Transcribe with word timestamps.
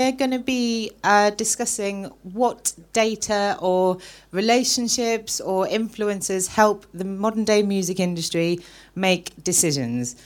We're 0.00 0.10
going 0.10 0.32
to 0.32 0.40
be 0.40 0.90
uh, 1.04 1.30
discussing 1.30 2.06
what 2.24 2.72
data 2.92 3.56
or 3.60 3.98
relationships 4.32 5.40
or 5.40 5.68
influences 5.68 6.48
help 6.48 6.84
the 6.92 7.04
modern 7.04 7.44
day 7.44 7.62
music 7.62 8.00
industry 8.00 8.58
make 8.96 9.30
decisions. 9.44 10.16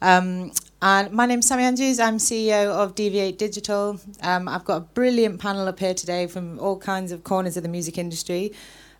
Um, 0.00 0.50
and 0.82 1.12
my 1.12 1.26
name's 1.26 1.46
Sammy 1.46 1.62
Andrews. 1.62 2.00
I'm 2.00 2.16
CEO 2.16 2.66
of 2.66 2.96
Deviate 2.96 3.38
Digital. 3.38 4.00
Um, 4.22 4.48
I've 4.48 4.64
got 4.64 4.76
a 4.78 4.80
brilliant 4.80 5.40
panel 5.40 5.68
up 5.68 5.78
here 5.78 5.94
today 5.94 6.26
from 6.26 6.58
all 6.58 6.76
kinds 6.76 7.12
of 7.12 7.22
corners 7.22 7.56
of 7.56 7.62
the 7.62 7.68
music 7.68 7.98
industry. 7.98 8.52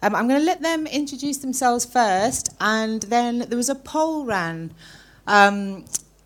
Um, 0.03 0.15
I'm 0.15 0.29
going 0.29 0.39
to 0.39 0.47
let 0.47 0.63
them 0.63 0.87
introduce 0.87 1.39
themselves 1.39 1.85
first, 1.85 2.55
and 2.61 3.03
then 3.03 3.41
there 3.41 3.57
was 3.57 3.69
a 3.69 3.75
poll 3.75 4.25
ran 4.25 4.73
um, 5.27 5.85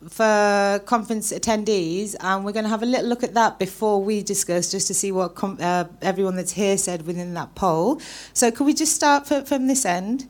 for 0.09 0.81
conference 0.85 1.31
attendees, 1.31 2.15
and 2.19 2.45
we're 2.45 2.51
going 2.51 2.63
to 2.63 2.69
have 2.69 2.83
a 2.83 2.85
little 2.85 3.07
look 3.07 3.23
at 3.23 3.33
that 3.33 3.59
before 3.59 4.01
we 4.01 4.23
discuss, 4.23 4.71
just 4.71 4.87
to 4.87 4.93
see 4.93 5.11
what 5.11 5.31
uh, 5.43 5.85
everyone 6.01 6.35
that's 6.35 6.53
here 6.53 6.77
said 6.77 7.05
within 7.05 7.33
that 7.33 7.55
poll. 7.55 8.01
So, 8.33 8.51
could 8.51 8.65
we 8.65 8.73
just 8.73 8.95
start 8.95 9.27
from 9.27 9.67
this 9.67 9.85
end? 9.85 10.27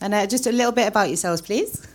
And 0.00 0.12
uh, 0.12 0.26
just 0.26 0.46
a 0.46 0.52
little 0.52 0.72
bit 0.72 0.88
about 0.88 1.08
yourselves, 1.08 1.40
please. 1.40 1.86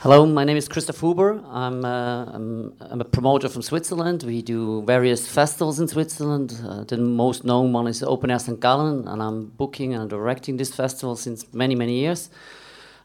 Hello, 0.00 0.24
my 0.24 0.44
name 0.44 0.56
is 0.56 0.66
Christoph 0.66 1.00
Huber. 1.00 1.44
I'm, 1.50 1.84
uh, 1.84 2.24
I'm, 2.24 2.72
I'm, 2.80 3.02
a 3.02 3.04
promoter 3.04 3.50
from 3.50 3.60
Switzerland. 3.60 4.22
We 4.22 4.40
do 4.40 4.82
various 4.86 5.28
festivals 5.28 5.78
in 5.78 5.88
Switzerland. 5.88 6.58
Uh, 6.64 6.84
the 6.84 6.96
most 6.96 7.44
known 7.44 7.74
one 7.74 7.86
is 7.86 8.02
Open 8.02 8.30
Air 8.30 8.38
St. 8.38 8.58
Gallen, 8.58 9.06
and 9.06 9.22
I'm 9.22 9.48
booking 9.58 9.92
and 9.92 10.08
directing 10.08 10.56
this 10.56 10.74
festival 10.74 11.16
since 11.16 11.52
many, 11.52 11.74
many 11.74 11.98
years. 11.98 12.30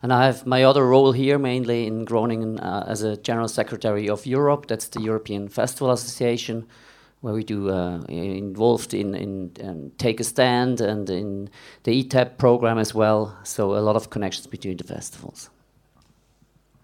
And 0.06 0.14
I 0.14 0.28
have 0.28 0.46
my 0.46 0.64
other 0.64 0.86
role 0.86 1.14
here 1.14 1.40
mainly 1.40 1.88
in 1.88 2.06
Groningen 2.06 2.60
uh, 2.60 2.86
as 2.88 3.02
a 3.02 3.18
general 3.18 3.48
secretary 3.48 4.08
of 4.08 4.28
Yourope. 4.28 4.68
That's 4.68 4.88
the 4.90 5.02
European 5.02 5.50
Festival 5.50 5.90
Association, 5.90 6.68
where 7.22 7.34
we 7.34 7.44
do 7.44 7.72
uh, 7.72 8.02
involved 8.08 8.94
in, 8.94 9.16
in 9.16 9.52
um, 9.64 9.92
Take 9.98 10.20
a 10.20 10.24
Stand 10.24 10.80
and 10.80 11.10
in 11.10 11.50
the 11.86 12.04
ETEP 12.04 12.38
program 12.38 12.78
as 12.78 12.94
well. 12.94 13.36
So 13.44 13.76
a 13.76 13.82
lot 13.82 13.96
of 13.96 14.12
connections 14.12 14.46
between 14.46 14.78
the 14.78 14.84
festivals. 14.84 15.50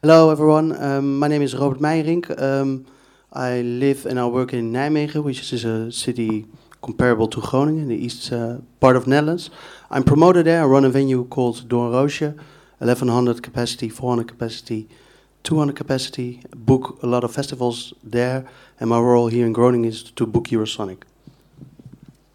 Hello 0.02 0.32
everyone, 0.32 0.76
um, 0.84 1.20
my 1.20 1.28
name 1.28 1.44
is 1.44 1.54
Robert 1.54 1.80
Meijerink. 1.80 2.42
Um, 2.42 2.88
I 3.32 3.62
live 3.62 4.08
and 4.08 4.20
I 4.20 4.26
work 4.26 4.52
in 4.52 4.74
Nijmegen, 4.74 5.24
which 5.24 5.54
is 5.54 5.64
a 5.64 5.92
city 5.92 6.48
comparable 6.82 7.28
to 7.28 7.40
Groningen 7.40 7.84
in 7.84 7.90
the 7.90 8.04
east 8.04 8.34
uh, 8.34 8.62
part 8.80 8.96
of 8.96 9.06
Netherlands. 9.06 9.52
I'm 9.92 10.04
promoted 10.04 10.48
there. 10.48 10.64
I 10.64 10.66
run 10.66 10.86
a 10.86 10.90
venue 10.90 11.26
called 11.26 11.70
Doornroosje, 11.70 12.36
1100 12.82 13.44
capacity, 13.44 13.90
400 13.90 14.28
capacity, 14.28 14.88
200 15.44 15.76
capacity. 15.76 16.42
Book 16.56 16.98
a 17.04 17.08
lot 17.08 17.24
of 17.24 17.32
festivals 17.32 17.94
there, 18.04 18.44
and 18.80 18.90
my 18.90 19.00
role 19.00 19.28
here 19.28 19.46
in 19.46 19.54
Groningen 19.54 19.86
is 19.88 20.02
to 20.04 20.26
book 20.26 20.46
Eurosonic. 20.46 21.04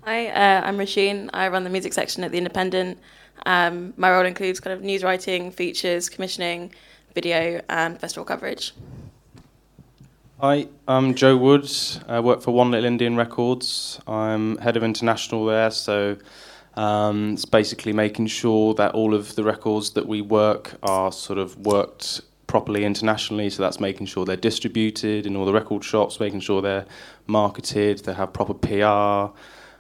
Hi, 0.05 0.29
uh, 0.29 0.63
I'm 0.65 0.79
Roisin. 0.79 1.31
I 1.35 1.49
run 1.49 1.65
the 1.65 1.71
music 1.71 1.93
section 1.93 2.23
at 2.23 2.31
The 2.31 2.39
Independent. 2.39 2.99
Um, 3.45 3.93
my 3.97 4.09
role 4.09 4.25
includes 4.25 4.61
kind 4.61 4.73
of 4.73 4.85
news 4.85 5.03
writing, 5.03 5.51
features, 5.51 6.09
commissioning, 6.09 6.71
video, 7.13 7.61
and 7.69 8.01
festival 8.01 8.25
coverage. 8.25 8.73
Hi, 10.41 10.69
I'm 10.87 11.15
Joe 11.17 11.37
Woods. 11.37 11.99
I 12.07 12.21
work 12.21 12.41
for 12.41 12.53
One 12.53 12.71
Little 12.71 12.87
Indian 12.87 13.17
Records. 13.17 13.99
I'm 14.07 14.59
head 14.59 14.77
of 14.77 14.85
international 14.85 15.45
there, 15.47 15.73
so 15.73 16.19
um, 16.77 17.33
it's 17.33 17.45
basically 17.45 17.93
making 17.93 18.27
sure 18.27 18.75
that 18.75 18.95
all 18.95 19.15
of 19.15 19.35
the 19.35 19.45
records 19.45 19.91
that 19.91 20.07
we 20.07 20.21
work 20.21 20.75
are 20.83 21.11
sort 21.11 21.39
of 21.39 21.57
worked 21.59 22.21
properly 22.47 22.85
internationally. 22.85 23.51
So 23.51 23.63
that's 23.63 23.81
making 23.81 24.07
sure 24.07 24.25
they're 24.25 24.37
distributed 24.37 25.27
in 25.27 25.37
all 25.37 25.45
the 25.45 25.53
record 25.53 25.85
shops, 25.85 26.21
making 26.21 26.41
sure 26.41 26.63
they're 26.63 26.87
marketed, 27.27 28.01
they 28.01 28.15
have 28.15 28.33
proper 28.33 28.55
PR. 28.55 29.37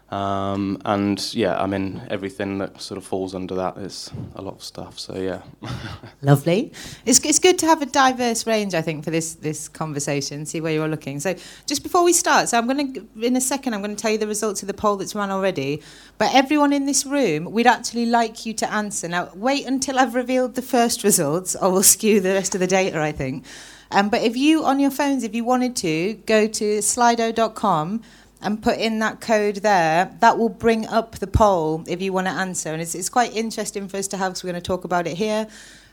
Um, 0.08 0.80
and 0.84 1.34
yeah, 1.34 1.60
I 1.60 1.66
mean, 1.66 2.00
everything 2.10 2.58
that 2.58 2.80
sort 2.80 2.96
of 2.96 3.04
falls 3.04 3.34
under 3.34 3.56
that 3.56 3.76
is 3.78 4.10
a 4.36 4.42
lot 4.42 4.54
of 4.54 4.62
stuff. 4.62 5.00
So 5.00 5.16
yeah. 5.16 5.42
Lovely. 6.22 6.72
It's, 7.04 7.18
it's 7.24 7.40
good 7.40 7.58
to 7.58 7.66
have 7.66 7.82
a 7.82 7.86
diverse 7.86 8.46
range, 8.46 8.74
I 8.74 8.82
think, 8.82 9.02
for 9.02 9.10
this, 9.10 9.34
this 9.34 9.68
conversation, 9.68 10.46
see 10.46 10.60
where 10.60 10.72
you're 10.72 10.86
looking. 10.86 11.18
So 11.18 11.34
just 11.66 11.82
before 11.82 12.04
we 12.04 12.12
start, 12.12 12.48
so 12.48 12.58
I'm 12.58 12.66
going 12.66 12.94
to, 12.94 13.06
in 13.20 13.34
a 13.34 13.40
second, 13.40 13.74
I'm 13.74 13.82
going 13.82 13.96
to 13.96 14.00
tell 14.00 14.12
you 14.12 14.18
the 14.18 14.28
results 14.28 14.62
of 14.62 14.68
the 14.68 14.74
poll 14.74 14.96
that's 14.96 15.14
run 15.14 15.30
already. 15.30 15.82
But 16.18 16.32
everyone 16.32 16.72
in 16.72 16.86
this 16.86 17.04
room, 17.04 17.50
we'd 17.50 17.66
actually 17.66 18.06
like 18.06 18.46
you 18.46 18.54
to 18.54 18.72
answer. 18.72 19.08
Now, 19.08 19.30
wait 19.34 19.66
until 19.66 19.98
I've 19.98 20.14
revealed 20.14 20.54
the 20.54 20.62
first 20.62 21.02
results, 21.02 21.56
or 21.56 21.72
we'll 21.72 21.82
skew 21.82 22.20
the 22.20 22.32
rest 22.32 22.54
of 22.54 22.60
the 22.60 22.68
data, 22.68 23.00
I 23.00 23.10
think. 23.10 23.44
Um, 23.90 24.08
but 24.08 24.22
if 24.22 24.36
you, 24.36 24.64
on 24.64 24.80
your 24.80 24.90
phones, 24.90 25.24
if 25.24 25.34
you 25.34 25.44
wanted 25.44 25.76
to, 25.76 26.14
go 26.26 26.46
to 26.46 26.78
slido.com 26.78 28.02
and 28.42 28.62
put 28.62 28.78
in 28.78 28.98
that 29.00 29.20
code 29.20 29.56
there, 29.56 30.14
that 30.20 30.38
will 30.38 30.48
bring 30.48 30.86
up 30.86 31.16
the 31.18 31.26
poll 31.26 31.84
if 31.86 32.02
you 32.02 32.12
want 32.12 32.26
to 32.26 32.32
answer. 32.32 32.72
And 32.72 32.82
it's, 32.82 32.94
it's 32.94 33.08
quite 33.08 33.34
interesting 33.34 33.88
for 33.88 33.96
us 33.96 34.08
to 34.08 34.16
have 34.16 34.32
because 34.32 34.44
we're 34.44 34.52
going 34.52 34.62
to 34.62 34.66
talk 34.66 34.84
about 34.84 35.06
it 35.06 35.16
here. 35.16 35.46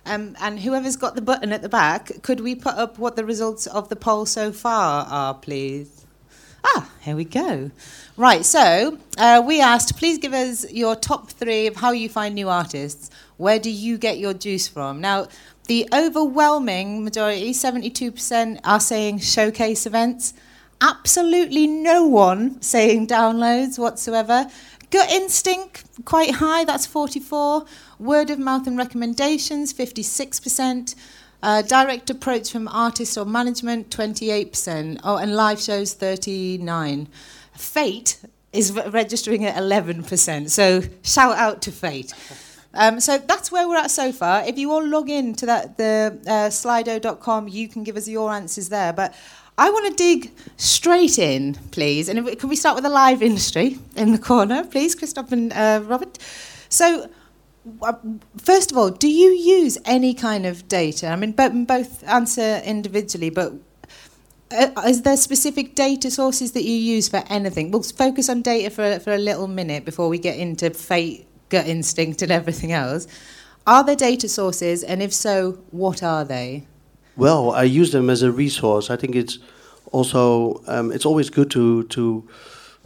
Um, 0.06 0.36
and 0.42 0.60
whoever's 0.60 0.98
got 0.98 1.16
the 1.16 1.22
button 1.22 1.54
at 1.54 1.62
the 1.62 1.70
back, 1.70 2.22
could 2.22 2.42
we 2.42 2.56
put 2.56 2.76
up 2.76 3.00
what 3.00 3.16
the 3.16 3.24
results 3.24 3.68
of 3.68 3.88
the 3.88 3.96
poll 3.96 4.26
so 4.26 4.52
far 4.52 5.06
are, 5.10 5.34
please? 5.34 6.06
Ah, 6.66 6.90
here 7.02 7.16
we 7.16 7.26
go. 7.26 7.72
Right, 8.18 8.46
so 8.46 8.98
uh, 9.18 9.42
we 9.46 9.62
asked, 9.62 9.98
please 9.98 10.18
give 10.18 10.34
us 10.34 10.72
your 10.72 10.96
top 10.96 11.30
three 11.30 11.68
of 11.68 11.78
how 11.78 11.92
you 11.92 12.10
find 12.10 12.36
new 12.36 12.50
artists. 12.50 13.10
Where 13.38 13.60
do 13.60 13.70
you 13.70 13.98
get 13.98 14.18
your 14.18 14.34
juice 14.34 14.68
from? 14.68 15.02
Now, 15.02 15.28
the 15.68 15.88
overwhelming 15.94 17.04
majority, 17.04 17.52
72%, 17.52 18.60
are 18.66 18.80
saying 18.80 19.20
showcase 19.20 19.86
events 19.86 20.34
absolutely 20.84 21.66
no 21.66 22.06
one 22.06 22.62
saying 22.62 23.08
downloads 23.08 23.80
whatsoever. 23.80 24.48
Gut 24.92 25.10
instinct, 25.10 25.86
quite 26.06 26.36
high, 26.36 26.66
that's 26.66 26.86
44. 26.86 27.66
Word 28.00 28.30
of 28.30 28.38
mouth 28.38 28.68
and 28.68 28.78
recommendations, 28.78 29.74
56%. 29.74 30.94
Uh, 31.42 31.62
direct 31.62 32.10
approach 32.10 32.52
from 32.52 32.68
artists 32.68 33.18
or 33.18 33.26
management, 33.26 33.90
28%. 33.90 35.00
Oh, 35.04 35.18
and 35.18 35.36
live 35.36 35.60
shows, 35.60 35.94
39. 35.94 37.08
Fate 37.54 38.20
is 38.52 38.72
re- 38.72 38.88
registering 38.90 39.46
at 39.46 39.56
11%. 39.56 40.50
So 40.50 40.82
shout 41.02 41.38
out 41.38 41.62
to 41.64 41.72
Fate. 41.72 42.14
Um, 42.76 43.00
so 43.00 43.18
that's 43.18 43.52
where 43.52 43.68
we're 43.68 43.78
at 43.78 43.92
so 43.92 44.12
far. 44.12 44.44
If 44.46 44.58
you 44.58 44.72
all 44.72 44.86
log 44.86 45.10
in 45.10 45.36
to 45.36 45.46
that 45.46 45.78
the 45.78 46.20
uh, 46.26 46.50
slido.com, 46.50 47.48
you 47.48 47.68
can 47.68 47.84
give 47.84 47.98
us 47.98 48.08
your 48.08 48.32
answers 48.32 48.70
there. 48.70 48.94
But 48.94 49.14
I 49.58 49.70
want 49.70 49.86
to 49.86 50.04
dig 50.04 50.32
straight 50.58 51.20
in, 51.20 51.56
please. 51.72 52.10
And 52.10 52.20
if, 52.20 52.40
can 52.40 52.50
we 52.50 52.56
start 52.56 52.76
with 52.76 52.84
the 52.84 52.90
live 52.90 53.22
industry 53.22 53.78
in 53.96 54.12
the 54.12 54.18
corner, 54.18 54.64
please, 54.64 54.96
Christoph 54.96 55.32
and 55.32 55.54
uh, 55.54 55.82
Robert? 55.86 56.18
So, 56.70 57.10
uh, 57.82 57.94
first 58.38 58.72
of 58.72 58.78
all, 58.78 58.90
do 58.90 59.08
you 59.08 59.30
use 59.30 59.78
any 59.86 60.14
kind 60.16 60.46
of 60.46 60.68
data? 60.68 61.08
I 61.08 61.16
mean, 61.16 61.34
bo- 61.34 61.66
both 61.66 62.04
answer 62.08 62.62
individually, 62.66 63.30
but 63.30 63.54
uh, 64.52 64.70
is 64.88 65.04
there 65.04 65.18
specific 65.18 65.76
data 65.76 66.10
sources 66.10 66.54
that 66.54 66.64
you 66.64 66.74
use 66.74 67.08
for 67.08 67.24
anything? 67.30 67.70
We'll 67.70 67.84
focus 67.84 68.30
on 68.30 68.42
data 68.42 68.72
for, 68.72 69.00
for 69.00 69.14
a 69.14 69.20
little 69.20 69.48
minute 69.48 69.86
before 69.86 70.10
we 70.10 70.18
get 70.18 70.38
into 70.38 70.72
fate, 70.72 71.28
gut 71.50 71.68
instinct, 71.68 72.24
and 72.24 72.32
everything 72.32 72.72
else. 72.72 73.08
Are 73.68 73.84
there 73.84 73.96
data 73.96 74.28
sources, 74.28 74.84
and 74.84 75.02
if 75.02 75.14
so, 75.14 75.60
what 75.70 76.02
are 76.02 76.26
they? 76.26 76.66
Well, 77.16 77.52
I 77.52 77.64
use 77.64 77.92
them 77.92 78.10
as 78.10 78.24
a 78.24 78.32
resource. 78.32 78.90
I 78.90 78.96
think 78.96 79.16
it's 79.16 79.38
also 79.92 80.64
um, 80.68 80.92
it's 80.92 81.06
always 81.06 81.30
good 81.30 81.52
to 81.52 81.84
to 81.84 82.28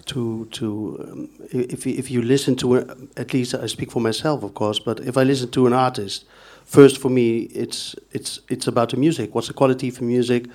to 0.06 0.46
to 0.52 1.08
um, 1.12 1.30
if 1.52 1.88
if 1.88 2.12
you 2.12 2.22
listen 2.22 2.56
to 2.58 2.78
at 3.16 3.34
least 3.34 3.56
I 3.56 3.68
speak 3.68 3.92
for 3.92 4.02
myself, 4.02 4.44
of 4.44 4.54
course. 4.54 4.80
But 4.80 5.00
if 5.00 5.18
I 5.18 5.24
listen 5.24 5.50
to 5.52 5.68
an 5.68 5.74
artist, 5.74 6.26
first 6.66 6.98
for 6.98 7.10
me 7.10 7.44
it's 7.54 7.96
it's 8.12 8.42
it's 8.50 8.68
about 8.68 8.90
the 8.90 8.98
music. 8.98 9.34
What's 9.34 9.48
the 9.48 9.54
quality 9.54 9.88
of 9.88 10.02
music, 10.02 10.48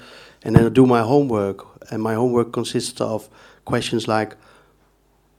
and 0.42 0.54
then 0.56 0.66
I 0.66 0.68
do 0.68 0.86
my 0.86 1.00
homework. 1.00 1.66
And 1.90 2.00
my 2.02 2.14
homework 2.14 2.52
consists 2.52 3.00
of 3.00 3.28
questions 3.64 4.06
like 4.06 4.36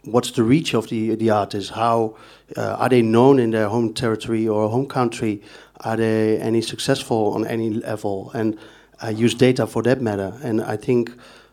what's 0.04 0.32
the 0.32 0.44
reach 0.44 0.74
of 0.74 0.90
the 0.90 1.16
the 1.16 1.30
artist? 1.30 1.72
How 1.72 2.16
uh, 2.58 2.76
are 2.80 2.90
they 2.90 3.02
known 3.02 3.40
in 3.40 3.52
their 3.52 3.70
home 3.70 3.94
territory 3.94 4.48
or 4.48 4.70
home 4.70 4.88
country? 4.88 5.42
Are 5.84 5.98
they 5.98 6.38
any 6.40 6.62
successful 6.62 7.34
on 7.34 7.46
any 7.46 7.70
level? 7.70 8.32
And 8.34 8.58
I 9.02 9.10
use 9.10 9.34
data 9.34 9.68
for 9.68 9.84
that 9.84 10.02
matter. 10.02 10.34
And 10.44 10.62
I 10.62 10.78
think 10.78 11.12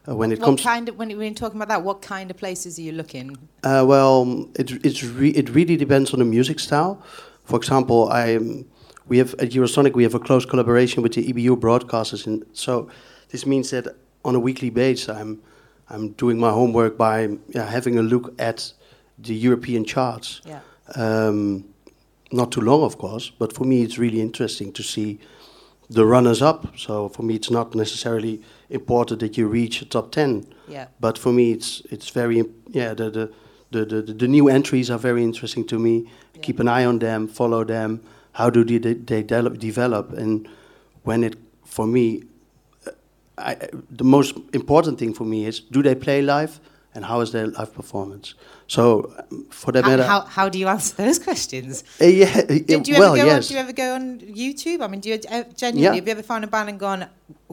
uh, 0.08 0.14
when 0.16 0.32
it 0.32 0.38
what 0.38 0.46
comes, 0.46 0.62
kind 0.62 0.88
of 0.88 0.96
when 0.96 1.10
you're 1.10 1.34
talking 1.34 1.60
about 1.60 1.68
that, 1.68 1.82
what 1.82 2.00
kind 2.00 2.30
of 2.30 2.36
places 2.36 2.78
are 2.78 2.82
you 2.82 2.92
looking? 2.92 3.36
Uh, 3.62 3.84
well, 3.86 4.48
it 4.54 4.84
it's 4.84 5.02
re 5.02 5.30
it 5.30 5.50
really 5.50 5.76
depends 5.76 6.12
on 6.12 6.20
the 6.20 6.24
music 6.24 6.60
style. 6.60 7.02
For 7.44 7.56
example, 7.56 8.08
I 8.10 8.38
we 9.08 9.18
have 9.18 9.34
at 9.34 9.50
Eurosonic 9.50 9.94
we 9.94 10.04
have 10.04 10.14
a 10.14 10.20
close 10.20 10.46
collaboration 10.46 11.02
with 11.02 11.12
the 11.14 11.32
EBU 11.32 11.56
broadcasters, 11.56 12.26
and 12.26 12.44
so 12.52 12.88
this 13.28 13.44
means 13.44 13.70
that 13.70 13.88
on 14.24 14.34
a 14.34 14.40
weekly 14.40 14.70
basis 14.70 15.08
I'm 15.08 15.42
I'm 15.88 16.12
doing 16.12 16.38
my 16.38 16.50
homework 16.50 16.96
by 16.96 17.38
yeah, 17.48 17.66
having 17.66 17.98
a 17.98 18.02
look 18.02 18.32
at 18.38 18.72
the 19.18 19.34
European 19.34 19.84
charts. 19.84 20.40
Yeah. 20.46 20.60
Um, 20.94 21.64
not 22.32 22.52
too 22.52 22.60
long, 22.60 22.82
of 22.82 22.98
course, 22.98 23.30
but 23.38 23.52
for 23.52 23.64
me 23.64 23.82
it's 23.82 23.98
really 23.98 24.20
interesting 24.20 24.72
to 24.72 24.82
see 24.82 25.18
the 25.90 26.06
runners 26.06 26.40
up. 26.40 26.78
So 26.78 27.08
for 27.08 27.22
me, 27.24 27.34
it's 27.34 27.50
not 27.50 27.74
necessarily 27.74 28.40
important 28.70 29.20
that 29.20 29.36
you 29.36 29.48
reach 29.48 29.82
a 29.82 29.84
top 29.84 30.12
ten. 30.12 30.46
Yeah. 30.68 30.86
But 31.00 31.18
for 31.18 31.32
me, 31.32 31.52
it's 31.52 31.82
it's 31.90 32.08
very 32.10 32.44
yeah 32.68 32.94
the 32.94 33.10
the 33.10 33.32
the, 33.72 33.84
the, 33.84 34.02
the 34.02 34.28
new 34.28 34.48
entries 34.48 34.90
are 34.90 34.98
very 34.98 35.22
interesting 35.22 35.66
to 35.66 35.78
me. 35.78 36.06
Yeah. 36.34 36.42
Keep 36.42 36.60
an 36.60 36.68
eye 36.68 36.84
on 36.84 36.98
them, 37.00 37.28
follow 37.28 37.64
them. 37.64 38.00
How 38.32 38.50
do 38.50 38.64
they 38.64 38.78
they, 38.78 38.94
they 38.94 39.22
develop, 39.22 39.58
develop? 39.58 40.12
And 40.12 40.48
when 41.02 41.24
it 41.24 41.36
for 41.64 41.86
me, 41.86 42.22
uh, 42.86 42.92
I, 43.38 43.56
the 43.90 44.04
most 44.04 44.36
important 44.52 44.98
thing 44.98 45.12
for 45.14 45.24
me 45.24 45.46
is 45.46 45.60
do 45.60 45.82
they 45.82 45.94
play 45.94 46.22
live 46.22 46.60
and 46.94 47.04
how 47.04 47.20
is 47.20 47.32
their 47.32 47.46
live 47.46 47.74
performance. 47.74 48.34
So 48.70 49.12
for 49.50 49.72
that 49.72 49.82
How, 49.82 49.90
matter, 49.90 50.04
how, 50.04 50.20
how 50.20 50.48
do 50.48 50.56
you 50.56 50.68
answer 50.68 50.94
those 51.02 51.18
questions? 51.18 51.82
uh, 52.00 52.04
yeah, 52.04 52.42
Do, 52.42 52.76
uh, 52.76 52.78
do 52.78 52.92
you 52.92 52.98
well 53.00 53.16
ever 53.16 53.16
go 53.16 53.22
on, 53.22 53.26
yes. 53.26 53.48
do 53.48 53.54
you 53.54 53.60
ever 53.60 53.72
go 53.72 53.94
on 53.96 54.20
YouTube? 54.20 54.80
I 54.80 54.86
mean, 54.86 55.00
do 55.00 55.08
you 55.08 55.18
uh, 55.28 55.42
genuinely 55.56 55.82
Yeah. 55.82 55.94
have 55.96 56.06
you 56.06 56.12
ever 56.12 56.22
found 56.22 56.44
a 56.44 56.46
band 56.46 56.68
and 56.68 56.78
gone, 56.78 57.06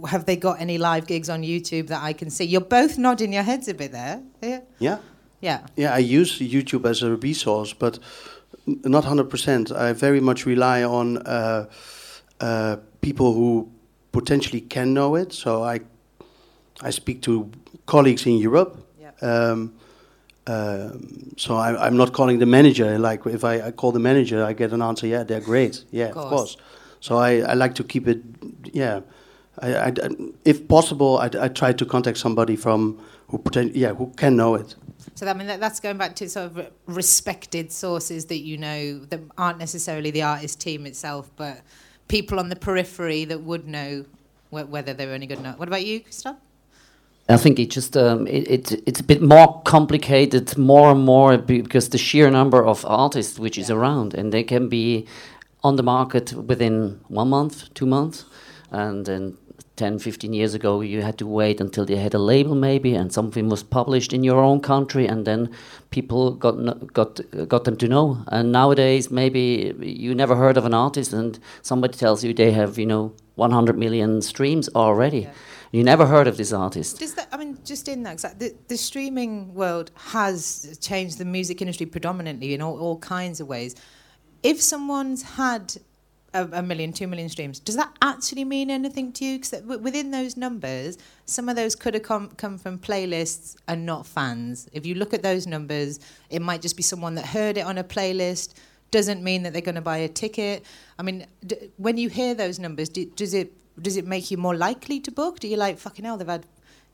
have 0.07 0.25
they 0.25 0.35
got 0.35 0.61
any 0.61 0.77
live 0.77 1.07
gigs 1.07 1.27
on 1.27 1.41
YouTube 1.41 1.87
that 1.87 2.03
I 2.03 2.13
can 2.13 2.29
see? 2.29 2.43
You're 2.43 2.61
both 2.61 2.99
nodding 2.99 3.33
your 3.33 3.41
heads 3.41 3.67
a 3.67 3.73
bit 3.73 3.91
there. 3.91 4.21
Yeah. 4.43 4.59
yeah. 4.77 4.97
Yeah. 5.41 5.65
Yeah, 5.75 5.95
I 5.95 5.97
use 5.97 6.37
YouTube 6.37 6.87
as 6.87 7.01
a 7.01 7.15
resource, 7.15 7.73
but 7.73 7.97
not 8.67 9.03
100%. 9.03 9.75
I 9.75 9.93
very 9.93 10.19
much 10.19 10.45
rely 10.45 10.83
on 10.83 11.17
uh, 11.17 11.65
uh, 12.39 12.75
people 13.01 13.33
who 13.33 13.71
potentially 14.11 14.61
can 14.61 14.93
know 14.93 15.15
it. 15.15 15.33
So 15.33 15.63
I, 15.63 15.79
I 16.81 16.91
speak 16.91 17.23
to 17.23 17.49
colleagues 17.87 18.25
in 18.27 18.37
Europe. 18.37 18.77
Yeah. 19.01 19.11
Um, 19.21 19.73
um, 20.47 21.33
so 21.38 21.55
I, 21.55 21.85
I'm 21.85 21.97
not 21.97 22.13
calling 22.13 22.39
the 22.39 22.45
manager. 22.45 22.97
Like 22.97 23.25
if 23.25 23.44
I, 23.44 23.67
I 23.67 23.71
call 23.71 23.91
the 23.91 23.99
manager, 23.99 24.44
I 24.44 24.53
get 24.53 24.71
an 24.71 24.81
answer. 24.81 25.05
Yeah, 25.05 25.23
they're 25.23 25.41
great. 25.41 25.83
Yeah, 25.91 26.07
of 26.07 26.13
course. 26.13 26.29
course. 26.29 26.57
So 26.99 27.17
I, 27.17 27.39
I 27.39 27.53
like 27.53 27.75
to 27.75 27.83
keep 27.83 28.07
it. 28.07 28.21
Yeah, 28.63 29.01
I, 29.59 29.75
I, 29.75 29.94
if 30.45 30.67
possible, 30.67 31.17
I, 31.17 31.29
I 31.39 31.47
try 31.49 31.73
to 31.73 31.85
contact 31.85 32.17
somebody 32.17 32.55
from 32.55 32.99
who 33.27 33.39
poten- 33.39 33.71
yeah 33.75 33.94
who 33.94 34.11
can 34.15 34.35
know 34.35 34.55
it. 34.55 34.75
So 35.15 35.25
that, 35.25 35.35
I 35.35 35.38
mean, 35.38 35.47
that, 35.47 35.59
that's 35.59 35.79
going 35.79 35.97
back 35.97 36.15
to 36.17 36.29
sort 36.29 36.45
of 36.45 36.71
respected 36.85 37.71
sources 37.71 38.25
that 38.25 38.39
you 38.39 38.57
know 38.57 38.99
that 38.99 39.19
aren't 39.38 39.57
necessarily 39.57 40.11
the 40.11 40.21
artist 40.21 40.61
team 40.61 40.85
itself, 40.85 41.29
but 41.35 41.61
people 42.07 42.39
on 42.39 42.49
the 42.49 42.55
periphery 42.55 43.25
that 43.25 43.41
would 43.41 43.67
know 43.67 44.05
wh- 44.49 44.69
whether 44.69 44.94
they're 44.94 45.13
any 45.13 45.25
good 45.25 45.39
or 45.39 45.44
not. 45.44 45.59
What 45.59 45.67
about 45.67 45.85
you, 45.85 46.01
Christoph? 46.01 46.38
I 47.29 47.35
think 47.35 47.59
it 47.59 47.69
just 47.69 47.97
um, 47.97 48.25
it, 48.27 48.47
it 48.50 48.83
it's 48.88 49.00
a 49.01 49.03
bit 49.03 49.21
more 49.21 49.62
complicated, 49.63 50.57
more 50.57 50.91
and 50.91 51.01
more 51.03 51.38
because 51.38 51.89
the 51.89 51.97
sheer 51.97 52.31
number 52.31 52.65
of 52.65 52.85
artists 52.85 53.38
which 53.38 53.57
is 53.57 53.69
around, 53.69 54.13
and 54.13 54.31
they 54.31 54.44
can 54.44 54.69
be 54.69 55.06
on 55.62 55.75
the 55.75 55.83
market 55.83 56.33
within 56.33 57.01
one 57.09 57.29
month, 57.29 57.74
two 57.74 57.85
months, 57.85 58.25
and 58.71 59.06
then 59.06 59.38
10, 59.75 60.00
15 60.00 60.33
years 60.33 60.53
ago 60.53 60.81
you 60.81 61.01
had 61.01 61.18
to 61.18 61.27
wait 61.27 61.59
until 61.62 61.85
they 61.85 61.97
had 61.97 62.13
a 62.13 62.18
label 62.19 62.56
maybe, 62.56 62.95
and 62.95 63.12
something 63.12 63.50
was 63.50 63.62
published 63.62 64.13
in 64.13 64.23
your 64.23 64.39
own 64.39 64.62
country, 64.62 65.06
and 65.06 65.25
then 65.25 65.50
people 65.89 66.31
got 66.31 66.53
got 66.94 67.19
got 67.50 67.65
them 67.65 67.75
to 67.75 67.88
know. 67.89 68.23
And 68.27 68.53
nowadays 68.53 69.12
maybe 69.12 69.75
you 69.81 70.15
never 70.15 70.35
heard 70.38 70.56
of 70.56 70.65
an 70.65 70.73
artist, 70.73 71.12
and 71.12 71.38
somebody 71.62 71.97
tells 71.97 72.23
you 72.23 72.33
they 72.33 72.51
have 72.51 72.77
you 72.77 72.85
know 72.85 73.13
100 73.35 73.77
million 73.77 74.21
streams 74.21 74.69
already. 74.69 75.19
Yeah. 75.19 75.33
You 75.71 75.83
never 75.83 76.05
heard 76.05 76.27
of 76.27 76.37
this 76.37 76.53
artist. 76.53 76.99
Does 76.99 77.13
that, 77.15 77.27
I 77.31 77.37
mean, 77.37 77.57
just 77.65 77.87
in 77.87 78.03
that- 78.03 78.17
the, 78.39 78.55
the 78.67 78.77
streaming 78.77 79.53
world 79.53 79.91
has 79.95 80.77
changed 80.81 81.17
the 81.17 81.25
music 81.25 81.61
industry 81.61 81.85
predominantly 81.85 82.53
in 82.53 82.61
all, 82.61 82.79
all 82.79 82.97
kinds 82.99 83.39
of 83.41 83.47
ways. 83.47 83.75
If 84.43 84.61
someone's 84.61 85.23
had 85.23 85.75
a, 86.33 86.47
a 86.53 86.61
million, 86.61 86.93
two 86.93 87.07
million 87.07 87.27
streams, 87.29 87.59
does 87.59 87.75
that 87.75 87.91
actually 88.01 88.45
mean 88.45 88.69
anything 88.69 89.11
to 89.13 89.25
you? 89.25 89.39
Because 89.39 89.61
within 89.63 90.11
those 90.11 90.37
numbers, 90.37 90.97
some 91.25 91.49
of 91.49 91.55
those 91.55 91.75
could 91.75 91.93
have 91.95 92.03
come, 92.03 92.29
come 92.29 92.57
from 92.57 92.77
playlists 92.79 93.55
and 93.67 93.85
not 93.85 94.05
fans. 94.05 94.69
If 94.73 94.85
you 94.85 94.95
look 94.95 95.13
at 95.13 95.23
those 95.23 95.47
numbers, 95.47 95.99
it 96.29 96.41
might 96.41 96.61
just 96.61 96.77
be 96.77 96.83
someone 96.83 97.15
that 97.15 97.25
heard 97.25 97.57
it 97.57 97.61
on 97.65 97.77
a 97.77 97.83
playlist. 97.83 98.53
Doesn't 98.91 99.21
mean 99.21 99.43
that 99.43 99.51
they're 99.51 99.61
going 99.61 99.75
to 99.75 99.81
buy 99.81 99.97
a 99.97 100.07
ticket. 100.07 100.63
I 100.97 101.03
mean, 101.03 101.25
d- 101.45 101.71
when 101.75 101.97
you 101.97 102.07
hear 102.07 102.33
those 102.33 102.57
numbers, 102.57 102.87
do, 102.87 103.05
does 103.05 103.33
it 103.33 103.51
does 103.81 103.97
it 103.97 104.06
make 104.06 104.31
you 104.31 104.38
more 104.38 104.56
likely 104.56 105.00
to 105.01 105.12
book? 105.12 105.39
Do 105.39 105.47
you 105.47 105.57
like 105.57 105.77
fucking 105.77 106.06
hell? 106.06 106.18
They've 106.18 106.27
had 106.27 106.45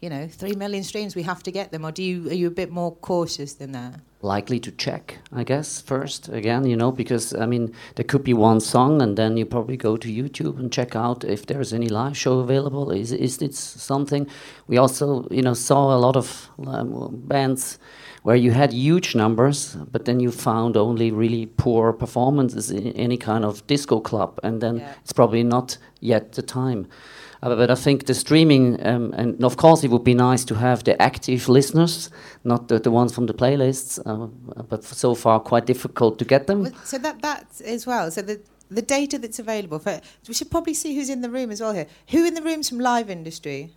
you 0.01 0.09
know, 0.09 0.27
three 0.27 0.53
million 0.53 0.83
streams, 0.83 1.15
we 1.15 1.23
have 1.23 1.41
to 1.43 1.51
get 1.51 1.71
them, 1.71 1.85
or 1.85 1.91
do 1.91 2.03
you 2.03 2.29
are 2.29 2.33
you 2.33 2.47
a 2.47 2.51
bit 2.51 2.69
more 2.69 2.93
cautious 2.95 3.53
than 3.53 3.71
that? 3.71 4.01
likely 4.23 4.59
to 4.59 4.71
check, 4.71 5.19
I 5.31 5.43
guess, 5.43 5.81
first 5.81 6.29
again, 6.29 6.65
you 6.65 6.75
know, 6.75 6.91
because 6.91 7.35
I 7.35 7.45
mean, 7.45 7.73
there 7.95 8.05
could 8.05 8.23
be 8.23 8.33
one 8.33 8.61
song, 8.61 9.01
and 9.01 9.17
then 9.17 9.37
you 9.37 9.45
probably 9.45 9.77
go 9.77 9.97
to 9.97 10.07
YouTube 10.07 10.57
and 10.57 10.71
check 10.71 10.95
out 10.95 11.23
if 11.23 11.45
there's 11.45 11.73
any 11.73 11.89
live 11.89 12.17
show 12.17 12.39
available. 12.39 12.89
Is 12.91 13.11
is 13.11 13.41
it 13.41 13.53
something? 13.53 14.27
We 14.67 14.77
also, 14.77 15.27
you 15.29 15.41
know, 15.41 15.53
saw 15.53 15.95
a 15.95 15.99
lot 15.99 16.15
of 16.15 16.49
um, 16.65 17.21
bands 17.27 17.77
where 18.23 18.35
you 18.37 18.51
had 18.51 18.71
huge 18.73 19.15
numbers, 19.15 19.75
but 19.91 20.05
then 20.05 20.19
you 20.19 20.31
found 20.31 20.75
only 20.77 21.11
really 21.11 21.45
poor 21.45 21.93
performances 21.93 22.71
in 22.71 22.87
any 22.93 23.17
kind 23.17 23.43
of 23.45 23.65
disco 23.67 23.99
club, 23.99 24.39
and 24.43 24.61
then 24.61 24.77
Yeah. 24.77 24.93
it's 25.03 25.13
probably 25.13 25.43
not 25.43 25.77
yet 25.99 26.31
the 26.31 26.41
time. 26.41 26.87
Uh, 27.41 27.55
but 27.55 27.69
I 27.69 27.75
think 27.75 28.05
the 28.05 28.13
streaming, 28.13 28.79
um, 28.87 29.13
and 29.17 29.43
of 29.43 29.57
course, 29.57 29.83
it 29.83 29.91
would 29.91 30.03
be 30.05 30.13
nice 30.13 30.45
to 30.45 30.55
have 30.55 30.83
the 30.85 30.95
active 31.01 31.49
listeners, 31.49 32.09
not 32.45 32.67
the, 32.69 32.79
the 32.79 32.89
ones 32.91 33.13
from 33.13 33.25
the 33.25 33.33
playlists. 33.33 33.99
Uh, 34.05 34.27
but 34.69 34.83
so 34.85 35.13
far, 35.15 35.41
quite 35.41 35.65
difficult 35.65 36.17
to 36.19 36.25
get 36.25 36.47
them. 36.47 36.71
So 36.85 36.97
that 36.99 37.21
that 37.21 37.45
as 37.65 37.85
well. 37.85 38.09
So 38.11 38.21
the 38.21 38.39
the 38.71 38.81
data 38.81 39.17
that's 39.19 39.39
available 39.39 39.79
for 39.79 39.99
we 40.27 40.33
should 40.33 40.49
probably 40.49 40.73
see 40.73 40.95
who's 40.95 41.09
in 41.09 41.21
the 41.21 41.29
room 41.29 41.51
as 41.51 41.59
well 41.59 41.73
here. 41.73 41.87
Who 42.11 42.25
in 42.25 42.33
the 42.33 42.41
room's 42.41 42.69
from 42.69 42.79
live 42.79 43.09
industry? 43.09 43.71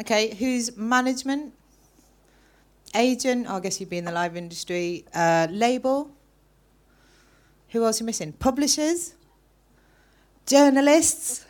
Okay, 0.00 0.34
who's 0.36 0.76
management? 0.76 1.52
Agent, 2.94 3.48
I 3.48 3.60
guess 3.60 3.80
you'd 3.80 3.90
be 3.90 3.98
in 3.98 4.04
the 4.04 4.12
live 4.12 4.36
industry. 4.36 5.04
Uh, 5.14 5.46
label. 5.50 6.10
Who 7.70 7.84
else 7.84 8.00
are 8.00 8.04
you 8.04 8.06
missing? 8.06 8.32
Publishers. 8.32 9.14
Journalists. 10.46 11.46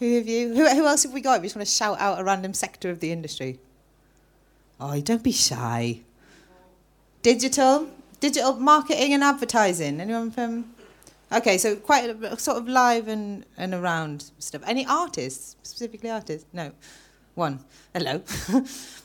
Who 0.00 0.16
have 0.16 0.26
you? 0.26 0.54
Who, 0.54 0.68
who 0.68 0.86
else 0.86 1.04
have 1.04 1.12
we 1.12 1.20
got? 1.20 1.40
We 1.40 1.46
just 1.46 1.56
want 1.56 1.66
to 1.66 1.74
shout 1.74 2.00
out 2.00 2.20
a 2.20 2.24
random 2.24 2.54
sector 2.54 2.90
of 2.90 3.00
the 3.00 3.12
industry. 3.12 3.58
Oh, 4.80 5.00
don't 5.00 5.22
be 5.22 5.32
shy. 5.32 6.00
Digital, 7.22 7.88
digital 8.20 8.54
marketing 8.54 9.12
and 9.12 9.24
advertising. 9.24 10.00
Anyone 10.00 10.30
from? 10.30 10.72
Okay, 11.30 11.58
so 11.58 11.76
quite 11.76 12.08
a, 12.08 12.38
sort 12.38 12.58
of 12.58 12.68
live 12.68 13.08
and, 13.08 13.44
and 13.56 13.74
around 13.74 14.30
stuff. 14.38 14.62
Any 14.66 14.86
artists, 14.86 15.56
specifically 15.62 16.10
artists? 16.10 16.46
No, 16.52 16.72
one. 17.38 17.60
Hello. 17.94 18.20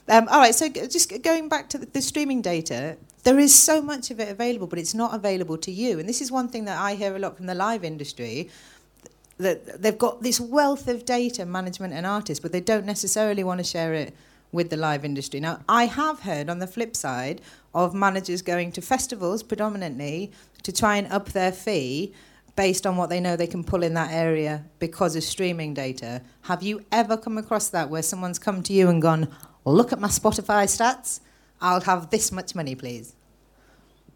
um, 0.09 0.27
all 0.27 0.39
right, 0.39 0.53
so 0.53 0.67
just 0.67 1.23
going 1.23 1.47
back 1.47 1.69
to 1.69 1.77
the, 1.77 1.85
the 1.85 2.01
streaming 2.01 2.41
data, 2.41 2.97
there 3.23 3.39
is 3.39 3.55
so 3.55 3.81
much 3.81 4.11
of 4.11 4.19
it 4.19 4.27
available, 4.27 4.67
but 4.67 4.77
it's 4.77 4.93
not 4.93 5.13
available 5.13 5.57
to 5.59 5.71
you. 5.71 5.99
And 5.99 6.09
this 6.09 6.19
is 6.19 6.31
one 6.31 6.49
thing 6.49 6.65
that 6.65 6.77
I 6.77 6.95
hear 6.95 7.15
a 7.15 7.19
lot 7.19 7.37
from 7.37 7.45
the 7.45 7.55
live 7.55 7.85
industry 7.85 8.49
that 9.37 9.81
they've 9.81 9.97
got 9.97 10.21
this 10.21 10.39
wealth 10.39 10.87
of 10.87 11.05
data, 11.05 11.45
management 11.45 11.93
and 11.93 12.05
artists, 12.05 12.41
but 12.41 12.51
they 12.51 12.61
don't 12.61 12.85
necessarily 12.85 13.43
want 13.43 13.59
to 13.59 13.63
share 13.63 13.93
it 13.93 14.13
with 14.51 14.69
the 14.69 14.77
live 14.77 15.03
industry. 15.03 15.39
Now, 15.39 15.61
I 15.67 15.85
have 15.85 16.19
heard 16.19 16.49
on 16.49 16.59
the 16.59 16.67
flip 16.67 16.95
side 16.95 17.41
of 17.73 17.93
managers 17.93 18.41
going 18.41 18.71
to 18.73 18.81
festivals 18.81 19.41
predominantly 19.41 20.31
to 20.61 20.71
try 20.71 20.97
and 20.97 21.11
up 21.11 21.29
their 21.29 21.51
fee 21.51 22.13
based 22.55 22.85
on 22.85 22.97
what 22.97 23.09
they 23.09 23.19
know 23.19 23.35
they 23.35 23.47
can 23.47 23.63
pull 23.63 23.83
in 23.83 23.93
that 23.95 24.11
area 24.11 24.65
because 24.79 25.15
of 25.15 25.23
streaming 25.23 25.73
data. 25.73 26.21
Have 26.43 26.61
you 26.61 26.85
ever 26.91 27.17
come 27.17 27.37
across 27.37 27.69
that 27.69 27.89
where 27.89 28.03
someone's 28.03 28.39
come 28.39 28.61
to 28.63 28.73
you 28.73 28.89
and 28.89 29.01
gone, 29.01 29.27
look 29.65 29.91
at 29.91 29.99
my 29.99 30.07
Spotify 30.07 30.65
stats, 30.65 31.19
I'll 31.61 31.81
have 31.81 32.09
this 32.09 32.31
much 32.31 32.53
money, 32.55 32.75
please? 32.75 33.15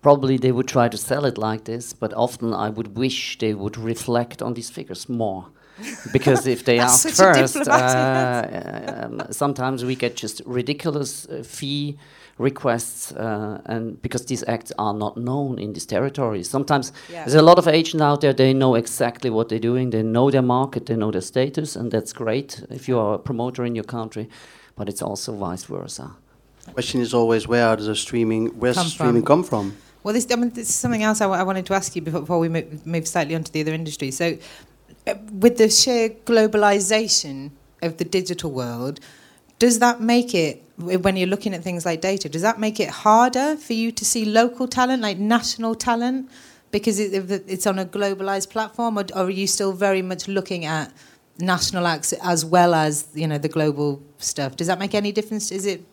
Probably 0.01 0.37
they 0.37 0.51
would 0.51 0.67
try 0.67 0.89
to 0.89 0.97
sell 0.97 1.25
it 1.25 1.37
like 1.37 1.63
this, 1.63 1.93
but 1.93 2.13
often 2.13 2.53
I 2.53 2.69
would 2.69 2.95
wish 2.95 3.37
they 3.39 3.53
would 3.53 3.77
reflect 3.77 4.41
on 4.41 4.53
these 4.53 4.69
figures 4.69 5.09
more. 5.09 5.47
because 6.13 6.47
if 6.47 6.65
they 6.65 6.79
ask 6.79 7.07
first, 7.09 7.55
uh, 7.55 9.03
um, 9.03 9.21
sometimes 9.29 9.85
we 9.85 9.95
get 9.95 10.15
just 10.15 10.41
ridiculous 10.45 11.27
uh, 11.27 11.43
fee 11.43 11.97
requests, 12.39 13.11
uh, 13.13 13.59
and 13.65 14.01
because 14.01 14.25
these 14.25 14.43
acts 14.47 14.71
are 14.77 14.93
not 14.93 15.17
known 15.17 15.57
in 15.59 15.73
these 15.73 15.85
territories. 15.87 16.49
Sometimes 16.49 16.91
Yeah. 17.11 17.23
there's 17.23 17.35
a 17.35 17.41
lot 17.41 17.57
of 17.57 17.67
agents 17.67 18.01
out 18.01 18.21
there. 18.21 18.33
They 18.33 18.53
know 18.53 18.75
exactly 18.75 19.29
what 19.29 19.49
they're 19.49 19.59
doing. 19.71 19.89
They 19.89 20.03
know 20.03 20.29
their 20.31 20.43
market. 20.43 20.85
They 20.85 20.95
know 20.95 21.11
their 21.11 21.21
status, 21.21 21.75
and 21.75 21.91
that's 21.91 22.13
great 22.13 22.63
if 22.69 22.87
you 22.87 22.99
are 22.99 23.15
a 23.15 23.19
promoter 23.19 23.65
in 23.65 23.75
your 23.75 23.85
country. 23.85 24.27
But 24.75 24.87
it's 24.89 25.01
also 25.01 25.33
vice 25.33 25.63
versa. 25.63 26.11
Question 26.73 27.01
is 27.01 27.13
always 27.13 27.47
where 27.47 27.75
does 27.75 27.87
the 27.87 27.95
streaming 27.95 28.47
where's 28.59 28.75
Come 28.77 28.87
streaming 28.87 29.23
from. 29.23 29.43
come 29.43 29.43
from? 29.43 29.73
Well, 30.03 30.13
this, 30.13 30.27
I 30.31 30.35
mean, 30.35 30.51
this 30.51 30.69
is 30.69 30.75
something 30.75 31.01
else 31.03 31.21
I, 31.21 31.27
I 31.27 31.43
wanted 31.43 31.65
to 31.65 31.73
ask 31.73 31.95
you 31.95 32.01
before, 32.01 32.21
before 32.21 32.39
we 32.39 32.49
move, 32.49 32.85
move 32.85 33.07
slightly 33.07 33.35
onto 33.35 33.51
the 33.51 33.61
other 33.61 33.73
industry. 33.73 34.11
So, 34.11 34.37
uh, 35.07 35.15
with 35.39 35.57
the 35.57 35.69
sheer 35.69 36.09
globalization 36.25 37.51
of 37.81 37.97
the 37.97 38.05
digital 38.05 38.51
world, 38.51 38.99
does 39.59 39.79
that 39.79 40.01
make 40.01 40.33
it, 40.35 40.63
when 40.77 41.17
you're 41.17 41.27
looking 41.27 41.53
at 41.53 41.63
things 41.63 41.85
like 41.85 42.01
data, 42.01 42.29
does 42.29 42.41
that 42.43 42.59
make 42.59 42.79
it 42.79 42.89
harder 42.89 43.55
for 43.57 43.73
you 43.73 43.91
to 43.91 44.05
see 44.05 44.25
local 44.25 44.67
talent, 44.67 45.01
like 45.01 45.17
national 45.17 45.73
talent, 45.75 46.29
because 46.71 46.99
it, 46.99 47.13
if 47.13 47.31
it- 47.31 47.45
it's 47.47 47.65
on 47.65 47.79
a 47.79 47.85
globalized 47.85 48.49
platform, 48.49 48.97
or, 48.99 49.05
are 49.15 49.29
you 49.29 49.47
still 49.47 49.73
very 49.73 50.01
much 50.01 50.27
looking 50.27 50.65
at 50.65 50.93
national 51.39 51.85
acts 51.87 52.13
as 52.13 52.43
well 52.43 52.73
as 52.73 53.07
you 53.13 53.27
know 53.27 53.37
the 53.37 53.49
global 53.49 54.01
stuff? 54.17 54.55
Does 54.55 54.67
that 54.67 54.79
make 54.79 54.93
any 54.95 55.11
difference? 55.11 55.51
Is 55.51 55.65
it 55.65 55.83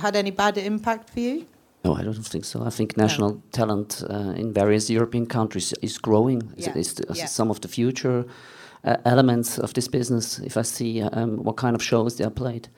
had 0.00 0.16
any 0.16 0.30
bad 0.30 0.58
impact 0.58 1.10
for 1.10 1.20
you? 1.20 1.46
No, 1.84 1.94
I 1.94 2.02
don't 2.02 2.14
think 2.26 2.44
so. 2.46 2.62
I 2.64 2.70
think 2.70 2.96
national 2.96 3.42
talent 3.52 4.02
uh, 4.08 4.32
in 4.36 4.52
various 4.54 4.88
European 4.90 5.26
countries 5.26 5.74
is 5.82 5.98
growing. 5.98 6.42
It's, 6.56 6.66
Yeah, 6.66 6.78
it's, 6.78 7.00
it's 7.00 7.18
yeah. 7.18 7.26
some 7.26 7.50
of 7.50 7.60
the 7.60 7.68
future 7.68 8.24
uh, 8.84 8.96
elements 9.04 9.58
of 9.58 9.72
this 9.74 9.86
business. 9.88 10.38
If 10.38 10.56
I 10.56 10.62
see 10.62 11.02
um, 11.02 11.44
what 11.44 11.56
kind 11.56 11.76
of 11.76 11.82
shows 11.82 12.16
they 12.16 12.24
are 12.24 12.30
played, 12.30 12.68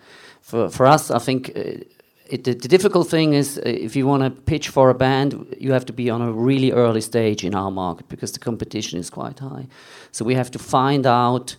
for 0.46 0.70
for 0.70 0.86
us, 0.94 1.10
I 1.10 1.18
think. 1.18 1.50
Uh, 1.56 1.84
it, 2.28 2.42
the, 2.42 2.54
the 2.54 2.68
difficult 2.68 3.08
thing 3.08 3.34
is 3.34 3.56
uh, 3.58 3.62
if 3.64 3.94
you 3.96 4.04
want 4.08 4.22
to 4.24 4.30
pitch 4.30 4.68
for 4.68 4.90
a 4.90 4.94
band, 4.94 5.32
you 5.60 5.72
have 5.72 5.84
to 5.84 5.92
be 5.92 6.10
on 6.10 6.20
a 6.22 6.32
really 6.32 6.72
early 6.72 7.00
stage 7.00 7.44
in 7.46 7.54
our 7.54 7.70
market 7.70 8.08
because 8.08 8.32
the 8.32 8.40
competition 8.40 8.98
is 8.98 9.10
quite 9.10 9.38
high. 9.38 9.66
So 10.10 10.24
we 10.24 10.34
have 10.34 10.50
to 10.50 10.58
find 10.58 11.06
out. 11.06 11.56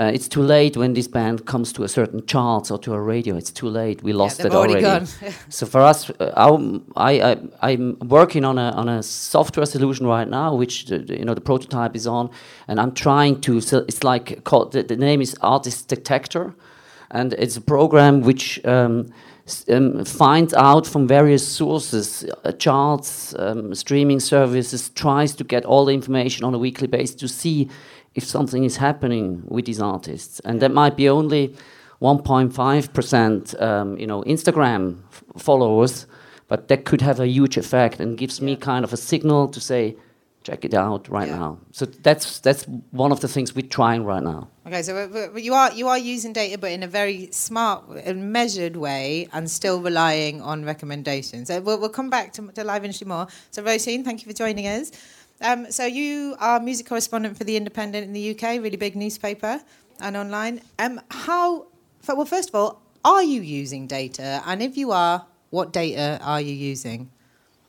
Uh, 0.00 0.12
it's 0.14 0.28
too 0.28 0.42
late 0.42 0.76
when 0.76 0.94
this 0.94 1.08
band 1.08 1.44
comes 1.44 1.72
to 1.72 1.82
a 1.84 1.88
certain 1.88 2.20
charts 2.26 2.70
or 2.70 2.78
to 2.78 2.94
a 2.94 3.00
radio. 3.00 3.36
It's 3.36 3.50
too 3.52 3.68
late. 3.68 4.02
We 4.02 4.12
lost 4.12 4.38
they've 4.38 4.52
it 4.52 4.54
already 4.54 4.84
already. 4.84 5.06
gone. 5.20 5.32
so 5.48 5.66
for 5.66 5.80
us, 5.80 6.10
uh, 6.10 6.32
our, 6.36 6.58
I, 6.96 7.20
I, 7.32 7.36
I'm 7.72 7.96
working 8.08 8.44
on 8.44 8.58
a 8.58 8.70
on 8.76 8.88
a 8.88 9.02
software 9.02 9.66
solution 9.66 10.06
right 10.06 10.28
now, 10.28 10.54
which 10.58 10.84
the, 10.86 10.98
the- 10.98 11.18
you 11.18 11.24
know 11.24 11.34
the 11.34 11.40
prototype 11.40 11.96
is 11.96 12.06
on, 12.06 12.30
and 12.68 12.78
I'm 12.80 12.92
trying 12.92 13.40
to. 13.40 13.60
So 13.60 13.78
it's 13.88 14.02
like 14.04 14.42
called 14.44 14.72
the, 14.72 14.82
the 14.84 14.96
name 14.96 15.20
is 15.20 15.34
Artist 15.40 15.88
Detector, 15.88 16.54
and 17.10 17.32
it's 17.34 17.56
a 17.56 17.60
program 17.60 18.20
which. 18.22 18.64
Um, 18.64 19.06
um, 19.70 20.04
finds 20.04 20.52
out 20.52 20.86
from 20.86 21.08
various 21.08 21.42
sources, 21.48 22.22
uh, 22.44 22.52
charts, 22.52 23.34
um, 23.38 23.74
streaming 23.74 24.20
services, 24.20 24.90
tries 24.90 25.34
to 25.36 25.42
get 25.42 25.64
all 25.64 25.86
the 25.86 25.94
information 25.94 26.44
on 26.44 26.52
a 26.54 26.58
weekly 26.58 26.86
basis 26.86 27.16
to 27.16 27.28
see 27.28 27.66
if 28.14 28.24
something 28.24 28.64
is 28.64 28.76
happening 28.76 29.42
with 29.48 29.64
these 29.64 29.80
artists, 29.80 30.38
and 30.40 30.60
that 30.60 30.70
might 30.70 30.96
be 30.98 31.08
only 31.08 31.54
1.5% 32.02 33.60
um, 33.62 33.98
you 33.98 34.06
know 34.06 34.22
Instagram 34.24 34.98
f- 35.10 35.24
followers, 35.42 36.06
but 36.48 36.68
that 36.68 36.84
could 36.84 37.00
have 37.00 37.20
a 37.20 37.26
huge 37.26 37.56
effect 37.56 38.00
and 38.00 38.18
gives 38.18 38.40
me 38.40 38.56
kind 38.56 38.84
of 38.84 38.92
a 38.92 38.96
signal 38.96 39.48
to 39.48 39.60
say, 39.60 39.96
check 40.42 40.64
it 40.64 40.74
out 40.74 41.08
right 41.08 41.28
Yeah. 41.28 41.38
now. 41.38 41.58
So 41.72 41.86
that's 41.86 42.40
that's 42.40 42.64
one 42.90 43.12
of 43.12 43.20
the 43.20 43.28
things 43.28 43.54
we're 43.54 43.66
trying 43.68 44.04
right 44.04 44.22
now. 44.22 44.48
Okay, 44.68 44.82
so 44.82 45.34
you 45.34 45.54
are 45.54 45.72
you 45.72 45.88
are 45.88 45.96
using 45.96 46.34
data, 46.34 46.58
but 46.58 46.70
in 46.70 46.82
a 46.82 46.86
very 46.86 47.30
smart 47.32 47.84
and 48.04 48.30
measured 48.30 48.76
way, 48.76 49.26
and 49.32 49.50
still 49.50 49.80
relying 49.80 50.42
on 50.42 50.62
recommendations. 50.62 51.48
So 51.48 51.58
we'll, 51.62 51.80
we'll 51.80 51.88
come 51.88 52.10
back 52.10 52.34
to, 52.34 52.52
to 52.52 52.64
live 52.64 52.84
industry 52.84 53.06
more. 53.06 53.28
So 53.50 53.62
Roisin, 53.62 54.04
thank 54.04 54.20
you 54.20 54.30
for 54.30 54.36
joining 54.36 54.66
us. 54.66 54.92
Um, 55.40 55.72
so 55.72 55.86
you 55.86 56.36
are 56.38 56.60
music 56.60 56.86
correspondent 56.86 57.38
for 57.38 57.44
the 57.44 57.56
Independent 57.56 58.04
in 58.04 58.12
the 58.12 58.32
UK, 58.32 58.62
really 58.62 58.76
big 58.76 58.94
newspaper, 58.94 59.62
and 60.00 60.18
online. 60.18 60.60
Um, 60.78 61.00
how? 61.10 61.68
Well, 62.06 62.26
first 62.26 62.50
of 62.50 62.54
all, 62.54 62.82
are 63.06 63.22
you 63.22 63.40
using 63.40 63.86
data? 63.86 64.42
And 64.44 64.62
if 64.62 64.76
you 64.76 64.92
are, 64.92 65.24
what 65.48 65.72
data 65.72 66.20
are 66.22 66.42
you 66.42 66.52
using? 66.52 67.10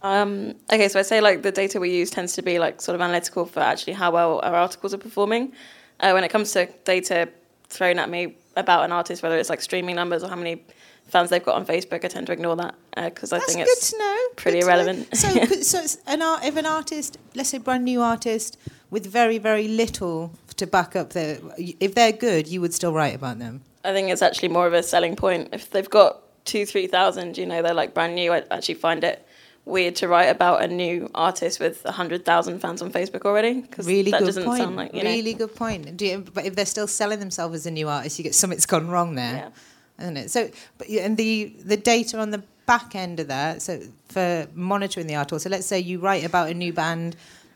Um, 0.01 0.55
okay, 0.69 0.89
so 0.89 0.99
I'd 0.99 1.05
say 1.05 1.21
like 1.21 1.43
the 1.43 1.51
data 1.53 1.79
we 1.79 1.91
use 1.91 2.09
tends 2.09 2.33
to 2.33 2.41
be 2.41 2.59
like 2.59 2.81
sort 2.81 2.95
of 2.95 3.01
analytical 3.01 3.45
for 3.45 3.61
actually 3.61 3.93
how 3.93 4.11
well 4.11 4.41
our 4.43 4.55
articles 4.55 4.93
are 4.93 4.97
performing. 4.97 5.53
Uh, 5.99 6.11
when 6.11 6.23
it 6.23 6.29
comes 6.29 6.51
to 6.53 6.65
data 6.85 7.29
thrown 7.67 7.99
at 7.99 8.09
me 8.09 8.35
about 8.55 8.85
an 8.85 8.91
artist, 8.91 9.21
whether 9.23 9.37
it's 9.37 9.49
like 9.49 9.61
streaming 9.61 9.95
numbers 9.95 10.23
or 10.23 10.29
how 10.29 10.35
many 10.35 10.63
fans 11.07 11.29
they've 11.29 11.43
got 11.43 11.55
on 11.55 11.65
Facebook, 11.65 12.03
I 12.05 12.07
tend 12.07 12.27
to 12.27 12.33
ignore 12.33 12.55
that 12.57 12.75
because 12.95 13.33
I 13.33 13.39
That's 13.39 13.53
think 13.53 13.65
good 13.65 13.71
it's 13.71 13.91
to 13.91 13.97
know. 13.97 14.17
pretty 14.35 14.59
good 14.59 14.65
to 14.65 14.67
know. 14.67 14.73
irrelevant. 14.73 15.15
So, 15.17 15.29
so 15.61 15.79
it's 15.79 15.97
an 16.07 16.21
art, 16.21 16.43
if 16.45 16.55
an 16.55 16.65
artist, 16.65 17.17
let's 17.35 17.49
say 17.49 17.57
brand 17.57 17.85
new 17.85 18.01
artist, 18.01 18.57
with 18.89 19.05
very 19.05 19.37
very 19.37 19.67
little 19.67 20.31
to 20.57 20.67
back 20.67 20.95
up 20.95 21.11
their, 21.11 21.39
if 21.57 21.95
they're 21.95 22.11
good, 22.11 22.47
you 22.47 22.59
would 22.61 22.73
still 22.73 22.91
write 22.93 23.15
about 23.15 23.39
them. 23.39 23.61
I 23.85 23.93
think 23.93 24.09
it's 24.09 24.21
actually 24.21 24.49
more 24.49 24.67
of 24.67 24.73
a 24.73 24.83
selling 24.83 25.15
point. 25.15 25.49
If 25.53 25.69
they've 25.71 25.89
got 25.89 26.21
two, 26.45 26.65
three 26.65 26.87
thousand, 26.87 27.37
you 27.37 27.45
know, 27.45 27.61
they're 27.61 27.73
like 27.73 27.93
brand 27.93 28.15
new. 28.15 28.33
I 28.33 28.43
actually 28.51 28.75
find 28.75 29.03
it 29.03 29.25
weird 29.65 29.95
to 29.97 30.07
write 30.07 30.25
about 30.29 30.63
a 30.63 30.67
new 30.67 31.09
artist 31.13 31.59
with 31.59 31.83
hundred 31.83 32.25
thousand 32.25 32.59
fans 32.59 32.81
on 32.81 32.91
Facebook 32.91 33.25
already 33.25 33.61
because 33.61 33.85
Really 33.87 34.11
that 34.11 34.19
good 34.19 34.25
doesn't 34.27 34.43
point. 34.43 34.57
sound 34.63 34.75
like 34.75 34.93
you 34.93 35.03
know. 35.03 35.09
really 35.09 35.33
good 35.33 35.55
point. 35.55 35.95
Do 35.97 36.05
you, 36.05 36.25
but 36.33 36.45
if 36.45 36.55
they're 36.55 36.65
still 36.65 36.87
selling 36.87 37.19
themselves 37.19 37.55
as 37.55 37.65
a 37.65 37.71
new 37.71 37.87
artist, 37.87 38.17
you 38.19 38.23
get 38.23 38.35
something's 38.35 38.65
gone 38.65 38.89
wrong 38.89 39.15
there, 39.15 39.33
Yeah. 39.99 40.03
isn't 40.03 40.17
it? 40.17 40.31
So, 40.31 40.49
but 40.77 40.87
and 40.89 41.17
the 41.17 41.53
the 41.63 41.77
data 41.77 42.17
on 42.19 42.31
the 42.31 42.43
back 42.65 42.95
end 42.95 43.19
of 43.19 43.27
that, 43.27 43.61
so 43.61 43.79
for 44.09 44.47
monitoring 44.53 45.07
the 45.07 45.15
article. 45.15 45.39
So 45.39 45.49
let's 45.49 45.65
say 45.65 45.79
you 45.79 45.99
write 45.99 46.23
about 46.23 46.49
a 46.49 46.53
new 46.53 46.73
band. 46.73 47.15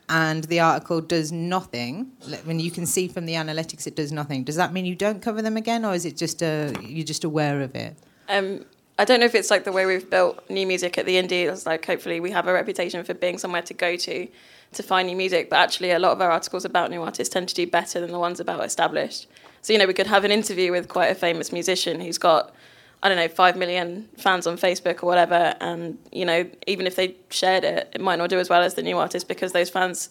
And 0.10 0.44
the 0.44 0.60
article 0.60 1.00
does 1.00 1.32
nothing. 1.32 2.12
When 2.44 2.60
you 2.60 2.70
can 2.72 2.86
see 2.86 3.08
from 3.08 3.26
the 3.26 3.34
analytics, 3.36 3.88
it 3.88 3.96
does 3.96 4.12
nothing. 4.12 4.44
Does 4.44 4.58
that 4.58 4.74
mean 4.74 4.86
you 4.86 4.96
don't 4.96 5.22
cover 5.22 5.42
them 5.42 5.56
again, 5.56 5.86
or 5.86 5.94
is 5.96 6.06
it 6.06 6.18
just 6.18 6.42
a 6.42 6.74
you're 6.82 7.06
just 7.06 7.24
aware 7.24 7.62
of 7.62 7.74
it? 7.74 7.96
Um, 8.28 8.66
I 9.00 9.06
don't 9.06 9.20
know 9.20 9.26
if 9.26 9.34
it's 9.34 9.50
like 9.50 9.64
the 9.64 9.72
way 9.72 9.86
we've 9.86 10.08
built 10.10 10.48
new 10.50 10.68
music 10.68 10.98
at 10.98 11.06
the 11.06 11.16
indie. 11.16 11.52
It's 11.52 11.66
like 11.66 11.86
hopefully 11.86 12.20
we 12.20 12.32
have 12.32 12.48
a 12.48 12.54
reputation 12.54 13.04
for 13.04 13.14
being 13.14 13.38
somewhere 13.38 13.64
to 13.64 13.74
go 13.74 13.96
to 13.96 14.28
to 14.74 14.84
find 14.84 15.08
new 15.08 15.16
music, 15.16 15.50
but 15.50 15.58
actually 15.58 15.92
a 15.92 16.00
lot 16.00 16.12
of 16.14 16.22
our 16.22 16.32
articles 16.32 16.66
about 16.66 16.90
new 16.90 17.02
artists 17.02 17.32
tend 17.34 17.48
to 17.48 17.56
do 17.56 17.68
better 17.68 18.00
than 18.00 18.12
the 18.12 18.20
ones 18.20 18.40
about 18.40 18.64
established. 18.64 19.28
So 19.62 19.74
you 19.74 19.80
know 19.80 19.88
we 19.88 19.94
could 19.94 20.08
have 20.08 20.26
an 20.26 20.32
interview 20.32 20.72
with 20.72 20.90
quite 20.90 21.08
a 21.08 21.16
famous 21.16 21.52
musician 21.52 22.02
who's 22.02 22.18
got 22.18 22.54
I 23.02 23.10
don't 23.10 23.18
know 23.18 23.28
five 23.28 23.58
million 23.58 24.10
fans 24.18 24.48
on 24.48 24.58
Facebook 24.58 25.04
or 25.04 25.08
whatever, 25.08 25.56
and 25.60 25.98
you 26.12 26.26
know 26.26 26.46
even 26.68 26.86
if 26.86 26.96
they 26.96 27.16
shared 27.30 27.64
it, 27.64 27.90
it 27.94 28.02
might 28.02 28.18
not 28.18 28.30
do 28.30 28.40
as 28.40 28.50
well 28.50 28.62
as 28.62 28.76
the 28.76 28.84
new 28.84 28.98
artist 28.98 29.28
because 29.28 29.54
those 29.54 29.70
fans 29.70 30.10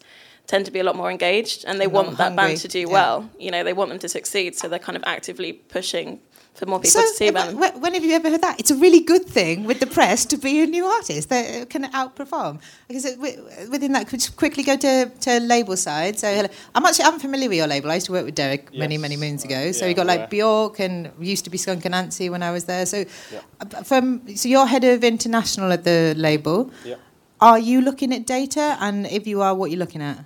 tend 0.49 0.65
to 0.67 0.73
be 0.73 0.81
a 0.81 0.85
lot 0.85 0.97
more 0.97 1.11
engaged 1.11 1.65
and 1.67 1.81
they 1.81 1.87
More 1.87 2.03
want 2.03 2.19
that 2.19 2.33
hungry, 2.33 2.49
band 2.49 2.59
to 2.59 2.69
do 2.69 2.81
yeah. 2.81 2.87
well. 2.87 3.31
You 3.39 3.53
know 3.53 3.63
they 3.63 3.73
want 3.73 3.91
them 3.91 4.01
to 4.01 4.09
succeed, 4.09 4.57
so 4.57 4.69
they're 4.69 4.79
kind 4.79 4.97
of 4.97 5.05
actively 5.07 5.53
pushing 5.53 6.19
for 6.55 6.67
more 6.67 6.81
people 6.81 7.01
to 7.01 7.07
see 7.09 7.29
about 7.29 7.49
them. 7.49 7.81
when 7.81 7.95
have 7.95 8.05
you 8.05 8.13
ever 8.13 8.31
heard 8.31 8.43
that? 8.43 8.61
It's 8.61 8.71
a 8.71 8.77
really 8.77 9.01
good 9.01 9.25
thing 9.25 9.65
with 9.65 9.81
the 9.81 9.87
press 9.87 10.27
to 10.27 10.37
be 10.37 10.63
a 10.63 10.67
new 10.67 10.85
artist 10.85 11.31
that 11.31 11.71
can 11.71 11.85
outperform. 11.93 12.61
Because 12.89 13.05
it, 13.07 13.19
within 13.71 13.93
that, 13.93 14.07
could 14.09 14.25
you 14.25 14.33
quickly 14.33 14.63
go 14.63 14.77
to, 14.77 15.07
to 15.09 15.41
label 15.41 15.77
side. 15.77 16.19
So 16.19 16.33
hello. 16.33 16.49
I'm 16.75 16.85
actually 16.85 17.07
I'm 17.07 17.19
familiar 17.19 17.49
with 17.49 17.59
your 17.59 17.67
label. 17.67 17.91
I 17.91 17.95
used 17.95 18.07
to 18.07 18.13
work 18.13 18.27
with 18.27 18.35
Derek 18.35 18.73
many 18.75 18.95
Yes. 18.95 19.03
many 19.03 19.17
moons 19.17 19.45
ago. 19.45 19.57
Uh, 19.57 19.73
so 19.73 19.85
yeah, 19.85 19.89
you 19.91 19.95
got 19.95 20.03
I'm 20.03 20.19
like 20.19 20.31
Bjork 20.31 20.79
and 20.81 21.11
used 21.19 21.45
to 21.45 21.51
be 21.51 21.59
Skunk 21.59 21.83
Anansie 21.85 22.31
when 22.31 22.43
I 22.43 22.51
was 22.53 22.65
there. 22.65 22.85
So 22.85 23.05
uh, 23.61 23.83
from 23.83 24.37
so 24.37 24.49
you're 24.49 24.67
head 24.67 24.85
of 24.85 25.03
international 25.05 25.73
at 25.73 25.85
the 25.85 26.15
label. 26.17 26.71
Yeah. 26.85 26.97
Are 27.41 27.59
you 27.59 27.81
looking 27.81 28.13
at 28.13 28.27
data? 28.27 28.77
And 28.81 29.07
if 29.07 29.27
you 29.27 29.41
are, 29.43 29.55
what 29.55 29.67
are 29.67 29.73
you 29.73 29.79
looking 29.79 30.03
at? 30.03 30.19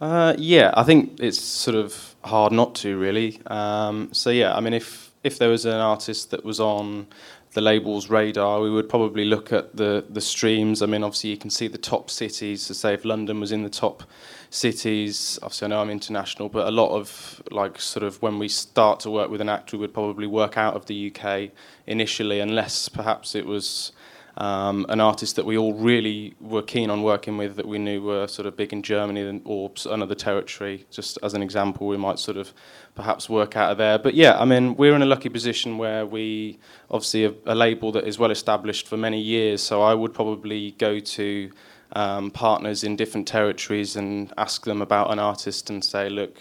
Uh, 0.00 0.34
yeah, 0.38 0.70
I 0.76 0.84
think 0.84 1.18
it's 1.18 1.40
sort 1.40 1.76
of 1.76 2.14
hard 2.22 2.52
not 2.52 2.74
to 2.76 2.98
really. 2.98 3.40
Um, 3.46 4.10
so 4.12 4.30
yeah, 4.30 4.54
I 4.54 4.60
mean, 4.60 4.74
if 4.74 5.05
if 5.26 5.38
there 5.38 5.48
was 5.48 5.64
an 5.64 5.80
artist 5.80 6.30
that 6.30 6.44
was 6.44 6.60
on 6.60 7.08
the 7.54 7.60
label's 7.60 8.08
radar, 8.08 8.60
we 8.60 8.70
would 8.70 8.88
probably 8.88 9.24
look 9.24 9.52
at 9.52 9.76
the 9.76 10.04
the 10.08 10.20
streams. 10.20 10.82
I 10.82 10.86
mean, 10.86 11.02
obviously 11.02 11.30
you 11.30 11.36
can 11.36 11.50
see 11.50 11.68
the 11.68 11.78
top 11.78 12.10
cities. 12.10 12.62
So 12.62 12.74
say 12.74 12.94
if 12.94 13.04
London 13.04 13.40
was 13.40 13.50
in 13.50 13.62
the 13.64 13.70
top 13.70 14.04
cities, 14.50 15.38
obviously 15.42 15.66
I 15.66 15.68
know 15.70 15.80
I'm 15.80 15.90
international, 15.90 16.48
but 16.48 16.68
a 16.68 16.70
lot 16.70 16.90
of 16.90 17.42
like 17.50 17.80
sort 17.80 18.04
of 18.04 18.22
when 18.22 18.38
we 18.38 18.48
start 18.48 19.00
to 19.00 19.10
work 19.10 19.28
with 19.28 19.40
an 19.40 19.48
act, 19.48 19.72
we 19.72 19.78
would 19.78 19.92
probably 19.92 20.28
work 20.28 20.56
out 20.56 20.74
of 20.74 20.86
the 20.86 21.10
UK 21.10 21.50
initially, 21.86 22.38
unless 22.38 22.88
perhaps 22.88 23.34
it 23.34 23.46
was 23.46 23.92
um, 24.38 24.84
an 24.90 25.00
artist 25.00 25.36
that 25.36 25.46
we 25.46 25.56
all 25.56 25.72
really 25.72 26.34
were 26.40 26.62
keen 26.62 26.90
on 26.90 27.02
working 27.02 27.38
with 27.38 27.56
that 27.56 27.66
we 27.66 27.78
knew 27.78 28.02
were 28.02 28.26
sort 28.26 28.46
of 28.46 28.56
big 28.56 28.72
in 28.72 28.82
Germany 28.82 29.40
or 29.44 29.72
another 29.86 30.14
territory. 30.14 30.86
Just 30.90 31.18
as 31.22 31.32
an 31.32 31.42
example, 31.42 31.86
we 31.86 31.96
might 31.96 32.18
sort 32.18 32.36
of 32.36 32.52
perhaps 32.94 33.30
work 33.30 33.56
out 33.56 33.72
of 33.72 33.78
there. 33.78 33.98
But 33.98 34.14
yeah, 34.14 34.38
I 34.38 34.44
mean, 34.44 34.76
we're 34.76 34.94
in 34.94 35.00
a 35.00 35.06
lucky 35.06 35.30
position 35.30 35.78
where 35.78 36.04
we 36.04 36.58
obviously 36.90 37.22
have 37.22 37.36
a 37.46 37.54
label 37.54 37.92
that 37.92 38.06
is 38.06 38.18
well 38.18 38.30
established 38.30 38.86
for 38.86 38.98
many 38.98 39.20
years. 39.20 39.62
So 39.62 39.80
I 39.80 39.94
would 39.94 40.12
probably 40.12 40.72
go 40.72 41.00
to 41.00 41.50
um, 41.92 42.30
partners 42.30 42.84
in 42.84 42.94
different 42.94 43.26
territories 43.26 43.96
and 43.96 44.32
ask 44.36 44.64
them 44.64 44.82
about 44.82 45.10
an 45.10 45.18
artist 45.18 45.70
and 45.70 45.82
say, 45.82 46.10
look, 46.10 46.36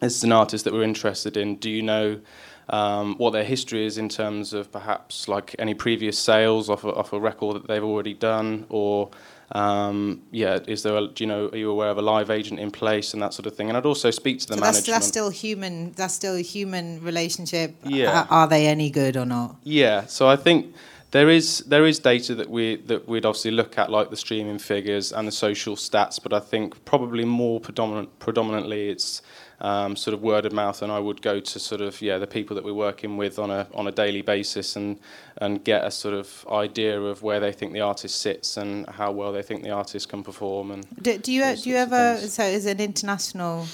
this 0.00 0.16
is 0.16 0.24
an 0.24 0.32
artist 0.32 0.64
that 0.64 0.72
we're 0.72 0.82
interested 0.82 1.36
in. 1.36 1.54
Do 1.56 1.70
you 1.70 1.82
know 1.82 2.20
um, 2.68 3.16
what 3.18 3.30
their 3.30 3.44
history 3.44 3.84
is 3.84 3.98
in 3.98 4.08
terms 4.08 4.52
of 4.52 4.70
perhaps 4.72 5.28
like 5.28 5.54
any 5.58 5.74
previous 5.74 6.18
sales 6.18 6.70
off 6.70 6.84
a, 6.84 6.94
off 6.94 7.12
a 7.12 7.20
record 7.20 7.56
that 7.56 7.66
they've 7.68 7.84
already 7.84 8.14
done, 8.14 8.66
or 8.68 9.10
um, 9.52 10.22
yeah, 10.30 10.60
is 10.66 10.82
there? 10.82 10.96
A, 10.96 11.08
do 11.08 11.24
you 11.24 11.28
know? 11.28 11.48
Are 11.48 11.56
you 11.56 11.70
aware 11.70 11.90
of 11.90 11.98
a 11.98 12.02
live 12.02 12.30
agent 12.30 12.58
in 12.60 12.70
place 12.70 13.12
and 13.12 13.22
that 13.22 13.34
sort 13.34 13.46
of 13.46 13.54
thing? 13.54 13.68
And 13.68 13.76
I'd 13.76 13.84
also 13.86 14.10
speak 14.10 14.40
to 14.40 14.46
the 14.46 14.54
So 14.54 14.60
that's, 14.60 14.76
management. 14.78 14.94
that's 14.94 15.06
still 15.06 15.30
human. 15.30 15.92
That's 15.92 16.14
still 16.14 16.36
a 16.36 16.40
human 16.40 17.02
relationship. 17.02 17.74
Yeah. 17.84 18.22
Are, 18.22 18.26
are 18.30 18.48
they 18.48 18.66
any 18.66 18.90
good 18.90 19.16
or 19.16 19.26
not? 19.26 19.56
Yeah, 19.62 20.06
so 20.06 20.28
I 20.28 20.36
think 20.36 20.74
there 21.10 21.28
is 21.28 21.58
there 21.66 21.84
is 21.84 21.98
data 21.98 22.34
that 22.36 22.48
we 22.48 22.76
that 22.76 23.06
we'd 23.06 23.26
obviously 23.26 23.50
look 23.50 23.76
at 23.76 23.90
like 23.90 24.08
the 24.08 24.16
streaming 24.16 24.58
figures 24.58 25.12
and 25.12 25.28
the 25.28 25.32
social 25.32 25.76
stats, 25.76 26.22
but 26.22 26.32
I 26.32 26.40
think 26.40 26.84
probably 26.86 27.26
more 27.26 27.60
predominant 27.60 28.18
predominantly 28.18 28.88
it's 28.88 29.20
um, 29.62 29.94
sort 29.96 30.12
of 30.12 30.20
word 30.22 30.44
of 30.44 30.52
mouth, 30.52 30.82
and 30.82 30.92
I 30.92 30.98
would 30.98 31.22
go 31.22 31.40
to 31.40 31.58
sort 31.58 31.80
of 31.80 32.02
yeah 32.02 32.18
the 32.18 32.26
people 32.26 32.54
that 32.56 32.64
we're 32.64 32.74
working 32.74 33.16
with 33.16 33.38
on 33.38 33.50
a 33.50 33.66
on 33.74 33.86
a 33.86 33.92
daily 33.92 34.20
basis 34.20 34.76
and 34.76 34.98
and 35.38 35.64
get 35.64 35.84
a 35.84 35.90
sort 35.90 36.14
of 36.14 36.46
idea 36.50 37.00
of 37.00 37.22
where 37.22 37.40
they 37.40 37.52
think 37.52 37.72
the 37.72 37.80
artist 37.80 38.20
sits 38.20 38.56
and 38.56 38.88
how 38.90 39.10
well 39.12 39.32
they 39.32 39.42
think 39.42 39.62
the 39.62 39.70
artist 39.70 40.08
can 40.08 40.22
perform. 40.22 40.72
And 40.72 40.86
do, 41.00 41.16
do 41.16 41.32
you 41.32 41.56
do 41.56 41.70
you 41.70 41.76
ever 41.76 42.18
so 42.18 42.42
as 42.42 42.66
an 42.66 42.80
international 42.80 43.66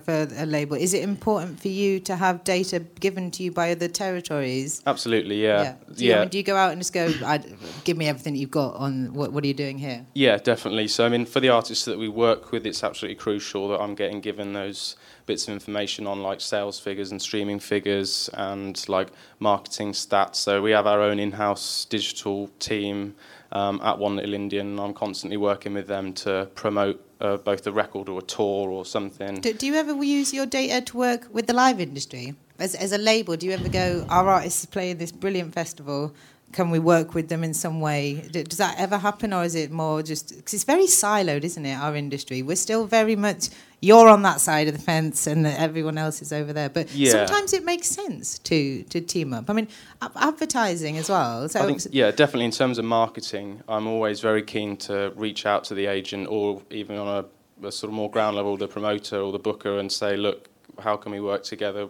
for, 0.00 0.28
a 0.36 0.46
label, 0.46 0.76
is 0.76 0.94
it 0.94 1.02
important 1.02 1.60
for 1.60 1.68
you 1.68 2.00
to 2.00 2.16
have 2.16 2.44
data 2.44 2.80
given 3.00 3.30
to 3.32 3.42
you 3.42 3.52
by 3.52 3.72
other 3.72 3.88
territories? 3.88 4.82
Absolutely, 4.86 5.42
yeah, 5.42 5.76
Do 5.94 6.04
you, 6.04 6.14
I 6.14 6.20
mean, 6.20 6.28
do 6.28 6.38
you 6.38 6.44
go 6.44 6.56
out 6.56 6.72
and 6.72 6.80
just 6.80 6.92
go, 6.92 7.12
I, 7.24 7.38
give 7.84 7.96
me 7.96 8.08
everything 8.08 8.36
you've 8.36 8.50
got 8.50 8.74
on 8.74 9.12
what, 9.14 9.32
what 9.32 9.44
are 9.44 9.46
you 9.46 9.54
doing 9.54 9.78
here? 9.78 10.04
Yeah, 10.14 10.38
definitely. 10.38 10.88
So, 10.88 11.06
I 11.06 11.08
mean, 11.08 11.26
for 11.26 11.40
the 11.40 11.48
artists 11.48 11.84
that 11.84 11.98
we 11.98 12.08
work 12.08 12.52
with, 12.52 12.66
it's 12.66 12.82
absolutely 12.82 13.16
crucial 13.16 13.68
that 13.68 13.80
I'm 13.80 13.94
getting 13.94 14.20
given 14.20 14.52
those 14.52 14.96
bits 15.26 15.48
of 15.48 15.54
information 15.54 16.06
on 16.06 16.22
like 16.22 16.40
sales 16.40 16.78
figures 16.78 17.10
and 17.10 17.20
streaming 17.20 17.58
figures 17.58 18.30
and 18.34 18.88
like 18.88 19.08
marketing 19.38 19.92
stats. 19.92 20.36
So, 20.36 20.62
we 20.62 20.70
have 20.70 20.86
our 20.86 21.02
own 21.02 21.18
in 21.18 21.32
house 21.32 21.84
digital 21.84 22.48
team 22.58 23.14
um, 23.52 23.80
at 23.82 23.98
One 23.98 24.16
Little 24.16 24.34
Indian, 24.34 24.68
and 24.68 24.80
I'm 24.80 24.94
constantly 24.94 25.36
working 25.36 25.74
with 25.74 25.86
them 25.86 26.12
to 26.14 26.48
promote 26.54 27.02
uh, 27.20 27.36
both 27.38 27.66
a 27.66 27.72
record 27.72 28.08
or 28.08 28.18
a 28.18 28.22
tour 28.22 28.70
or 28.70 28.84
something. 28.84 29.40
Do, 29.40 29.52
do 29.52 29.66
you 29.66 29.74
ever 29.74 29.92
use 30.04 30.32
your 30.34 30.46
data 30.46 30.84
to 30.84 30.96
work 30.96 31.28
with 31.32 31.46
the 31.46 31.52
live 31.52 31.80
industry? 31.80 32.34
As, 32.58 32.74
as 32.74 32.92
a 32.92 32.98
label, 32.98 33.36
do 33.36 33.46
you 33.46 33.52
ever 33.52 33.68
go, 33.68 34.06
our 34.08 34.28
artists 34.28 34.64
are 34.64 34.68
playing 34.68 34.98
this 34.98 35.12
brilliant 35.12 35.52
festival, 35.52 36.14
can 36.56 36.70
we 36.70 36.78
work 36.78 37.12
with 37.14 37.28
them 37.28 37.44
in 37.44 37.52
some 37.52 37.80
way? 37.82 38.14
Does 38.32 38.56
that 38.56 38.76
ever 38.80 38.96
happen, 38.96 39.34
or 39.34 39.44
is 39.44 39.54
it 39.54 39.70
more 39.70 40.02
just 40.02 40.34
because 40.34 40.54
it's 40.54 40.64
very 40.64 40.86
siloed, 40.86 41.44
isn't 41.44 41.66
it? 41.66 41.74
Our 41.74 41.94
industry, 41.94 42.40
we're 42.42 42.56
still 42.56 42.86
very 42.86 43.14
much 43.14 43.50
you're 43.82 44.08
on 44.08 44.22
that 44.22 44.40
side 44.40 44.66
of 44.66 44.72
the 44.74 44.80
fence, 44.80 45.26
and 45.26 45.46
everyone 45.46 45.98
else 45.98 46.22
is 46.22 46.32
over 46.32 46.54
there. 46.54 46.70
But 46.70 46.90
Yeah. 46.94 47.10
sometimes 47.12 47.52
it 47.52 47.62
makes 47.62 47.88
sense 47.88 48.38
to 48.50 48.82
to 48.84 49.02
team 49.02 49.34
up. 49.34 49.50
I 49.50 49.52
mean, 49.52 49.68
a- 50.00 50.10
advertising 50.16 50.96
as 50.96 51.10
well. 51.10 51.46
So 51.50 51.66
think, 51.66 51.82
yeah, 51.90 52.10
definitely 52.10 52.46
in 52.46 52.56
terms 52.62 52.78
of 52.78 52.86
marketing, 52.86 53.62
I'm 53.68 53.86
always 53.86 54.20
very 54.20 54.42
keen 54.42 54.78
to 54.88 55.12
reach 55.14 55.44
out 55.44 55.62
to 55.64 55.74
the 55.74 55.86
agent 55.98 56.26
or 56.30 56.62
even 56.70 56.96
on 56.96 57.08
a, 57.18 57.66
a 57.66 57.70
sort 57.70 57.90
of 57.90 57.94
more 57.94 58.10
ground 58.10 58.34
level, 58.34 58.56
the 58.56 58.66
promoter 58.66 59.18
or 59.20 59.30
the 59.30 59.38
booker, 59.48 59.76
and 59.78 59.92
say, 59.92 60.16
look, 60.16 60.48
how 60.78 60.96
can 60.96 61.12
we 61.12 61.20
work 61.20 61.42
together 61.44 61.88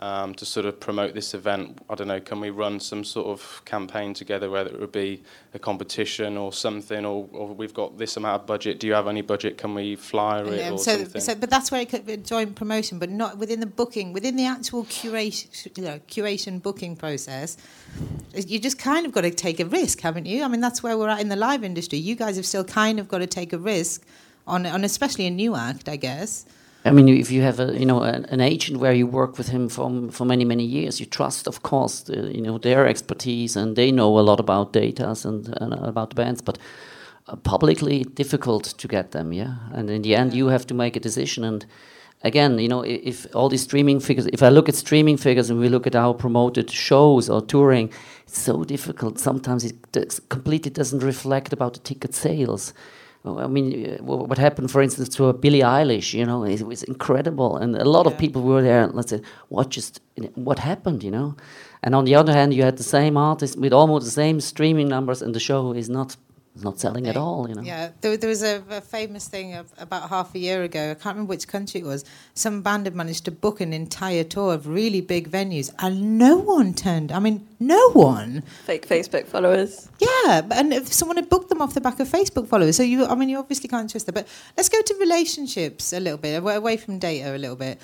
um, 0.00 0.34
to 0.34 0.44
sort 0.44 0.66
of 0.66 0.80
promote 0.80 1.14
this 1.14 1.34
event? 1.34 1.78
I 1.88 1.94
don't 1.94 2.08
know, 2.08 2.20
can 2.20 2.40
we 2.40 2.50
run 2.50 2.80
some 2.80 3.04
sort 3.04 3.28
of 3.28 3.62
campaign 3.64 4.12
together, 4.14 4.50
whether 4.50 4.70
it 4.70 4.80
would 4.80 4.92
be 4.92 5.22
a 5.54 5.58
competition 5.58 6.36
or 6.36 6.52
something, 6.52 7.04
or, 7.04 7.28
or 7.32 7.48
we've 7.54 7.74
got 7.74 7.96
this 7.96 8.16
amount 8.16 8.42
of 8.42 8.46
budget, 8.46 8.80
do 8.80 8.86
you 8.86 8.92
have 8.92 9.06
any 9.06 9.22
budget, 9.22 9.56
can 9.56 9.74
we 9.74 9.94
flyer 9.96 10.44
it 10.46 10.66
Um, 10.66 10.74
or 10.74 10.78
so, 10.78 10.96
something? 10.96 11.20
so, 11.20 11.34
but 11.36 11.48
that's 11.48 11.70
where 11.70 11.80
it 11.80 11.88
could 11.88 12.06
be 12.06 12.16
joint 12.16 12.56
promotion, 12.56 12.98
but 12.98 13.10
not 13.10 13.38
within 13.38 13.60
the 13.60 13.66
booking, 13.66 14.12
within 14.12 14.36
the 14.36 14.46
actual 14.46 14.84
curation, 14.84 15.76
you 15.76 15.84
know, 15.84 16.00
curation 16.08 16.60
booking 16.60 16.96
process. 16.96 17.56
You 18.34 18.58
just 18.58 18.78
kind 18.78 19.06
of 19.06 19.12
got 19.12 19.20
to 19.20 19.30
take 19.30 19.60
a 19.60 19.64
risk, 19.64 20.00
haven't 20.00 20.26
you? 20.26 20.42
I 20.42 20.48
mean, 20.48 20.60
that's 20.60 20.82
where 20.82 20.98
we're 20.98 21.08
at 21.08 21.20
in 21.20 21.28
the 21.28 21.36
live 21.36 21.62
industry. 21.62 21.98
You 21.98 22.16
guys 22.16 22.36
have 22.36 22.46
still 22.46 22.64
kind 22.64 22.98
of 22.98 23.08
got 23.08 23.18
to 23.18 23.28
take 23.28 23.52
a 23.52 23.58
risk 23.58 24.02
on, 24.46 24.66
on 24.66 24.82
especially 24.82 25.26
a 25.26 25.30
new 25.30 25.54
act, 25.54 25.88
I 25.88 25.96
guess. 25.96 26.44
I 26.86 26.90
mean, 26.90 27.08
if 27.08 27.30
you 27.30 27.42
have 27.42 27.60
a 27.60 27.78
you 27.78 27.86
know 27.86 28.02
an, 28.02 28.26
an 28.26 28.40
agent 28.40 28.78
where 28.78 28.92
you 28.92 29.06
work 29.06 29.38
with 29.38 29.48
him 29.48 29.68
from 29.68 30.10
for 30.10 30.24
many 30.26 30.44
many 30.44 30.64
years, 30.64 31.00
you 31.00 31.06
trust, 31.06 31.46
of 31.48 31.62
course, 31.62 32.00
the, 32.02 32.30
you 32.34 32.42
know 32.42 32.58
their 32.58 32.86
expertise 32.86 33.56
and 33.56 33.74
they 33.76 33.90
know 33.90 34.18
a 34.18 34.20
lot 34.22 34.40
about 34.40 34.72
data 34.72 35.14
and, 35.24 35.48
and 35.60 35.72
about 35.74 36.10
the 36.10 36.16
bands, 36.16 36.42
but 36.42 36.58
uh, 37.28 37.36
publicly 37.36 38.04
difficult 38.04 38.64
to 38.78 38.88
get 38.88 39.10
them, 39.12 39.32
yeah. 39.32 39.54
And 39.72 39.88
in 39.90 40.02
the 40.02 40.14
end, 40.14 40.34
you 40.34 40.48
have 40.48 40.66
to 40.66 40.74
make 40.74 40.94
a 40.96 41.00
decision. 41.00 41.44
And 41.44 41.64
again, 42.22 42.58
you 42.58 42.68
know, 42.68 42.84
i- 42.84 43.00
if 43.02 43.26
all 43.34 43.48
these 43.48 43.62
streaming 43.62 44.00
figures, 44.00 44.26
if 44.26 44.42
I 44.42 44.50
look 44.50 44.68
at 44.68 44.74
streaming 44.74 45.16
figures 45.16 45.48
and 45.50 45.58
we 45.58 45.70
look 45.70 45.86
at 45.86 45.96
our 45.96 46.12
promoted 46.14 46.70
shows 46.70 47.30
or 47.30 47.40
touring, 47.40 47.90
it's 48.26 48.38
so 48.38 48.62
difficult. 48.64 49.18
Sometimes 49.18 49.64
it 49.64 49.76
does, 49.92 50.20
completely 50.28 50.70
doesn't 50.70 51.02
reflect 51.02 51.52
about 51.54 51.72
the 51.74 51.80
ticket 51.80 52.14
sales. 52.14 52.74
I 53.24 53.46
mean, 53.46 53.98
uh, 53.98 54.02
what 54.02 54.36
happened, 54.36 54.70
for 54.70 54.82
instance, 54.82 55.08
to 55.16 55.28
a 55.28 55.32
Billie 55.32 55.60
Eilish, 55.60 56.12
you 56.12 56.26
know, 56.26 56.44
it 56.44 56.60
was 56.62 56.82
incredible, 56.82 57.56
and 57.56 57.74
a 57.74 57.84
lot 57.84 58.06
of 58.06 58.18
people 58.18 58.42
were 58.42 58.60
there. 58.60 58.82
and 58.82 58.94
Let's 58.94 59.10
say, 59.10 59.22
what 59.48 59.70
just, 59.70 60.00
what 60.34 60.58
happened, 60.58 61.02
you 61.02 61.10
know? 61.10 61.34
And 61.82 61.94
on 61.94 62.04
the 62.04 62.14
other 62.14 62.32
hand, 62.32 62.52
you 62.52 62.62
had 62.62 62.76
the 62.76 62.82
same 62.82 63.16
artist 63.16 63.58
with 63.58 63.72
almost 63.72 64.04
the 64.04 64.10
same 64.10 64.40
streaming 64.40 64.88
numbers, 64.88 65.22
and 65.22 65.34
the 65.34 65.40
show 65.40 65.72
is 65.72 65.88
not, 65.88 66.16
not 66.62 66.78
selling 66.78 67.08
at 67.08 67.16
all, 67.16 67.48
you 67.48 67.54
know. 67.56 67.62
Yeah, 67.62 67.90
there, 68.00 68.16
there 68.16 68.28
was 68.30 68.42
a, 68.42 68.62
a 68.70 68.80
famous 68.80 69.26
thing 69.26 69.54
of, 69.54 69.72
about 69.78 70.08
half 70.08 70.34
a 70.34 70.38
year 70.38 70.62
ago. 70.62 70.92
I 70.92 70.94
can't 70.94 71.16
remember 71.16 71.30
which 71.30 71.48
country 71.48 71.80
it 71.80 71.84
was. 71.84 72.04
Some 72.34 72.62
band 72.62 72.86
had 72.86 72.94
managed 72.94 73.24
to 73.24 73.32
book 73.32 73.60
an 73.60 73.72
entire 73.72 74.22
tour 74.22 74.54
of 74.54 74.68
really 74.68 75.00
big 75.00 75.30
venues, 75.30 75.72
and 75.80 76.16
no 76.16 76.36
one 76.36 76.72
turned. 76.72 77.10
I 77.10 77.18
mean, 77.18 77.46
no 77.58 77.90
one. 77.90 78.42
Fake 78.66 78.86
Facebook 78.86 79.26
followers. 79.26 79.88
Yeah, 79.98 80.42
and 80.52 80.72
if 80.72 80.92
someone 80.92 81.16
had 81.16 81.28
booked 81.28 81.48
them 81.48 81.60
off 81.60 81.74
the 81.74 81.80
back 81.80 81.98
of 81.98 82.08
Facebook 82.08 82.46
followers, 82.46 82.76
so 82.76 82.84
you, 82.84 83.04
I 83.04 83.14
mean, 83.16 83.28
you 83.28 83.38
obviously 83.38 83.68
can't 83.68 83.90
trust 83.90 84.06
them. 84.06 84.14
But 84.14 84.28
let's 84.56 84.68
go 84.68 84.80
to 84.80 84.94
relationships 85.00 85.92
a 85.92 85.98
little 85.98 86.18
bit, 86.18 86.40
awa- 86.40 86.56
away 86.56 86.76
from 86.76 86.98
data 87.00 87.34
a 87.34 87.38
little 87.38 87.56
bit. 87.56 87.80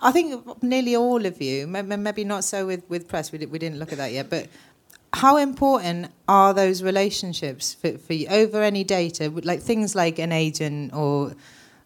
I 0.00 0.10
think 0.12 0.62
nearly 0.62 0.96
all 0.96 1.24
of 1.26 1.40
you, 1.40 1.64
m- 1.64 1.92
m- 1.92 2.02
maybe 2.02 2.24
not 2.24 2.42
so 2.42 2.66
with, 2.66 2.88
with 2.88 3.06
press, 3.06 3.30
we, 3.30 3.38
we 3.46 3.58
didn't 3.58 3.78
look 3.78 3.92
at 3.92 3.98
that 3.98 4.10
yet, 4.10 4.30
but 4.30 4.48
how 5.14 5.36
important 5.36 6.10
are 6.26 6.54
those 6.54 6.82
relationships 6.82 7.74
for, 7.74 7.98
for 7.98 8.12
you 8.14 8.26
over 8.28 8.62
any 8.62 8.84
data, 8.84 9.30
like 9.30 9.60
things 9.60 9.94
like 9.94 10.18
an 10.18 10.32
agent 10.32 10.94
or 10.94 11.34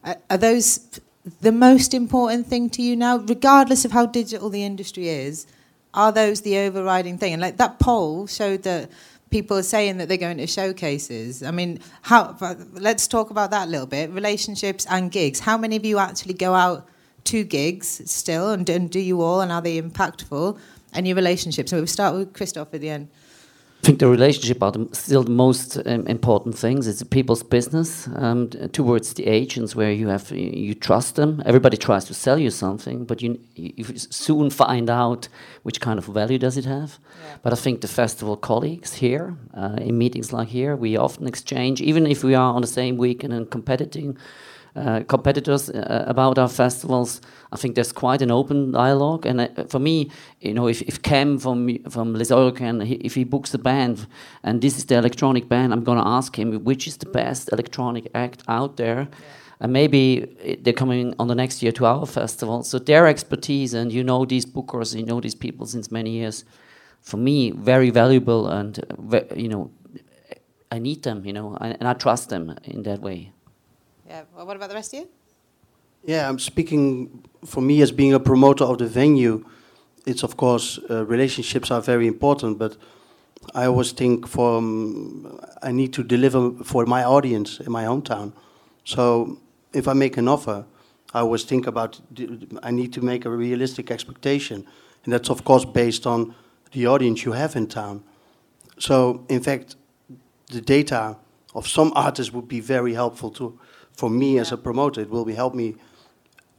are 0.05 0.17
are 0.31 0.39
those 0.39 1.01
the 1.41 1.53
most 1.53 1.93
important 1.93 2.47
thing 2.47 2.71
to 2.71 2.83
you 2.83 2.95
now, 2.95 3.17
regardless 3.17 3.85
of 3.85 3.93
how 3.93 4.07
digital 4.07 4.49
the 4.49 4.65
industry 4.65 5.09
is? 5.09 5.47
Are 5.93 6.12
those 6.12 6.43
the 6.43 6.59
overriding 6.59 7.19
thing? 7.19 7.33
And 7.33 7.43
like 7.43 7.57
that 7.57 7.79
poll 7.79 8.27
showed 8.27 8.62
that 8.62 8.91
people 9.31 9.57
are 9.57 9.62
saying 9.62 9.97
that 9.97 10.09
they're 10.09 10.17
going 10.17 10.39
to 10.39 10.47
showcases. 10.47 11.43
I 11.43 11.51
mean, 11.51 11.81
how? 12.03 12.37
Let's 12.73 13.09
talk 13.09 13.31
about 13.31 13.51
that 13.51 13.67
a 13.67 13.71
little 13.71 13.87
bit. 13.87 14.11
Relationships 14.11 14.87
and 14.89 15.11
gigs. 15.11 15.41
How 15.41 15.59
many 15.59 15.75
of 15.77 15.85
you 15.85 15.99
actually 15.99 16.35
go 16.35 16.55
out 16.55 16.87
to 17.25 17.43
gigs 17.43 18.09
still, 18.09 18.53
and, 18.53 18.69
and 18.69 18.91
do 18.91 19.01
you 19.01 19.21
all? 19.21 19.41
And 19.41 19.51
are 19.51 19.62
they 19.62 19.81
impactful? 19.81 20.59
And 20.92 21.07
your 21.07 21.16
relationships. 21.16 21.70
So 21.70 21.77
we'll 21.79 21.87
start 21.87 22.14
with 22.14 22.33
Christoph 22.33 22.72
at 22.75 22.81
the 22.81 22.90
end. 22.90 23.09
I 23.83 23.87
think 23.87 23.99
the 24.01 24.09
relationship 24.09 24.62
are 24.62 24.72
the, 24.72 24.88
still 24.92 25.22
the 25.22 25.31
most 25.31 25.77
um, 25.87 26.07
important 26.07 26.59
things. 26.59 26.88
It's 26.88 27.03
people's 27.05 27.44
business 27.44 28.09
um, 28.16 28.49
towards 28.72 29.14
the 29.14 29.27
agents, 29.27 29.77
where 29.77 29.92
you 29.92 30.09
have 30.09 30.33
you, 30.33 30.75
trust 30.75 31.14
them. 31.14 31.42
Everybody 31.46 31.77
tries 31.77 32.05
to 32.07 32.14
sell 32.14 32.38
you 32.38 32.51
something, 32.51 33.05
but 33.05 33.22
you 33.22 33.38
you 33.55 33.85
soon 33.96 34.51
find 34.51 34.90
out 34.90 35.29
which 35.62 35.81
kind 35.81 35.99
of 35.99 36.07
value 36.07 36.38
does 36.38 36.57
it 36.57 36.64
have. 36.64 36.99
But 37.42 37.53
I 37.53 37.57
think 37.57 37.81
the 37.81 37.88
festival 37.88 38.37
colleagues 38.37 38.94
here, 38.94 39.37
uh, 39.55 39.77
in 39.79 39.99
meetings 39.99 40.33
like 40.33 40.49
here, 40.49 40.75
we 40.75 40.96
often 40.96 41.29
exchange, 41.29 41.81
even 41.81 42.07
if 42.07 42.25
we 42.25 42.35
are 42.35 42.55
on 42.55 42.62
the 42.62 42.68
same 42.68 42.96
weekend 42.96 43.33
and 43.35 43.49
competing. 43.49 44.16
Uh, 44.77 45.03
competitors 45.05 45.71
uh, 45.71 46.05
about 46.07 46.39
our 46.39 46.49
festivals. 46.49 47.23
I 47.51 47.57
think 47.57 47.77
there's 47.77 47.93
quite 47.93 48.21
an 48.21 48.31
open 48.31 48.73
dialogue, 48.73 49.25
and 49.25 49.41
uh, 49.41 49.65
for 49.69 49.79
me, 49.79 50.11
you 50.41 50.53
know, 50.53 50.69
if, 50.69 50.83
if 50.83 51.01
Kem 51.01 51.39
from 51.39 51.79
from 51.89 52.12
Les 52.12 52.31
Eurockéennes, 52.31 53.01
if 53.01 53.15
he 53.15 53.25
books 53.25 53.55
a 53.55 53.59
band, 53.59 54.07
and 54.43 54.61
this 54.61 54.77
is 54.77 54.85
the 54.85 54.97
electronic 54.97 55.49
band, 55.49 55.73
I'm 55.73 55.83
gonna 55.83 56.07
ask 56.07 56.39
him 56.39 56.62
which 56.62 56.87
is 56.87 56.99
the 56.99 57.07
best 57.07 57.49
electronic 57.53 58.11
act 58.15 58.43
out 58.49 58.77
there, 58.77 59.09
and 59.61 59.73
maybe 59.73 60.59
they're 60.61 60.75
coming 60.75 61.15
on 61.19 61.29
the 61.29 61.35
next 61.35 61.62
year 61.62 61.73
to 61.73 61.87
our 61.87 62.05
festival. 62.05 62.62
So 62.62 62.79
their 62.79 63.07
expertise, 63.07 63.73
and 63.73 63.91
you 63.91 64.05
know 64.05 64.27
these 64.27 64.45
bookers, 64.45 64.95
you 64.95 65.07
know 65.07 65.23
these 65.23 65.37
people 65.37 65.67
since 65.67 65.91
many 65.91 66.11
years. 66.11 66.45
For 67.01 67.17
me, 67.17 67.51
very 67.53 67.89
valuable, 67.89 68.49
and 68.49 68.79
uh, 69.12 69.21
you 69.35 69.49
know, 69.49 69.71
I 70.71 70.81
need 70.81 71.03
them, 71.03 71.25
you 71.25 71.33
know, 71.33 71.57
and 71.62 71.89
I 71.89 71.95
trust 71.95 72.29
them 72.29 72.55
in 72.65 72.83
that 72.83 73.01
way. 73.01 73.33
Yeah. 74.09 74.23
Well, 74.35 74.47
what 74.47 74.57
about 74.57 74.69
the 74.69 74.75
rest 74.75 74.95
of 74.95 75.01
you? 75.01 75.09
Yeah, 76.05 76.29
I'm 76.29 76.38
speaking 76.38 77.25
for 77.45 77.61
me 77.61 77.83
as 77.83 77.90
being 77.90 78.14
a 78.14 78.21
promoter 78.21 78.64
of 78.64 78.79
the 78.79 78.87
venue. 78.87 79.45
It's 80.07 80.23
of 80.23 80.37
course 80.37 80.79
uh, 80.88 81.05
relationships 81.07 81.71
are 81.71 81.81
very 81.81 82.07
important, 82.07 82.59
but 82.59 82.77
I 83.55 83.66
always 83.66 83.92
think 83.92 84.27
for 84.29 84.59
um, 84.59 85.40
I 85.62 85.73
need 85.73 85.92
to 85.95 86.05
deliver 86.05 86.53
for 86.62 86.87
my 86.87 87.03
audience 87.03 87.59
in 87.59 87.73
my 87.73 87.85
hometown. 87.85 88.33
So 88.85 89.38
if 89.73 89.88
I 89.88 89.95
make 89.95 90.16
an 90.16 90.29
offer, 90.29 90.64
I 91.12 91.21
always 91.21 91.45
think 91.45 91.66
about 91.66 92.01
I 92.62 92.71
need 92.71 92.92
to 92.92 93.01
make 93.01 93.25
a 93.25 93.31
realistic 93.31 93.90
expectation, 93.90 94.64
and 95.05 95.12
that's 95.12 95.31
of 95.31 95.45
course 95.45 95.64
based 95.64 96.07
on 96.07 96.35
the 96.71 96.87
audience 96.87 97.25
you 97.25 97.33
have 97.33 97.57
in 97.57 97.66
town. 97.66 98.05
So 98.79 99.25
in 99.29 99.42
fact, 99.42 99.75
the 100.53 100.61
data 100.61 101.16
of 101.55 101.66
some 101.66 101.92
artists 101.97 102.33
would 102.33 102.47
be 102.47 102.61
very 102.61 102.95
helpful 102.95 103.31
to 103.31 103.59
for 103.96 104.11
me 104.11 104.38
as 104.38 104.52
a 104.52 104.56
promoter. 104.56 105.00
It 105.00 105.11
will 105.11 105.24
be 105.24 105.35
help 105.35 105.54
me 105.54 105.74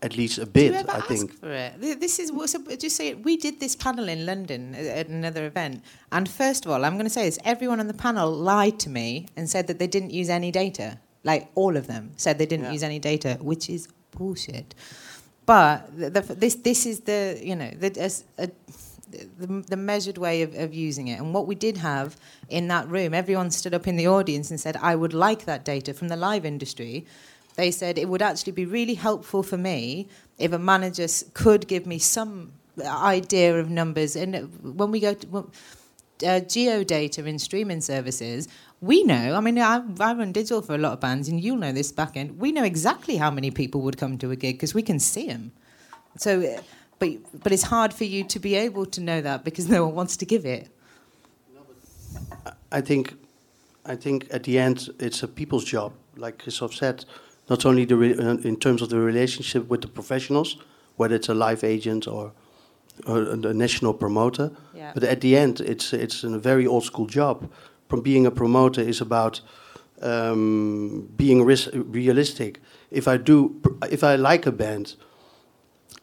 at 0.01 0.15
least 0.17 0.37
a 0.37 0.45
bit. 0.45 0.73
I 0.89 1.01
think. 1.01 1.33
for 1.39 1.51
it? 1.51 1.99
This 1.99 2.19
is 2.19 2.31
so 2.51 2.59
just 2.77 2.95
say 2.95 3.07
it. 3.09 3.23
We 3.23 3.37
did 3.37 3.59
this 3.59 3.75
panel 3.75 4.07
in 4.09 4.25
London 4.25 4.75
at 4.75 4.85
at 4.85 5.07
another 5.07 5.45
event, 5.45 5.83
and 6.11 6.27
first 6.29 6.65
of 6.65 6.71
all, 6.71 6.83
I'm 6.85 6.93
going 6.93 7.05
to 7.05 7.15
say 7.19 7.25
this: 7.25 7.39
everyone 7.43 7.79
on 7.79 7.87
the 7.87 7.93
panel 8.07 8.29
lied 8.31 8.79
to 8.79 8.89
me 8.89 9.27
and 9.35 9.49
said 9.49 9.67
that 9.67 9.79
they 9.79 9.87
didn't 9.87 10.11
use 10.11 10.29
any 10.29 10.51
data. 10.51 10.99
Like 11.23 11.49
all 11.55 11.75
of 11.77 11.87
them 11.87 12.11
said 12.15 12.37
they 12.37 12.45
didn't 12.45 12.65
Yeah. 12.65 12.73
use 12.73 12.83
any 12.83 12.99
data, 12.99 13.37
which 13.41 13.69
is 13.69 13.87
bullshit. 14.11 14.75
But 15.45 15.75
the, 15.97 16.09
the, 16.09 16.21
this 16.35 16.55
this 16.55 16.85
is 16.85 16.99
the 17.01 17.39
you 17.43 17.55
know 17.55 17.71
the, 17.81 17.89
as 17.99 18.23
a, 18.37 18.49
the, 19.09 19.63
the 19.67 19.77
measured 19.77 20.17
way 20.17 20.41
of, 20.41 20.55
of 20.55 20.73
using 20.73 21.07
it. 21.07 21.19
And 21.19 21.33
what 21.33 21.47
we 21.47 21.55
did 21.55 21.77
have 21.77 22.17
in 22.49 22.67
that 22.67 22.87
room, 22.87 23.13
everyone 23.13 23.51
stood 23.51 23.73
up 23.73 23.87
in 23.87 23.95
the 23.95 24.07
audience 24.07 24.51
and 24.51 24.59
said, 24.59 24.77
"I 24.77 24.95
would 24.95 25.13
like 25.13 25.45
that 25.45 25.63
data 25.65 25.93
from 25.93 26.07
the 26.07 26.17
live 26.17 26.45
industry." 26.45 27.05
They 27.55 27.71
said 27.71 27.97
it 27.97 28.07
would 28.07 28.21
actually 28.21 28.53
be 28.53 28.65
really 28.65 28.93
helpful 28.93 29.41
for 29.41 29.57
me 29.57 30.07
if 30.37 30.51
a 30.53 30.59
manager 30.59 31.07
could 31.33 31.67
give 31.67 31.87
me 31.87 31.97
some 31.97 32.53
idea 32.85 33.59
of 33.59 33.69
numbers. 33.69 34.15
And 34.15 34.77
when 34.77 34.91
we 34.91 34.99
go 34.99 35.13
to 35.15 35.27
well, 35.27 35.51
uh, 36.23 36.41
geodata 36.41 37.25
in 37.25 37.39
streaming 37.39 37.81
services, 37.81 38.47
we 38.81 39.03
know. 39.03 39.35
I 39.35 39.39
mean, 39.39 39.57
I, 39.59 39.81
I 39.99 40.13
run 40.13 40.31
digital 40.31 40.61
for 40.61 40.75
a 40.75 40.77
lot 40.77 40.93
of 40.93 40.99
bands, 40.99 41.27
and 41.29 41.41
you'll 41.41 41.57
know 41.57 41.71
this 41.71 41.91
back 41.91 42.15
end. 42.15 42.39
We 42.39 42.51
know 42.51 42.63
exactly 42.63 43.17
how 43.17 43.31
many 43.31 43.51
people 43.51 43.81
would 43.81 43.97
come 43.97 44.17
to 44.19 44.31
a 44.31 44.35
gig 44.35 44.55
because 44.55 44.73
we 44.73 44.81
can 44.83 44.99
see 44.99 45.27
them. 45.27 45.51
So, 46.17 46.41
uh, 46.41 46.61
but 46.99 47.09
but 47.43 47.51
it's 47.51 47.63
hard 47.63 47.93
for 47.93 48.03
you 48.05 48.23
to 48.23 48.39
be 48.39 48.55
able 48.55 48.85
to 48.85 49.01
know 49.01 49.21
that 49.21 49.43
because 49.43 49.67
no 49.69 49.85
one 49.85 49.95
wants 49.95 50.17
to 50.17 50.25
give 50.25 50.45
it. 50.45 50.69
I 52.71 52.81
think, 52.81 53.13
I 53.85 53.95
think 53.95 54.27
at 54.31 54.43
the 54.43 54.59
end 54.59 54.89
it's 54.99 55.23
a 55.23 55.27
people's 55.27 55.63
job, 55.65 55.93
like 56.15 56.37
Christoph 56.43 56.73
said. 56.73 57.05
Not 57.49 57.65
only 57.65 57.85
the 57.85 57.95
re- 57.95 58.17
uh, 58.17 58.37
in 58.43 58.57
terms 58.57 58.81
of 58.81 58.89
the 58.89 58.99
relationship 58.99 59.69
with 59.69 59.81
the 59.81 59.87
professionals, 59.87 60.57
whether 60.97 61.15
it's 61.15 61.29
a 61.29 61.33
live 61.33 61.63
agent 61.63 62.07
or, 62.07 62.33
or 63.05 63.21
a 63.21 63.53
national 63.53 63.93
promoter, 63.93 64.51
Yeah. 64.73 64.91
but 64.93 65.03
at 65.03 65.21
the 65.21 65.37
end 65.37 65.61
it's 65.61 65.93
it's 65.93 66.23
a 66.23 66.39
very 66.39 66.67
old 66.67 66.83
school 66.83 67.07
job. 67.07 67.49
From 67.89 68.01
being 68.01 68.25
a 68.25 68.31
promoter 68.31 68.81
is 68.81 69.01
about 69.01 69.41
um, 70.01 71.07
being 71.15 71.45
ris- 71.45 71.69
realistic. 71.73 72.59
If 72.91 73.07
I 73.07 73.17
do, 73.17 73.61
if 73.89 74.03
I 74.03 74.15
like 74.15 74.45
a 74.45 74.51
band, 74.51 74.95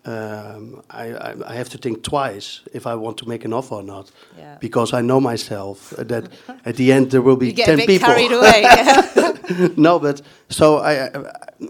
um, 0.06 0.82
I, 0.90 1.04
I, 1.12 1.34
I 1.46 1.54
have 1.54 1.68
to 1.70 1.78
think 1.78 2.02
twice 2.02 2.60
if 2.72 2.86
I 2.86 2.94
want 2.94 3.16
to 3.18 3.28
make 3.28 3.44
an 3.44 3.52
offer 3.52 3.76
or 3.76 3.82
not, 3.82 4.10
Yeah. 4.38 4.58
because 4.60 4.92
I 4.92 5.00
know 5.00 5.20
myself 5.20 5.92
uh, 5.98 6.04
that 6.04 6.28
at 6.64 6.76
the 6.76 6.92
end 6.92 7.10
there 7.10 7.22
will 7.22 7.36
be 7.36 7.52
ten 7.52 7.78
people. 7.78 8.08
carried 8.08 8.32
away. 8.32 8.62
yeah. 8.62 9.68
no, 9.76 9.98
but 9.98 10.20
so 10.48 10.78
I, 10.78 11.06
I 11.06 11.10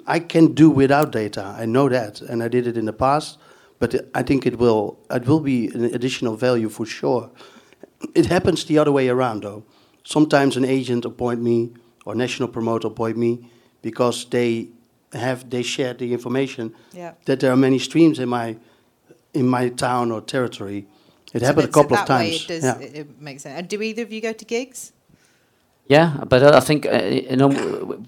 I 0.07 0.19
can 0.21 0.55
do 0.55 0.71
without 0.71 1.13
data. 1.13 1.55
I 1.63 1.67
know 1.67 1.89
that, 1.89 2.21
and 2.23 2.43
I 2.43 2.49
did 2.49 2.67
it 2.67 2.77
in 2.77 2.85
the 2.87 2.93
past. 2.93 3.39
But 3.81 3.95
I 4.15 4.23
think 4.23 4.47
it 4.47 4.57
will 4.59 4.99
it 5.11 5.27
will 5.27 5.41
be 5.41 5.67
an 5.75 5.85
additional 5.95 6.37
value 6.37 6.69
for 6.71 6.87
sure. 6.87 7.31
It 8.15 8.27
happens 8.27 8.65
the 8.65 8.79
other 8.79 8.93
way 8.93 9.09
around 9.09 9.43
though. 9.43 9.63
Sometimes 10.05 10.57
an 10.57 10.65
agent 10.65 11.05
appoint 11.05 11.41
me 11.43 11.71
or 12.05 12.15
national 12.15 12.49
promoter 12.49 12.89
appoint 12.89 13.17
me 13.17 13.39
because 13.83 14.27
they 14.31 14.69
have 15.15 15.49
they 15.51 15.63
shared 15.63 15.99
the 15.99 16.13
information 16.13 16.73
Yeah. 16.93 17.13
that 17.25 17.41
there 17.41 17.51
are 17.53 17.57
many 17.57 17.79
streams 17.79 18.19
in 18.19 18.29
my 18.29 18.57
in 19.33 19.47
my 19.49 19.69
town 19.71 20.13
or 20.13 20.21
territory. 20.21 20.87
It 21.33 21.41
So 21.41 21.47
happened 21.47 21.69
a 21.69 21.73
couple 21.73 21.97
so 21.97 22.03
of 22.03 22.09
that 22.09 22.19
way 22.19 22.31
times. 22.31 22.43
It, 22.45 22.49
does, 22.49 22.65
yeah. 22.65 22.79
it, 22.87 22.95
it 22.95 23.21
makes 23.21 23.43
sense. 23.43 23.59
And 23.59 23.69
do 23.69 23.83
either 23.83 24.03
of 24.03 24.13
you 24.13 24.21
go 24.21 24.33
to 24.33 24.45
gigs? 24.45 24.93
Yeah, 25.87 26.25
but 26.29 26.43
uh, 26.43 26.53
I 26.55 26.61
think 26.61 26.87
uh, 26.87 27.03
you 27.31 27.37
know, 27.37 27.51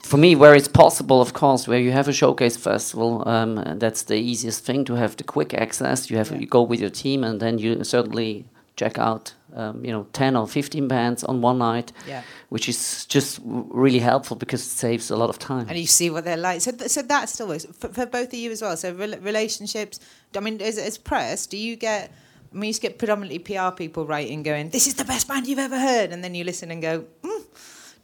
for 0.03 0.17
me, 0.17 0.35
where 0.37 0.55
it's 0.55 0.69
possible, 0.69 1.21
of 1.21 1.33
course, 1.33 1.69
where 1.69 1.79
you 1.81 1.93
have 1.93 2.09
a 2.09 2.13
showcase 2.13 2.57
festival, 2.57 3.23
um, 3.29 3.63
that's 3.79 4.05
the 4.05 4.15
easiest 4.17 4.65
thing 4.65 4.85
to 4.87 4.95
have 4.95 5.17
the 5.17 5.25
quick 5.25 5.53
access. 5.53 6.09
You 6.11 6.17
have 6.17 6.31
Yeah. 6.31 6.39
you 6.41 6.47
go 6.47 6.63
with 6.63 6.81
your 6.81 6.91
team, 6.91 7.23
and 7.25 7.39
then 7.41 7.59
you 7.59 7.85
certainly 7.85 8.45
check 8.77 8.99
out, 8.99 9.35
um, 9.55 9.85
you 9.85 9.91
know, 9.91 10.07
ten 10.13 10.37
or 10.37 10.47
fifteen 10.47 10.87
bands 10.89 11.25
on 11.25 11.41
one 11.41 11.59
night, 11.59 11.93
Yeah. 12.07 12.23
which 12.51 12.69
is 12.69 13.07
just 13.07 13.41
really 13.45 13.99
helpful 13.99 14.37
because 14.37 14.61
it 14.63 14.71
saves 14.71 15.11
a 15.11 15.17
lot 15.17 15.31
of 15.31 15.39
time. 15.39 15.67
and 15.69 15.79
you 15.79 15.87
see 15.87 16.11
what 16.11 16.25
they're 16.25 16.37
like. 16.37 16.61
So, 16.61 16.73
th- 16.73 16.91
so 16.91 17.03
that 17.03 17.29
still 17.29 17.49
works 17.49 17.67
for, 17.79 17.89
for 17.89 18.07
both 18.07 18.29
of 18.29 18.35
you 18.35 18.51
as 18.53 18.61
well. 18.63 18.77
So, 18.77 18.93
rel 18.93 19.15
relationships. 19.21 19.99
I 20.37 20.41
mean, 20.41 20.61
as, 20.61 20.77
as 20.79 20.99
press, 20.99 21.47
do 21.47 21.57
you 21.57 21.77
get? 21.77 22.11
I 22.53 22.59
mean, 22.59 22.73
you 22.73 22.79
get 22.81 22.99
predominantly 22.99 23.39
PR 23.39 23.71
people 23.75 24.07
writing, 24.07 24.43
going, 24.43 24.69
"This 24.71 24.87
is 24.87 24.95
the 24.95 25.05
best 25.05 25.27
band 25.29 25.47
you've 25.47 25.59
ever 25.59 25.79
heard," 25.79 26.13
and 26.13 26.23
then 26.23 26.35
you 26.35 26.45
listen 26.45 26.71
and 26.71 26.81
go, 26.83 27.05
mm, 27.23 27.43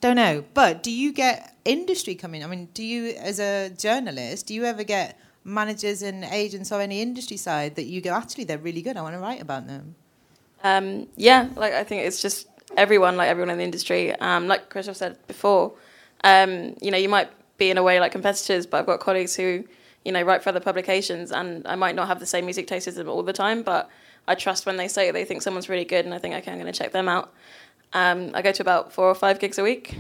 "Don't 0.01 0.17
know." 0.17 0.45
But 0.55 0.83
do 0.83 0.91
you 0.91 1.13
get 1.13 1.55
industry 1.65 2.15
coming? 2.15 2.43
I 2.45 2.47
mean, 2.47 2.69
do 2.75 2.83
you, 2.83 3.11
as 3.31 3.39
a 3.39 3.71
journalist, 3.71 4.47
do 4.47 4.55
you 4.55 4.65
ever 4.65 4.85
get 4.85 5.19
managers 5.45 6.03
and 6.03 6.25
agents 6.25 6.71
or 6.73 6.81
any 6.81 7.01
industry 7.03 7.37
side 7.37 7.75
that 7.77 7.85
you 7.85 8.01
go, 8.01 8.13
"Actually, 8.15 8.45
they're 8.45 8.59
really 8.69 8.83
good. 8.83 8.97
I 8.97 9.03
want 9.03 9.15
to 9.15 9.21
write 9.21 9.41
about 9.43 9.67
them." 9.67 9.95
Um, 10.63 11.09
yeah, 11.17 11.49
like 11.57 11.73
I 11.73 11.85
think 11.85 12.07
it's 12.07 12.23
just 12.23 12.49
everyone, 12.77 13.17
like 13.17 13.29
everyone 13.29 13.51
in 13.51 13.59
the 13.59 13.65
industry. 13.65 14.13
Um, 14.21 14.49
like 14.49 14.71
Christoph 14.71 14.97
said 14.97 15.27
before, 15.27 15.73
um, 16.25 16.77
you 16.81 16.91
know, 16.91 16.99
you 16.99 17.09
might 17.09 17.31
be 17.59 17.71
in 17.71 17.79
a 17.79 17.83
way 17.83 18.01
like 18.01 18.13
competitors, 18.13 18.67
but 18.67 18.79
I've 18.79 18.87
got 18.87 19.01
colleagues 19.01 19.37
who, 19.37 19.65
you 20.05 20.13
know, 20.13 20.23
write 20.23 20.43
for 20.43 20.51
other 20.51 20.61
publications, 20.61 21.33
and 21.33 21.67
I 21.67 21.75
might 21.75 21.95
not 21.95 22.09
have 22.09 22.21
the 22.21 22.27
same 22.27 22.45
music 22.45 22.67
taste 22.67 22.89
as 22.89 22.95
them 22.95 23.09
all 23.09 23.23
the 23.23 23.33
time, 23.33 23.63
but 23.63 23.91
I 24.27 24.35
trust 24.35 24.67
when 24.67 24.77
they 24.77 24.89
say 24.89 25.11
they 25.11 25.25
think 25.25 25.43
someone's 25.43 25.69
really 25.69 25.85
good, 25.85 26.05
and 26.05 26.15
I 26.15 26.19
think 26.19 26.35
okay, 26.37 26.53
I'm 26.53 26.59
going 26.59 26.73
to 26.73 26.79
check 26.79 26.93
them 26.93 27.09
out. 27.09 27.33
Um, 27.93 28.31
I 28.35 28.43
go 28.43 28.53
to 28.53 28.63
about 28.63 28.93
four 28.93 29.07
or 29.07 29.15
five 29.15 29.39
gigs 29.39 29.59
a 29.59 29.63
week. 29.63 29.97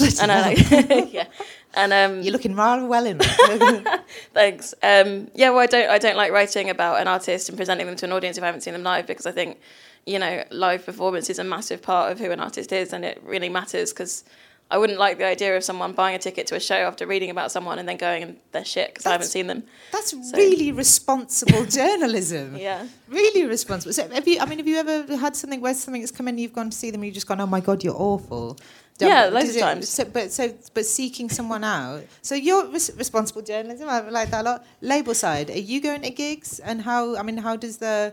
Um, 0.00 0.08
and 0.22 0.32
I 0.32 0.40
like, 0.48 1.12
yeah, 1.12 1.26
and 1.74 1.92
um, 1.92 2.22
You're 2.22 2.32
looking 2.32 2.54
rather 2.54 2.86
well 2.86 3.06
in. 3.06 3.18
Thanks. 4.34 4.74
Um, 4.82 5.28
yeah, 5.34 5.50
well, 5.50 5.60
I 5.60 5.66
don't. 5.66 5.88
I 5.90 5.98
don't 5.98 6.16
like 6.16 6.32
writing 6.32 6.70
about 6.70 7.00
an 7.00 7.08
artist 7.08 7.48
and 7.48 7.56
presenting 7.58 7.86
them 7.86 7.96
to 7.96 8.06
an 8.06 8.12
audience 8.12 8.36
if 8.38 8.42
I 8.42 8.46
haven't 8.46 8.62
seen 8.62 8.72
them 8.74 8.82
live 8.82 9.06
because 9.06 9.26
I 9.26 9.32
think, 9.32 9.58
you 10.06 10.18
know, 10.18 10.44
live 10.50 10.84
performance 10.86 11.30
is 11.30 11.38
a 11.38 11.44
massive 11.44 11.82
part 11.82 12.12
of 12.12 12.18
who 12.18 12.30
an 12.30 12.40
artist 12.40 12.72
is, 12.72 12.92
and 12.92 13.04
it 13.04 13.20
really 13.24 13.48
matters 13.48 13.92
because 13.92 14.24
I 14.70 14.76
wouldn't 14.76 14.98
like 14.98 15.16
the 15.18 15.24
idea 15.24 15.56
of 15.56 15.64
someone 15.64 15.92
buying 15.92 16.14
a 16.14 16.18
ticket 16.18 16.46
to 16.48 16.54
a 16.54 16.60
show 16.60 16.74
after 16.76 17.06
reading 17.06 17.30
about 17.30 17.50
someone 17.50 17.78
and 17.78 17.88
then 17.88 17.96
going 17.96 18.22
and 18.22 18.36
they're 18.52 18.66
shit 18.66 18.88
because 18.92 19.06
I 19.06 19.12
haven't 19.12 19.28
seen 19.28 19.46
them. 19.46 19.62
That's 19.92 20.10
So- 20.10 20.36
really 20.36 20.72
responsible 20.72 21.64
journalism. 21.78 22.56
Yeah. 22.56 22.86
Really 23.08 23.46
responsible. 23.46 23.92
So 23.94 24.08
have 24.10 24.28
you? 24.28 24.38
I 24.40 24.46
mean, 24.46 24.58
have 24.58 24.68
you 24.68 24.76
ever 24.76 25.16
had 25.16 25.36
something 25.36 25.60
where 25.60 25.74
something 25.74 26.02
has 26.02 26.10
come 26.10 26.28
in, 26.28 26.36
you've 26.38 26.52
gone 26.52 26.70
to 26.70 26.76
see 26.76 26.90
them, 26.90 27.00
and 27.00 27.06
you've 27.06 27.14
just 27.14 27.26
gone, 27.26 27.40
"Oh 27.40 27.46
my 27.46 27.60
god, 27.60 27.82
you're 27.84 27.96
awful." 27.96 28.58
Don't- 28.98 29.08
Yeah, 29.10 29.24
loads 29.26 29.48
of 29.50 29.54
times. 29.62 29.88
So, 29.88 30.04
but 30.04 30.32
so, 30.32 30.52
but 30.74 30.84
seeking 30.84 31.30
someone 31.30 31.62
out. 31.64 32.02
So 32.22 32.34
you're 32.34 32.66
res- 32.66 32.90
responsible 32.96 33.42
journalism. 33.42 33.88
I 33.88 34.00
like 34.00 34.30
that 34.30 34.40
a 34.42 34.44
lot. 34.50 34.66
Label 34.80 35.14
side, 35.14 35.50
are 35.50 35.58
you 35.72 35.80
going 35.80 36.02
to 36.02 36.10
gigs? 36.10 36.58
And 36.58 36.82
how? 36.82 37.16
I 37.16 37.22
mean, 37.22 37.36
how 37.38 37.56
does 37.56 37.76
the 37.78 38.12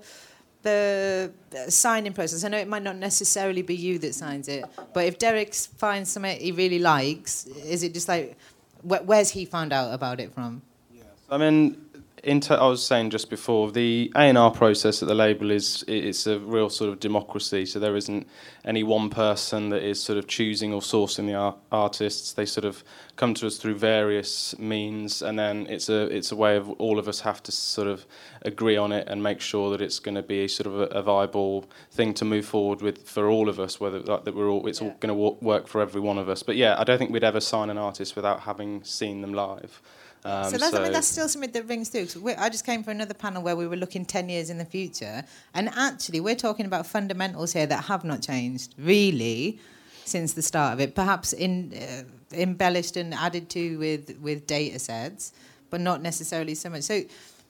the 0.61 1.31
uh, 1.55 1.69
signing 1.69 2.13
process? 2.13 2.43
I 2.43 2.47
know 2.49 2.57
it 2.57 2.67
might 2.67 2.83
not 2.83 2.95
necessarily 2.97 3.61
be 3.61 3.75
you 3.75 3.99
that 3.99 4.15
signs 4.15 4.47
it, 4.47 4.65
but 4.93 5.05
if 5.05 5.17
Derek 5.19 5.53
finds 5.53 6.11
something 6.11 6.39
he 6.39 6.51
really 6.51 6.79
likes, 6.79 7.45
is 7.45 7.83
it 7.83 7.93
just 7.93 8.07
like, 8.07 8.37
wh- 8.81 9.05
where's 9.05 9.29
he 9.29 9.45
found 9.45 9.71
out 9.73 9.93
about 9.93 10.19
it 10.19 10.33
from? 10.33 10.61
Yeah, 10.91 11.03
I 11.29 11.37
mean, 11.37 11.84
in 12.25 12.41
ter- 12.41 12.57
I 12.57 12.67
was 12.67 12.85
saying 12.85 13.11
just 13.11 13.29
before 13.29 13.71
the 13.71 14.11
A 14.15 14.21
and 14.21 14.37
R 14.37 14.51
process 14.51 15.01
at 15.01 15.07
the 15.07 15.15
label 15.15 15.51
is 15.51 15.83
it's 15.87 16.27
a 16.27 16.39
real 16.39 16.69
sort 16.69 16.89
of 16.89 16.99
democracy. 16.99 17.65
So 17.65 17.79
there 17.79 17.95
isn't 17.95 18.27
any 18.65 18.83
one 18.83 19.09
person 19.09 19.69
that 19.69 19.83
is 19.83 20.01
sort 20.01 20.17
of 20.17 20.27
choosing 20.27 20.73
or 20.73 20.81
sourcing 20.81 21.27
the 21.27 21.35
ar- 21.35 21.55
artists. 21.71 22.33
They 22.33 22.45
sort 22.45 22.65
of 22.65 22.83
come 23.15 23.33
to 23.35 23.47
us 23.47 23.57
through 23.57 23.75
various 23.75 24.57
means, 24.59 25.21
and 25.21 25.37
then 25.39 25.67
it's 25.69 25.87
a 25.87 26.01
it's 26.15 26.31
a 26.31 26.35
way 26.35 26.57
of 26.57 26.69
all 26.71 26.99
of 26.99 27.07
us 27.07 27.21
have 27.21 27.41
to 27.43 27.51
sort 27.51 27.87
of 27.87 28.05
agree 28.41 28.75
on 28.75 28.91
it 28.91 29.07
and 29.07 29.21
make 29.23 29.39
sure 29.39 29.69
that 29.71 29.81
it's 29.81 29.99
going 29.99 30.15
to 30.15 30.23
be 30.23 30.47
sort 30.47 30.67
of 30.67 30.79
a, 30.79 30.85
a 30.97 31.01
viable 31.03 31.65
thing 31.91 32.13
to 32.15 32.25
move 32.25 32.45
forward 32.45 32.81
with 32.81 33.07
for 33.07 33.29
all 33.29 33.47
of 33.49 33.59
us. 33.59 33.79
Whether 33.79 33.99
like, 33.99 34.23
that 34.25 34.35
we're 34.35 34.49
all 34.49 34.65
it's 34.67 34.81
Yeah. 34.81 34.87
all 34.89 34.95
going 34.99 35.15
to 35.15 35.45
work 35.45 35.67
for 35.67 35.79
every 35.79 36.01
one 36.01 36.17
of 36.17 36.27
us. 36.27 36.43
But 36.43 36.55
yeah, 36.55 36.75
I 36.79 36.83
don't 36.83 36.97
think 36.97 37.11
we'd 37.11 37.23
ever 37.23 37.39
sign 37.39 37.69
an 37.69 37.77
artist 37.77 38.15
without 38.15 38.41
having 38.41 38.83
seen 38.83 39.21
them 39.21 39.33
live. 39.33 39.81
Um, 40.25 40.49
so 40.49 40.57
that's, 40.57 40.73
I 40.73 40.81
mean, 40.81 40.91
that's 40.91 41.07
still 41.07 41.29
something 41.29 41.51
that 41.51 41.67
rings 41.67 41.89
through. 41.89 42.33
I 42.39 42.49
just 42.49 42.65
came 42.65 42.83
from 42.83 42.91
another 42.91 43.13
panel 43.13 43.43
where 43.43 43.55
we 43.55 43.67
were 43.67 43.75
looking 43.75 44.05
10 44.05 44.27
years 44.27 44.49
in 44.49 44.57
the 44.57 44.65
future. 44.65 45.23
And 45.53 45.69
actually, 45.69 46.19
we're 46.19 46.35
talking 46.35 46.65
about 46.65 46.87
fundamentals 46.87 47.53
here 47.53 47.67
that 47.67 47.85
have 47.85 48.03
not 48.03 48.23
changed, 48.23 48.73
really, 48.79 49.59
since 50.03 50.33
the 50.33 50.41
start 50.41 50.73
of 50.73 50.79
it. 50.81 50.95
Perhaps 50.95 51.33
in, 51.33 51.73
uh, 51.79 52.35
embellished 52.35 52.97
and 52.97 53.13
added 53.13 53.49
to 53.51 53.77
with, 53.77 54.17
with 54.19 54.47
data 54.47 54.79
sets, 54.79 55.31
but 55.69 55.79
not 55.79 56.01
necessarily 56.01 56.55
so 56.55 56.71
much. 56.71 56.81
So, 56.81 57.03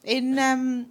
in. 0.04 0.38
Um, 0.38 0.88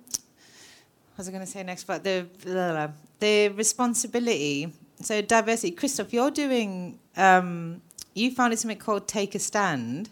what 1.15 1.19
was 1.19 1.29
I 1.29 1.33
going 1.33 1.45
to 1.45 1.51
say 1.51 1.63
next? 1.63 1.85
But 1.85 2.03
the, 2.03 2.27
blah, 2.45 2.73
blah, 2.73 2.89
the 3.21 3.49
responsibility. 3.51 4.73
So, 5.03 5.21
diversity. 5.21 5.73
Christoph, 5.73 6.15
you're 6.15 6.31
doing. 6.31 6.99
Um, 7.15 7.83
you 8.15 8.31
founded 8.31 8.59
something 8.59 8.79
called 8.79 9.07
Take 9.07 9.35
a 9.35 9.39
Stand 9.39 10.09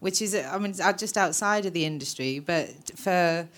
which 0.00 0.20
is, 0.20 0.34
I 0.34 0.58
mean, 0.58 0.74
just 0.74 1.16
outside 1.16 1.66
of 1.66 1.72
the 1.72 1.84
industry, 1.84 2.38
but 2.40 2.68
for 2.96 3.48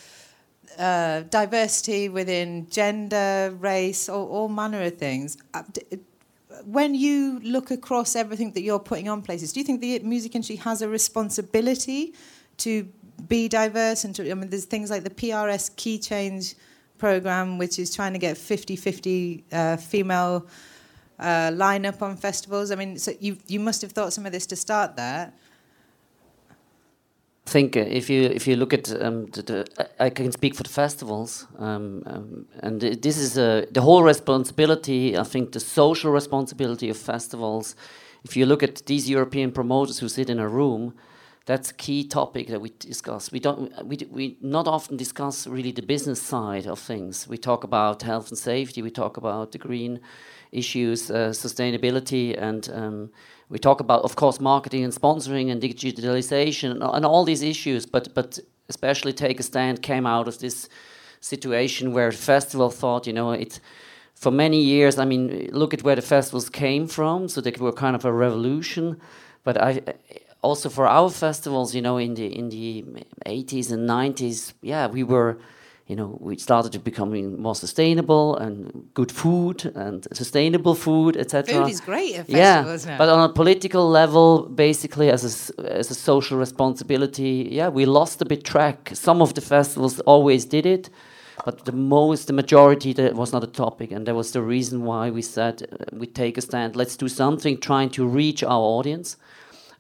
uh, 0.79 1.21
diversity 1.31 2.09
within 2.09 2.69
gender, 2.69 3.55
race, 3.59 4.09
all, 4.09 4.27
all 4.29 4.49
manner 4.49 4.83
of 4.83 4.97
things. 4.99 5.37
Uh, 5.55 5.63
When 6.65 6.95
you 6.95 7.41
look 7.41 7.71
across 7.71 8.15
everything 8.15 8.53
that 8.53 8.63
you're 8.63 8.79
putting 8.79 9.09
on 9.09 9.23
places, 9.23 9.53
do 9.53 9.61
you 9.61 9.67
think 9.67 9.81
the 9.81 9.99
music 10.01 10.35
industry 10.35 10.57
has 10.57 10.83
a 10.83 10.89
responsibility 10.89 12.15
to 12.59 12.89
be 13.29 13.49
diverse? 13.49 14.05
And 14.05 14.15
to, 14.17 14.31
I 14.31 14.35
mean, 14.35 14.51
there's 14.51 14.67
things 14.67 14.91
like 14.91 15.05
the 15.05 15.11
PRS 15.11 15.75
Key 15.77 15.99
Change 15.99 16.55
program, 16.99 17.59
which 17.59 17.79
is 17.79 17.95
trying 17.95 18.13
to 18.13 18.19
get 18.19 18.37
50-50 18.37 19.43
uh, 19.53 19.77
female 19.77 20.47
uh, 21.19 21.51
lineup 21.51 22.03
on 22.03 22.17
festivals. 22.17 22.71
I 22.71 22.77
mean, 22.77 22.99
so 22.99 23.13
you 23.21 23.37
you 23.47 23.61
must 23.61 23.83
have 23.83 23.93
thought 23.93 24.13
some 24.13 24.27
of 24.27 24.33
this 24.33 24.47
to 24.47 24.57
start 24.57 24.97
that. 24.97 25.35
I 27.47 27.51
think 27.51 27.77
uh, 27.77 27.81
if 27.81 28.09
you 28.09 28.23
if 28.23 28.47
you 28.47 28.57
look 28.57 28.73
at 28.73 28.91
um, 29.03 29.27
the, 29.27 29.43
the, 29.43 29.89
I 29.99 30.11
can 30.11 30.31
speak 30.33 30.55
for 30.55 30.63
the 30.63 30.69
festivals, 30.69 31.47
um, 31.59 32.03
um, 32.07 32.47
and 32.63 32.81
this 32.81 33.19
is 33.19 33.37
uh, 33.37 33.67
the 33.71 33.83
whole 33.83 34.03
responsibility. 34.05 35.19
I 35.19 35.25
think 35.25 35.53
the 35.53 35.61
social 35.61 36.13
responsibility 36.13 36.89
of 36.89 36.97
festivals. 36.97 37.75
If 38.25 38.37
you 38.37 38.47
look 38.47 38.63
at 38.63 38.87
these 38.87 39.11
European 39.11 39.51
promoters 39.51 39.99
who 39.99 40.09
sit 40.09 40.31
in 40.31 40.39
a 40.39 40.49
room, 40.49 40.95
that's 41.45 41.71
a 41.71 41.75
key 41.75 42.05
topic 42.05 42.47
that 42.49 42.61
we 42.61 42.71
discuss. 42.79 43.33
We 43.33 43.41
don't 43.41 43.73
we, 43.85 43.99
we 44.09 44.37
not 44.41 44.69
often 44.69 44.97
discuss 44.97 45.47
really 45.49 45.73
the 45.73 45.83
business 45.83 46.23
side 46.23 46.69
of 46.69 46.79
things. 46.79 47.27
We 47.27 47.37
talk 47.39 47.65
about 47.65 48.03
health 48.03 48.29
and 48.29 48.39
safety. 48.39 48.83
We 48.83 48.91
talk 48.91 49.17
about 49.17 49.51
the 49.51 49.59
green 49.59 50.01
issues, 50.53 51.11
uh, 51.11 51.31
sustainability, 51.31 52.41
and 52.41 52.71
um, 52.73 53.11
we 53.53 53.59
talk 53.59 53.81
about, 53.81 54.03
of 54.03 54.17
course, 54.17 54.41
marketing 54.41 54.83
and 54.83 54.95
sponsoring 54.95 55.53
and 55.53 55.61
digitalization 55.61 56.71
and, 56.71 57.05
all 57.05 57.25
these 57.25 57.43
issues. 57.43 57.85
But 57.85 58.15
but 58.15 58.39
especially 58.69 59.13
Take 59.13 59.39
a 59.41 59.43
Stand 59.43 59.83
came 59.83 60.07
out 60.07 60.27
of 60.27 60.39
this 60.39 60.69
situation 61.21 61.93
where 61.93 62.11
festival 62.13 62.71
thought, 62.71 63.07
you 63.07 63.13
know, 63.13 63.33
it 63.33 63.61
for 64.15 64.31
many 64.31 64.61
years. 64.63 64.99
I 64.99 65.05
mean, 65.05 65.51
look 65.53 65.75
at 65.75 65.83
where 65.83 65.97
the 65.97 66.03
festivals 66.03 66.49
came 66.49 66.87
from. 66.89 67.29
So 67.29 67.43
they 67.43 67.53
were 67.61 67.73
kind 67.73 67.95
of 67.95 68.07
a 68.07 68.13
revolution. 68.13 68.99
But 69.45 69.61
I 69.61 69.83
also 70.41 70.71
for 70.71 70.87
our 70.87 71.11
festivals, 71.11 71.75
you 71.75 71.83
know, 71.83 71.99
in 71.99 72.15
the 72.15 72.27
in 72.27 72.49
the 72.49 72.85
80s 73.27 73.71
and 73.71 73.87
90s, 73.87 74.55
yeah, 74.63 74.87
we 74.87 75.03
were 75.03 75.37
you 75.87 75.97
know, 75.97 76.17
we 76.21 76.39
started 76.39 76.73
to 76.73 76.79
becoming 76.79 77.41
more 77.43 77.55
sustainable 77.55 78.37
and 78.37 78.89
good 78.95 79.11
food 79.11 79.65
and 79.75 80.07
sustainable 80.13 80.75
food, 80.75 81.17
etc. 81.17 81.55
Food 81.55 81.69
is 81.69 81.81
great 81.81 82.15
at 82.15 82.27
festivals 82.29 82.87
yeah, 82.87 82.93
now. 82.93 82.99
but 82.99 83.09
on 83.09 83.29
a 83.29 83.33
political 83.33 83.89
level, 83.89 84.49
basically 84.49 85.11
as 85.11 85.23
a, 85.25 85.71
as 85.71 85.91
a 85.91 85.95
social 85.95 86.39
responsibility, 86.39 87.49
yeah, 87.51 87.69
we 87.69 87.85
lost 87.85 88.23
a 88.23 88.25
bit 88.25 88.45
track. 88.45 88.91
Some 88.95 89.21
of 89.21 89.35
the 89.35 89.41
festivals 89.41 89.99
always 90.01 90.45
did 90.45 90.67
it, 90.67 90.89
but 91.45 91.65
the 91.65 91.73
most, 91.73 92.29
the 92.29 92.33
majority, 92.33 92.93
that 92.93 93.15
was 93.15 93.33
not 93.33 93.43
a 93.43 93.49
topic, 93.49 93.91
and 93.91 94.07
that 94.07 94.15
was 94.15 94.31
the 94.33 94.43
reason 94.43 94.85
why 94.85 95.11
we 95.11 95.23
said 95.23 95.63
uh, 95.73 95.85
we 95.93 96.07
take 96.07 96.39
a 96.39 96.41
stand. 96.43 96.77
Let's 96.77 96.97
do 96.97 97.09
something, 97.09 97.59
trying 97.59 97.91
to 97.91 98.07
reach 98.07 98.45
our 98.45 98.63
audience, 98.79 99.17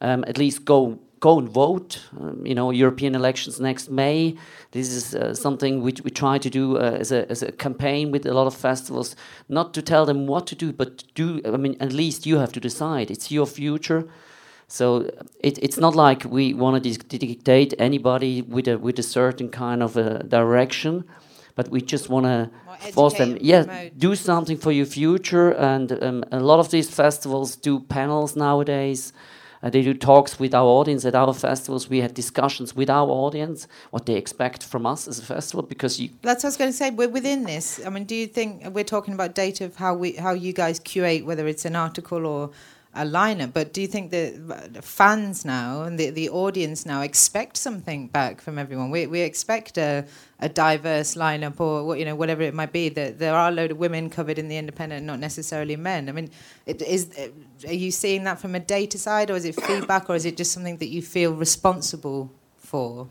um, 0.00 0.24
at 0.26 0.36
least 0.36 0.64
go 0.64 0.98
go 1.22 1.38
and 1.38 1.48
vote. 1.48 2.00
Um, 2.20 2.44
you 2.44 2.54
know, 2.54 2.72
European 2.72 3.14
elections 3.14 3.60
next 3.60 3.88
May. 3.90 4.36
This 4.72 4.88
is 4.88 5.14
uh, 5.14 5.34
something 5.34 5.80
which 5.80 6.02
we 6.04 6.10
try 6.10 6.38
to 6.38 6.50
do 6.50 6.76
uh, 6.76 6.98
as, 7.00 7.12
a, 7.12 7.30
as 7.30 7.42
a 7.42 7.52
campaign 7.52 8.10
with 8.10 8.26
a 8.26 8.34
lot 8.34 8.46
of 8.46 8.54
festivals, 8.54 9.16
not 9.48 9.72
to 9.74 9.82
tell 9.82 10.04
them 10.04 10.26
what 10.26 10.46
to 10.48 10.56
do, 10.56 10.72
but 10.72 11.04
do. 11.14 11.40
I 11.44 11.56
mean, 11.56 11.76
at 11.80 11.92
least 11.92 12.26
you 12.26 12.38
have 12.38 12.52
to 12.52 12.60
decide. 12.60 13.10
It's 13.10 13.30
your 13.30 13.46
future. 13.46 14.04
So 14.66 15.10
it, 15.40 15.58
it's 15.62 15.78
not 15.78 15.94
like 15.94 16.24
we 16.24 16.54
want 16.54 16.82
to 16.82 17.18
dictate 17.18 17.74
anybody 17.78 18.42
with 18.42 18.68
a 18.68 18.76
with 18.78 18.98
a 18.98 19.02
certain 19.02 19.48
kind 19.50 19.82
of 19.82 19.96
a 19.96 20.22
direction, 20.24 21.04
but 21.54 21.68
we 21.68 21.80
just 21.82 22.08
want 22.08 22.26
to 22.26 22.50
force 22.92 23.18
them. 23.18 23.38
Yeah, 23.40 23.90
do 23.98 24.16
something 24.16 24.58
for 24.58 24.72
your 24.72 24.86
future. 24.86 25.50
And 25.52 25.92
um, 26.02 26.24
a 26.32 26.40
lot 26.40 26.58
of 26.58 26.68
these 26.70 26.90
festivals 26.90 27.56
do 27.56 27.80
panels 27.80 28.34
nowadays. 28.34 29.12
Uh, 29.62 29.70
they 29.70 29.82
do 29.82 29.94
talks 29.94 30.38
with 30.38 30.54
our 30.54 30.66
audience 30.66 31.04
at 31.04 31.14
our 31.14 31.32
festivals. 31.32 31.88
We 31.88 32.00
had 32.00 32.14
discussions 32.14 32.74
with 32.74 32.90
our 32.90 33.08
audience, 33.08 33.68
what 33.90 34.06
they 34.06 34.14
expect 34.14 34.64
from 34.64 34.86
us 34.86 35.06
as 35.06 35.18
a 35.18 35.24
festival, 35.24 35.62
because 35.62 36.00
you. 36.00 36.10
That's 36.22 36.42
what 36.42 36.48
I 36.48 36.50
was 36.50 36.56
going 36.56 36.70
to 36.70 36.76
say. 36.76 36.90
We're 36.90 37.08
within 37.08 37.44
this. 37.44 37.84
I 37.84 37.90
mean, 37.90 38.04
do 38.04 38.14
you 38.14 38.26
think 38.26 38.66
we're 38.74 38.84
talking 38.84 39.14
about 39.14 39.34
data 39.34 39.64
of 39.64 39.76
how 39.76 39.94
we 39.94 40.12
how 40.14 40.32
you 40.32 40.52
guys 40.52 40.80
curate, 40.80 41.24
whether 41.24 41.46
it's 41.46 41.64
an 41.64 41.76
article 41.76 42.26
or 42.26 42.50
a 42.94 43.04
lineup. 43.04 43.52
But 43.52 43.72
do 43.72 43.80
you 43.80 43.86
think 43.86 44.10
that 44.10 44.84
fans 44.84 45.44
now 45.44 45.82
and 45.82 45.98
the, 45.98 46.10
the 46.10 46.28
audience 46.28 46.84
now 46.84 47.00
expect 47.00 47.56
something 47.56 48.08
back 48.08 48.40
from 48.40 48.58
everyone? 48.58 48.90
We, 48.90 49.06
we 49.06 49.20
expect 49.20 49.78
a, 49.78 50.04
a 50.40 50.48
diverse 50.48 51.14
lineup 51.14 51.58
or 51.60 51.96
you 51.96 52.04
know 52.04 52.14
whatever 52.14 52.42
it 52.42 52.54
might 52.54 52.72
be. 52.72 52.88
That 52.90 53.18
there 53.18 53.34
are 53.34 53.48
a 53.48 53.52
load 53.52 53.70
of 53.70 53.78
women 53.78 54.10
covered 54.10 54.38
in 54.38 54.48
the 54.48 54.58
independent, 54.58 55.06
not 55.06 55.18
necessarily 55.18 55.76
men. 55.76 56.08
I 56.08 56.12
mean, 56.12 56.30
it, 56.66 56.82
is 56.82 57.10
are 57.66 57.72
you 57.72 57.90
seeing 57.90 58.24
that 58.24 58.40
from 58.40 58.54
a 58.54 58.60
data 58.60 58.98
side, 58.98 59.30
or 59.30 59.36
is 59.36 59.44
it 59.44 59.60
feedback, 59.60 60.10
or 60.10 60.14
is 60.14 60.26
it 60.26 60.36
just 60.36 60.52
something 60.52 60.76
that 60.78 60.88
you 60.88 61.02
feel 61.02 61.32
responsible 61.32 62.30
for? 62.58 63.08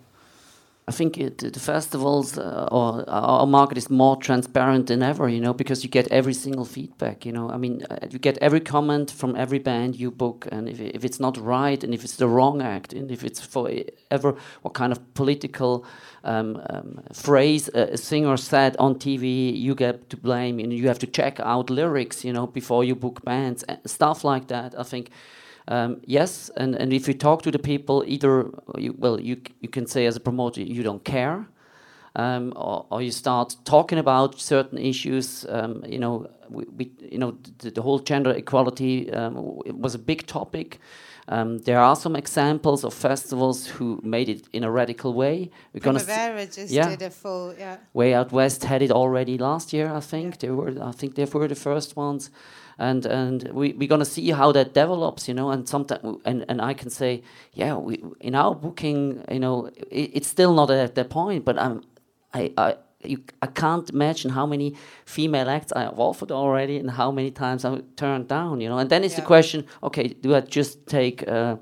I 0.88 0.91
think 0.91 1.17
it, 1.17 1.38
the 1.38 1.60
festivals 1.60 2.38
uh, 2.38 2.67
or 2.72 3.08
our 3.08 3.46
market 3.46 3.78
is 3.78 3.89
more 3.89 4.15
transparent 4.15 4.88
than 4.88 5.04
ever, 5.04 5.30
you 5.30 5.39
know, 5.39 5.54
because 5.54 5.84
you 5.84 5.89
get 5.89 6.08
every 6.08 6.34
single 6.34 6.65
feedback, 6.65 7.24
you 7.24 7.32
know. 7.32 7.52
I 7.52 7.58
mean, 7.58 7.86
uh, 7.89 8.08
you 8.10 8.17
get 8.17 8.38
every 8.39 8.60
comment 8.60 9.12
from 9.12 9.36
every 9.36 9.60
band 9.60 9.96
you 9.96 10.10
book, 10.10 10.48
and 10.52 10.67
if, 10.67 10.80
if 10.82 11.06
it's 11.06 11.20
not 11.20 11.38
right, 11.38 11.84
and 11.84 11.94
if 11.94 12.04
it's 12.04 12.15
the 12.15 12.28
wrong 12.28 12.63
act, 12.63 12.94
and 12.94 13.12
if 13.12 13.24
it's 13.24 13.39
for 13.39 13.70
ever 14.10 14.36
what 14.63 14.74
kind 14.74 14.91
of 14.91 15.13
political 15.13 15.86
um, 16.24 16.60
um, 16.72 17.02
phrase 17.13 17.70
a 17.70 17.96
singer 17.96 18.36
said 18.36 18.76
on 18.78 18.96
TV, 18.96 19.56
you 19.56 19.76
get 19.76 20.10
to 20.10 20.17
blame, 20.17 20.58
and 20.60 20.74
you 20.74 20.88
have 20.88 21.00
to 21.00 21.08
check 21.08 21.39
out 21.39 21.70
lyrics, 21.70 22.26
you 22.26 22.34
know, 22.34 22.48
before 22.48 22.84
you 22.84 22.96
book 22.96 23.24
bands, 23.24 23.63
stuff 23.86 24.24
like 24.24 24.48
that. 24.48 24.74
I 24.78 24.84
think 24.84 25.12
um, 25.67 26.02
yes, 26.06 26.50
and, 26.58 26.76
and 26.76 26.91
if 26.93 27.08
you 27.08 27.13
talk 27.13 27.43
to 27.43 27.52
the 27.52 27.60
people, 27.60 28.04
either 28.08 28.50
you, 28.78 28.95
well, 28.97 29.19
you 29.19 29.41
you 29.60 29.69
can 29.69 29.86
say 29.86 30.06
as 30.06 30.15
a 30.15 30.19
promoter 30.19 30.62
you 30.62 30.84
don't 30.84 31.04
care, 31.04 31.47
um, 32.15 32.54
or, 32.56 32.86
or, 32.89 33.02
you 33.02 33.12
start 33.12 33.56
talking 33.63 33.97
about 33.97 34.39
certain 34.39 34.78
issues. 34.78 35.45
Um, 35.47 35.84
you 35.88 36.00
know, 36.00 36.30
we, 36.50 36.65
we, 36.78 36.91
you 37.00 37.19
know 37.19 37.38
the, 37.60 37.71
the, 37.71 37.82
whole 37.82 38.00
gender 38.00 38.32
equality 38.32 39.12
um, 39.13 39.62
was 39.80 39.95
a 39.95 40.00
big 40.00 40.28
topic. 40.28 40.80
Um, 41.28 41.60
there 41.60 41.80
are 41.80 41.95
some 41.95 42.15
examples 42.17 42.84
of 42.84 42.93
festivals 42.93 43.67
who 43.67 44.02
made 44.04 44.28
it 44.28 44.47
in 44.52 44.63
a 44.63 44.71
radical 44.71 45.13
way. 45.13 45.52
We're 45.74 45.80
Primavera 45.80 46.45
just 46.47 46.71
yeah. 46.71 46.89
did 46.89 47.04
a 47.04 47.10
full 47.10 47.54
yeah. 47.58 47.78
Way 47.93 48.13
Out 48.13 48.32
West 48.32 48.65
had 48.65 48.82
it 48.82 48.91
already 48.91 49.38
last 49.38 49.71
year, 49.71 49.93
I 49.93 50.02
think. 50.02 50.34
Yeah. 50.34 50.38
They 50.39 50.50
were 50.50 50.74
I 50.84 50.91
think 50.91 51.15
they 51.15 51.26
were 51.26 51.47
the 51.47 51.56
first 51.56 51.95
ones 51.95 52.32
and 52.82 53.06
and 53.06 53.44
we 53.54 53.74
we're 53.74 53.88
gonna 53.88 54.06
see 54.06 54.32
how 54.32 54.52
that 54.52 54.74
develops, 54.74 55.28
you 55.28 55.36
know. 55.36 55.52
And 55.52 55.67
sometimes 55.70 56.02
and 56.26 56.46
and 56.50 56.62
I 56.62 56.74
can 56.74 56.89
say, 56.89 57.22
yeah, 57.54 57.76
we 57.76 57.94
in 58.20 58.36
our 58.36 58.56
booking, 58.56 59.24
you 59.32 59.39
know, 59.39 59.67
it, 60.02 60.10
it's 60.17 60.28
still 60.28 60.54
not 60.54 60.70
at 60.72 60.96
that 60.96 61.10
point, 61.10 61.46
but 61.46 61.56
I'm, 61.58 61.84
I 62.34 62.52
I. 62.58 62.76
You, 63.04 63.17
I 63.41 63.48
can't 63.48 63.89
imagine 63.89 64.30
how 64.30 64.46
many 64.46 64.76
female 65.06 65.50
acts 65.50 65.72
I 65.72 65.82
have 65.82 66.00
offered 66.00 66.32
already 66.32 66.78
and 66.78 66.91
how 66.91 67.10
many 67.12 67.32
times 67.32 67.65
I've 67.65 67.84
turned 67.96 68.28
down, 68.28 68.62
you 68.62 68.70
know. 68.70 68.78
And 68.78 68.91
then 68.91 69.04
it's 69.04 69.15
yeah. 69.15 69.22
the 69.22 69.26
question: 69.26 69.65
Okay, 69.82 70.10
do 70.10 70.36
I 70.36 70.41
just 70.41 70.86
take 70.86 71.28
uh, 71.28 71.56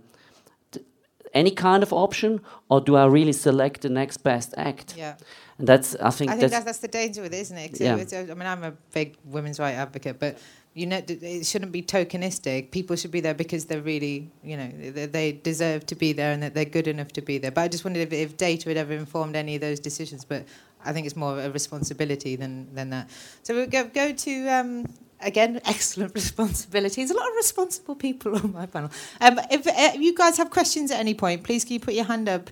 any 1.33 1.51
kind 1.51 1.81
of 1.83 1.93
option, 1.93 2.41
or 2.69 2.81
do 2.81 2.97
I 2.97 3.05
really 3.05 3.31
select 3.31 3.81
the 3.81 3.89
next 3.89 4.17
best 4.17 4.53
act? 4.57 4.95
Yeah. 4.97 5.15
And 5.57 5.67
that's 5.67 5.95
I 5.95 6.09
think, 6.09 6.31
I 6.31 6.33
think 6.33 6.41
that's, 6.41 6.51
that's, 6.51 6.65
that's 6.65 6.77
the 6.79 6.87
danger 6.87 7.21
with 7.21 7.33
it, 7.33 7.39
isn't 7.39 7.57
it? 7.57 7.79
Yeah. 7.79 7.95
I 7.95 8.33
mean, 8.33 8.47
I'm 8.47 8.63
a 8.63 8.73
big 8.93 9.15
women's 9.23 9.59
rights 9.59 9.77
advocate, 9.77 10.19
but 10.19 10.37
you 10.73 10.85
know, 10.85 11.01
it 11.07 11.45
shouldn't 11.45 11.71
be 11.71 11.81
tokenistic. 11.81 12.71
People 12.71 12.95
should 12.95 13.11
be 13.11 13.21
there 13.21 13.33
because 13.33 13.65
they're 13.65 13.81
really, 13.81 14.29
you 14.43 14.55
know, 14.55 14.69
they 14.91 15.31
deserve 15.31 15.85
to 15.87 15.95
be 15.95 16.13
there 16.13 16.31
and 16.31 16.43
that 16.43 16.53
they're 16.53 16.65
good 16.65 16.87
enough 16.87 17.11
to 17.13 17.21
be 17.21 17.37
there. 17.37 17.51
But 17.51 17.61
I 17.61 17.67
just 17.67 17.83
wondered 17.83 18.01
if, 18.01 18.13
if 18.13 18.37
data 18.37 18.69
had 18.69 18.77
ever 18.77 18.93
informed 18.93 19.35
any 19.35 19.55
of 19.55 19.61
those 19.61 19.79
decisions. 19.79 20.23
But 20.23 20.45
I 20.85 20.93
think 20.93 21.07
it's 21.07 21.15
more 21.15 21.39
a 21.39 21.49
responsibility 21.49 22.35
than, 22.35 22.73
than 22.73 22.91
that. 22.91 23.09
So 23.43 23.55
we'll 23.55 23.67
go, 23.67 23.85
go 23.85 24.13
to, 24.13 24.47
um, 24.47 24.85
again, 25.21 25.59
excellent 25.65 26.13
responsibility. 26.13 27.01
There's 27.01 27.11
a 27.11 27.17
lot 27.17 27.27
of 27.27 27.35
responsible 27.35 27.95
people 27.95 28.35
on 28.35 28.53
my 28.53 28.67
panel. 28.67 28.91
Um, 29.19 29.39
if, 29.51 29.65
uh, 29.67 29.71
if 29.75 30.01
you 30.01 30.15
guys 30.15 30.37
have 30.37 30.51
questions 30.51 30.91
at 30.91 30.99
any 30.99 31.15
point, 31.15 31.43
please 31.43 31.65
can 31.65 31.73
you 31.73 31.79
put 31.79 31.95
your 31.95 32.05
hand 32.05 32.29
up? 32.29 32.49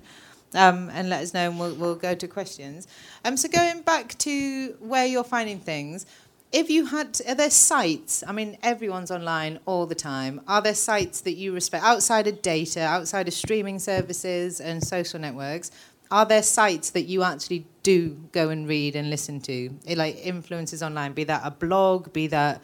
Um, 0.53 0.89
and 0.93 1.10
let 1.10 1.21
us 1.21 1.34
know, 1.34 1.49
and 1.49 1.60
we'll, 1.60 1.75
we'll 1.75 1.95
go 1.95 2.15
to 2.15 2.25
questions. 2.25 2.88
Um, 3.25 3.36
so 3.36 3.49
going 3.49 3.82
back 3.82 4.17
to 4.19 4.77
where 4.80 5.06
you're 5.06 5.25
finding 5.25 5.60
things, 5.60 6.06
if 6.51 6.69
you 6.69 6.86
had, 6.86 7.19
are 7.27 7.36
there 7.36 7.49
sites? 7.49 8.23
I 8.25 8.31
mean, 8.31 8.57
everyone's 8.63 9.12
online 9.12 9.60
all 9.65 9.86
the 9.86 9.95
time. 9.95 10.41
Are 10.47 10.62
there 10.62 10.73
sites 10.73 11.21
that 11.21 11.33
you 11.33 11.53
respect 11.53 11.83
outside 11.83 12.27
of 12.27 12.41
data, 12.41 12.81
outside 12.81 13.27
of 13.27 13.33
streaming 13.33 13.79
services 13.79 14.62
and 14.62 14.81
social 14.83 15.19
networks? 15.19 15.71
Are 16.10 16.25
there 16.25 16.43
sites 16.43 16.91
that 16.91 17.03
you 17.03 17.23
actually 17.23 17.65
do 17.83 18.17
go 18.31 18.49
and 18.49 18.67
read 18.67 18.95
and 18.95 19.10
listen 19.10 19.41
to, 19.41 19.69
eh, 19.88 19.95
like 19.97 20.17
influencers 20.23 20.86
online? 20.86 21.12
Be 21.12 21.25
that 21.25 21.41
a 21.43 21.51
blog, 21.51 22.13
be 22.13 22.27
that 22.27 22.62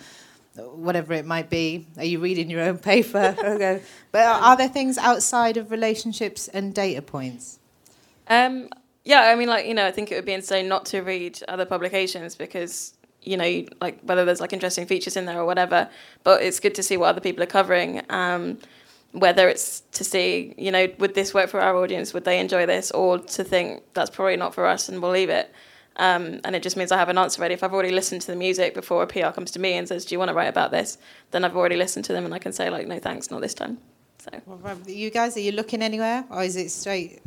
whatever 0.56 1.14
it 1.14 1.26
might 1.26 1.50
be. 1.50 1.86
Are 1.98 2.06
you 2.06 2.20
reading 2.20 2.50
your 2.50 2.62
own 2.62 2.78
paper? 2.78 3.36
okay. 3.44 3.82
But 4.12 4.26
are 4.26 4.56
there 4.56 4.70
things 4.70 4.98
outside 4.98 5.58
of 5.58 5.72
relationships 5.72 6.48
and 6.48 6.74
data 6.74 7.02
points? 7.02 7.60
Um, 8.28 8.70
yeah, 9.04 9.24
I 9.24 9.36
mean, 9.36 9.50
like 9.50 9.66
you 9.66 9.74
know, 9.74 9.86
I 9.86 9.92
think 9.92 10.12
it 10.12 10.16
would 10.16 10.26
be 10.26 10.34
insane 10.34 10.70
not 10.70 10.86
to 10.88 11.02
read 11.02 11.40
other 11.48 11.66
publications 11.66 12.36
because 12.36 12.94
you 13.24 13.38
know, 13.38 13.66
like 13.82 14.00
whether 14.02 14.26
there's 14.26 14.42
like 14.42 14.54
interesting 14.54 14.86
features 14.86 15.18
in 15.18 15.26
there 15.26 15.40
or 15.40 15.46
whatever. 15.46 15.90
But 16.24 16.42
it's 16.42 16.60
good 16.60 16.76
to 16.76 16.84
see 16.84 16.98
what 16.98 17.08
other 17.08 17.22
people 17.22 17.44
are 17.44 17.48
covering. 17.48 18.02
Um, 18.10 18.58
whether 19.14 19.48
it's 19.48 19.82
to 19.92 20.04
see, 20.04 20.56
you 20.58 20.72
know, 20.72 20.88
would 20.98 21.14
this 21.14 21.34
work 21.34 21.50
for 21.50 21.62
our 21.62 21.76
audience? 21.76 22.14
Would 22.14 22.26
they 22.26 22.40
enjoy 22.40 22.66
this? 22.66 22.92
Or 22.92 23.20
to 23.20 23.44
think 23.44 23.84
that's 23.94 24.10
probably 24.10 24.38
not 24.38 24.54
for 24.54 24.66
us 24.66 24.90
and 24.90 25.02
we'll 25.02 25.12
leave 25.12 25.30
it. 25.30 25.54
Um, 25.98 26.40
and 26.44 26.56
it 26.56 26.64
just 26.64 26.76
means 26.76 26.92
I 26.92 26.98
have 26.98 27.10
an 27.10 27.20
answer 27.20 27.40
ready. 27.40 27.54
If 27.54 27.64
I've 27.64 27.74
already 27.74 27.92
listened 27.92 28.22
to 28.22 28.28
the 28.28 28.36
music 28.36 28.74
before 28.74 29.04
a 29.04 29.08
PR 29.08 29.30
comes 29.30 29.52
to 29.52 29.60
me 29.60 29.74
and 29.74 29.88
says, 29.88 30.06
"Do 30.06 30.16
you 30.16 30.20
want 30.20 30.30
to 30.30 30.34
write 30.34 30.50
about 30.50 30.72
this?" 30.72 30.98
Then 31.30 31.46
I've 31.46 31.56
already 31.56 31.76
listened 31.76 32.06
to 32.06 32.14
them 32.14 32.26
and 32.26 32.34
I 32.34 32.40
can 32.40 32.52
say 32.52 32.72
like, 32.72 32.88
"No, 32.88 32.98
thanks, 32.98 33.30
not 33.30 33.42
this 33.42 33.54
time." 33.54 33.78
So, 34.18 34.32
well, 34.48 34.80
you 34.88 35.12
guys, 35.12 35.38
are 35.38 35.42
you 35.42 35.52
looking 35.52 35.84
anywhere, 35.84 36.26
or 36.32 36.44
is 36.44 36.56
it 36.56 36.70
straight? 36.70 37.20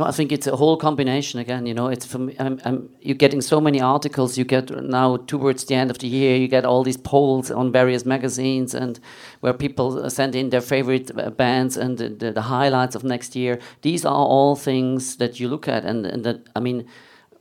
No, 0.00 0.06
I 0.06 0.12
think 0.12 0.32
it's 0.32 0.46
a 0.46 0.56
whole 0.56 0.78
combination 0.78 1.40
again. 1.40 1.66
You 1.66 1.74
know, 1.74 1.88
it's 1.88 2.06
from 2.06 2.32
um, 2.38 2.58
um, 2.64 2.88
you're 3.02 3.18
getting 3.18 3.42
so 3.42 3.60
many 3.60 3.82
articles. 3.82 4.38
You 4.38 4.46
get 4.46 4.70
now 4.70 5.18
towards 5.18 5.64
the 5.64 5.74
end 5.74 5.90
of 5.90 5.98
the 5.98 6.06
year, 6.06 6.36
you 6.36 6.48
get 6.48 6.64
all 6.64 6.82
these 6.82 6.96
polls 6.96 7.50
on 7.50 7.70
various 7.70 8.06
magazines 8.06 8.72
and 8.74 8.98
where 9.40 9.52
people 9.52 10.08
send 10.08 10.34
in 10.34 10.48
their 10.48 10.62
favorite 10.62 11.10
uh, 11.18 11.28
bands 11.28 11.76
and 11.76 11.98
the, 11.98 12.08
the, 12.08 12.32
the 12.32 12.40
highlights 12.40 12.94
of 12.94 13.04
next 13.04 13.36
year. 13.36 13.58
These 13.82 14.06
are 14.06 14.14
all 14.14 14.56
things 14.56 15.16
that 15.16 15.38
you 15.38 15.48
look 15.48 15.68
at, 15.68 15.84
and, 15.84 16.06
and 16.06 16.24
that 16.24 16.48
I 16.56 16.60
mean, 16.60 16.86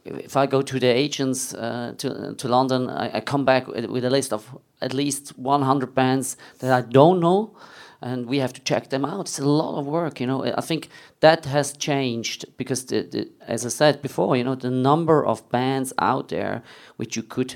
if 0.03 0.35
I 0.35 0.45
go 0.45 0.61
to 0.61 0.79
the 0.81 0.87
agents 0.87 1.53
uh, 1.53 1.93
to 1.99 2.35
to 2.35 2.47
London, 2.49 2.89
I, 2.89 3.19
I 3.19 3.21
come 3.21 3.45
back 3.45 3.67
with 3.67 4.03
a 4.03 4.09
list 4.09 4.33
of 4.33 4.57
at 4.81 4.93
least 4.93 5.29
100 5.37 5.95
bands 5.95 6.35
that 6.59 6.73
I 6.73 6.81
don't 6.81 7.21
know 7.21 7.55
and 8.01 8.25
we 8.27 8.39
have 8.39 8.53
to 8.53 8.62
check 8.62 8.89
them 8.89 9.05
out. 9.05 9.21
It's 9.27 9.39
a 9.39 9.45
lot 9.45 9.79
of 9.79 9.85
work, 9.85 10.19
you 10.21 10.27
know. 10.27 10.43
I 10.43 10.62
think 10.62 10.89
that 11.19 11.45
has 11.45 11.73
changed 11.77 12.45
because, 12.57 12.85
the, 12.85 13.01
the, 13.03 13.29
as 13.47 13.65
I 13.65 13.69
said 13.69 14.01
before, 14.01 14.38
you 14.38 14.43
know, 14.43 14.55
the 14.55 14.71
number 14.71 15.25
of 15.25 15.49
bands 15.49 15.93
out 15.97 16.27
there 16.29 16.62
which 16.97 17.15
you 17.17 17.23
could 17.23 17.55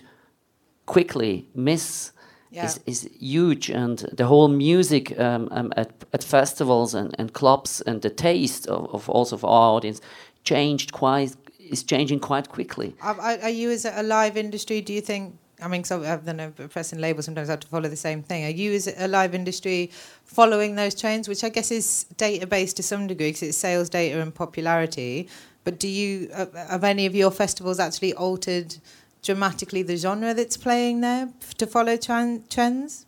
quickly 0.85 1.47
miss 1.55 2.11
Yeah. 2.51 2.65
is, 2.65 2.79
is 2.85 3.09
huge, 3.19 3.71
and 3.73 3.97
the 4.17 4.25
whole 4.25 4.47
music 4.49 5.17
um, 5.19 5.47
um, 5.51 5.71
at, 5.75 5.89
at 6.13 6.23
festivals 6.23 6.93
and, 6.93 7.15
and 7.19 7.31
clubs 7.31 7.81
and 7.87 8.01
the 8.01 8.09
taste 8.09 8.67
of, 8.69 8.85
of 8.93 9.09
also 9.09 9.35
of 9.35 9.43
our 9.43 9.75
audience 9.77 10.01
changed 10.43 10.91
quite 10.91 11.35
is 11.71 11.83
changing 11.83 12.19
quite 12.19 12.47
quickly. 12.49 12.93
Are, 13.01 13.19
are 13.19 13.39
are 13.41 13.49
you 13.49 13.71
as 13.71 13.85
a 13.85 14.03
live 14.03 14.39
industry? 14.39 14.81
Do 14.81 14.93
you 14.93 15.01
think? 15.01 15.33
I 15.63 15.67
mean, 15.67 15.83
so 15.83 16.03
I 16.03 16.17
don't 16.17 16.37
know, 16.37 16.51
press 16.69 16.91
and 16.91 17.01
label 17.01 17.23
sometimes 17.23 17.49
I 17.49 17.53
have 17.53 17.61
to 17.61 17.67
follow 17.67 17.87
the 17.89 17.95
same 17.95 18.21
thing. 18.21 18.43
Are 18.45 18.49
you 18.49 18.73
as 18.73 18.87
a 18.87 19.07
live 19.07 19.33
industry 19.33 19.89
following 20.25 20.75
those 20.75 20.93
trends, 20.93 21.27
which 21.27 21.43
I 21.43 21.49
guess 21.49 21.71
is 21.71 22.05
data 22.17 22.45
based 22.45 22.75
to 22.77 22.83
some 22.83 23.07
degree 23.07 23.29
because 23.29 23.43
it's 23.43 23.57
sales 23.57 23.89
data 23.89 24.19
and 24.21 24.33
popularity. 24.35 25.27
But 25.63 25.79
do 25.79 25.87
you 25.87 26.29
uh, 26.33 26.47
have 26.69 26.83
any 26.83 27.05
of 27.05 27.15
your 27.15 27.31
festivals 27.31 27.79
actually 27.79 28.13
altered 28.13 28.75
dramatically 29.21 29.81
the 29.83 29.95
genre 29.95 30.33
that's 30.33 30.57
playing 30.57 30.99
there 31.01 31.29
to 31.57 31.65
follow 31.65 31.95
tran- 31.95 32.47
trends? 32.49 33.05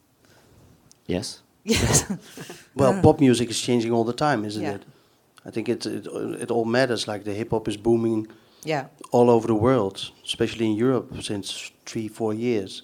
Yes. 1.08 1.42
Yes. 1.64 2.06
Well, 2.76 3.02
pop 3.02 3.20
music 3.22 3.50
is 3.50 3.60
changing 3.60 3.92
all 3.94 4.04
the 4.04 4.14
time, 4.14 4.44
isn't 4.46 4.62
Yeah. 4.64 4.76
it? 4.76 4.84
I 5.46 5.52
think 5.52 5.70
it, 5.70 5.86
it 5.86 6.08
it 6.44 6.52
all 6.52 6.66
matters. 6.66 7.08
Like 7.08 7.24
the 7.24 7.34
hip 7.34 7.52
hop 7.52 7.68
is 7.68 7.78
booming 7.78 8.28
yeah. 8.66 8.86
all 9.12 9.30
over 9.30 9.48
the 9.48 9.56
world, 9.56 10.12
especially 10.26 10.66
in 10.66 10.76
Europe 10.76 11.24
since 11.24 11.72
three, 11.86 12.08
four 12.08 12.34
years. 12.34 12.84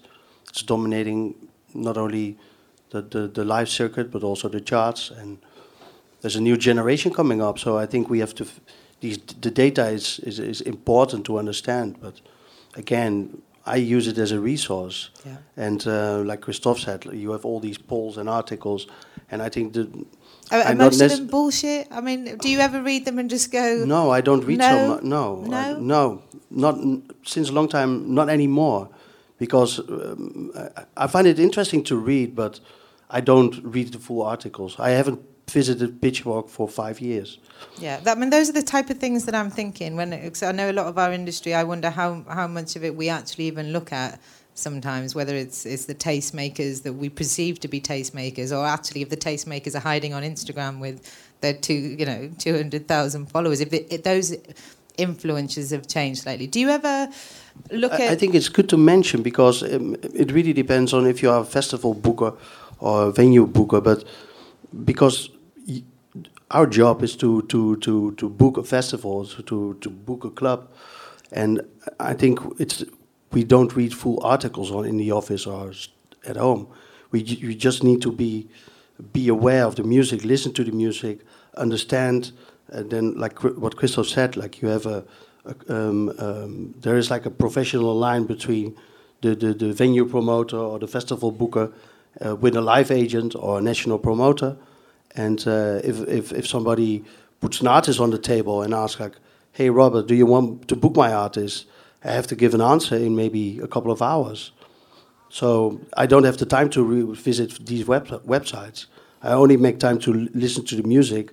It's 0.49 0.63
dominating 0.63 1.35
not 1.73 1.97
only 1.97 2.37
the, 2.91 3.01
the, 3.01 3.27
the 3.27 3.43
live 3.43 3.69
circuit 3.69 4.11
but 4.11 4.23
also 4.23 4.49
the 4.49 4.61
charts. 4.61 5.11
And 5.11 5.37
there's 6.21 6.35
a 6.35 6.41
new 6.41 6.57
generation 6.57 7.13
coming 7.13 7.41
up, 7.41 7.59
so 7.59 7.77
I 7.77 7.85
think 7.85 8.09
we 8.09 8.19
have 8.19 8.33
to. 8.35 8.45
These 8.99 9.17
the 9.41 9.49
data 9.49 9.87
is, 9.89 10.19
is 10.19 10.39
is 10.39 10.61
important 10.61 11.25
to 11.25 11.39
understand, 11.39 11.95
but 11.99 12.21
again, 12.75 13.41
I 13.65 13.77
use 13.77 14.07
it 14.07 14.17
as 14.17 14.31
a 14.31 14.39
resource. 14.39 15.09
Yeah. 15.25 15.37
And 15.57 15.87
uh, 15.87 16.19
like 16.19 16.41
Christophe 16.41 16.79
said, 16.79 17.05
you 17.05 17.31
have 17.31 17.43
all 17.43 17.59
these 17.59 17.79
polls 17.79 18.17
and 18.17 18.29
articles, 18.29 18.87
and 19.31 19.41
I 19.41 19.49
think 19.49 19.73
the 19.73 19.87
Are, 20.51 20.75
most 20.75 21.01
of 21.01 21.09
them 21.09 21.27
bullshit? 21.27 21.87
I 21.91 22.01
mean, 22.01 22.37
do 22.37 22.49
you 22.49 22.59
ever 22.59 22.81
read 22.81 23.05
them 23.05 23.19
and 23.19 23.29
just 23.29 23.51
go, 23.51 23.83
No, 23.85 24.11
I 24.11 24.21
don't 24.21 24.43
read 24.45 24.59
No? 24.59 24.69
so 24.69 24.87
much. 24.95 25.03
No, 25.03 25.35
No? 25.47 25.57
I- 25.57 25.79
no, 25.79 26.21
not 26.49 26.75
n- 26.77 27.03
since 27.23 27.49
a 27.49 27.53
long 27.53 27.67
time. 27.69 28.13
Not 28.13 28.29
anymore, 28.29 28.89
because 29.37 29.79
um, 29.79 30.51
I, 30.55 30.83
I 31.05 31.07
find 31.07 31.25
it 31.27 31.39
interesting 31.39 31.83
to 31.85 31.95
read, 31.95 32.35
but 32.35 32.59
I 33.09 33.21
don't 33.21 33.59
read 33.63 33.91
the 33.93 33.99
full 33.99 34.21
articles. 34.23 34.75
I 34.79 34.89
haven't 34.91 35.19
visited 35.49 36.01
Pitchfork 36.01 36.47
for 36.49 36.67
five 36.67 37.01
years. 37.01 37.39
Yeah, 37.77 37.99
that, 38.01 38.17
I 38.17 38.19
mean, 38.19 38.29
those 38.29 38.49
are 38.49 38.53
the 38.53 38.61
type 38.63 38.89
of 38.89 38.97
things 38.99 39.25
that 39.25 39.35
I'm 39.35 39.49
thinking. 39.49 39.95
When 39.95 40.11
cause 40.29 40.43
I 40.43 40.51
know 40.51 40.69
a 40.69 40.73
lot 40.73 40.87
of 40.87 40.97
our 40.97 41.11
industry, 41.13 41.53
I 41.53 41.63
wonder 41.63 41.89
how 41.89 42.23
how 42.29 42.47
much 42.47 42.75
of 42.75 42.83
it 42.83 42.95
we 42.95 43.09
actually 43.09 43.45
even 43.47 43.71
look 43.73 43.91
at 43.91 44.19
sometimes. 44.53 45.15
Whether 45.15 45.35
it's 45.35 45.65
it's 45.65 45.85
the 45.85 45.95
tastemakers 45.95 46.83
that 46.83 46.93
we 46.93 47.09
perceive 47.09 47.59
to 47.61 47.67
be 47.67 47.81
tastemakers, 47.81 48.55
or 48.55 48.65
actually 48.65 49.01
if 49.01 49.09
the 49.09 49.17
tastemakers 49.17 49.75
are 49.75 49.79
hiding 49.79 50.13
on 50.13 50.23
Instagram 50.23 50.79
with 50.79 51.01
their 51.41 51.53
two 51.53 51.73
you 51.73 52.05
know 52.05 52.29
two 52.37 52.55
hundred 52.55 52.87
thousand 52.87 53.27
followers. 53.27 53.61
If, 53.61 53.73
it, 53.73 53.87
if 53.91 54.03
those 54.03 54.35
influences 54.97 55.71
have 55.71 55.87
changed 55.87 56.23
slightly, 56.23 56.47
do 56.47 56.59
you 56.59 56.69
ever 56.69 57.09
look 57.71 57.93
I, 57.93 58.05
at? 58.05 58.11
I 58.11 58.15
think 58.15 58.35
it's 58.35 58.49
good 58.49 58.69
to 58.69 58.77
mention 58.77 59.21
because 59.21 59.63
um, 59.63 59.95
it 60.13 60.31
really 60.31 60.53
depends 60.53 60.93
on 60.93 61.07
if 61.07 61.21
you 61.21 61.29
are 61.29 61.41
a 61.41 61.45
festival 61.45 61.93
booker 61.93 62.33
or 62.79 63.07
a 63.07 63.11
venue 63.11 63.47
booker. 63.47 63.81
But 63.81 64.03
because 64.85 65.29
our 66.51 66.67
job 66.67 67.03
is 67.03 67.15
to 67.17 67.41
to 67.43 67.77
to 67.77 68.11
to 68.15 68.29
book 68.29 68.57
a 68.57 68.63
festival, 68.63 69.25
to, 69.25 69.75
to 69.79 69.89
book 69.89 70.25
a 70.25 70.29
club, 70.29 70.67
and 71.31 71.61
I 71.99 72.13
think 72.13 72.39
it's 72.59 72.83
we 73.31 73.43
don't 73.43 73.75
read 73.75 73.93
full 73.93 74.19
articles 74.23 74.71
on 74.71 74.85
in 74.85 74.97
the 74.97 75.11
office 75.11 75.45
or 75.47 75.71
at 76.25 76.37
home. 76.37 76.67
We 77.11 77.21
you 77.21 77.53
just 77.53 77.83
need 77.83 78.01
to 78.01 78.11
be 78.11 78.47
be 79.13 79.27
aware 79.27 79.65
of 79.65 79.75
the 79.75 79.83
music, 79.83 80.23
listen 80.23 80.53
to 80.53 80.63
the 80.63 80.71
music, 80.71 81.19
understand. 81.57 82.31
And 82.69 82.89
then, 82.89 83.17
like 83.17 83.43
what 83.43 83.75
Christoph 83.75 84.07
said, 84.07 84.37
like 84.37 84.61
you 84.61 84.69
have 84.69 84.85
a, 84.85 85.03
a 85.45 85.73
um, 85.75 86.13
um, 86.19 86.73
there 86.79 86.97
is 86.97 87.09
like 87.11 87.25
a 87.25 87.31
professional 87.31 87.95
line 87.95 88.25
between 88.25 88.77
the, 89.21 89.35
the, 89.35 89.53
the 89.53 89.73
venue 89.73 90.05
promoter 90.05 90.57
or 90.57 90.79
the 90.79 90.87
festival 90.87 91.31
booker 91.31 91.71
uh, 92.25 92.35
with 92.35 92.55
a 92.55 92.61
live 92.61 92.91
agent 92.91 93.35
or 93.35 93.59
a 93.59 93.61
national 93.61 93.99
promoter. 93.99 94.57
And 95.15 95.45
uh, 95.47 95.81
if, 95.83 96.07
if, 96.07 96.31
if 96.31 96.47
somebody 96.47 97.03
puts 97.41 97.59
an 97.59 97.67
artist 97.67 97.99
on 97.99 98.11
the 98.11 98.17
table 98.17 98.61
and 98.61 98.73
asks 98.73 98.99
like, 98.99 99.15
"Hey 99.51 99.69
Robert, 99.69 100.07
do 100.07 100.15
you 100.15 100.25
want 100.25 100.67
to 100.69 100.75
book 100.75 100.95
my 100.95 101.11
artist?" 101.11 101.65
I 102.03 102.11
have 102.11 102.27
to 102.27 102.35
give 102.35 102.53
an 102.53 102.61
answer 102.61 102.95
in 102.95 103.15
maybe 103.15 103.59
a 103.59 103.67
couple 103.67 103.91
of 103.91 104.01
hours. 104.01 104.51
So 105.29 105.79
I 105.95 106.05
don't 106.05 106.23
have 106.23 106.37
the 106.37 106.45
time 106.45 106.69
to 106.71 106.83
revisit 106.83 107.65
these 107.65 107.85
web- 107.85 108.25
websites. 108.25 108.87
I 109.23 109.33
only 109.33 109.57
make 109.57 109.79
time 109.79 109.99
to 109.99 110.13
l- 110.13 110.27
listen 110.33 110.65
to 110.65 110.75
the 110.75 110.83
music 110.83 111.31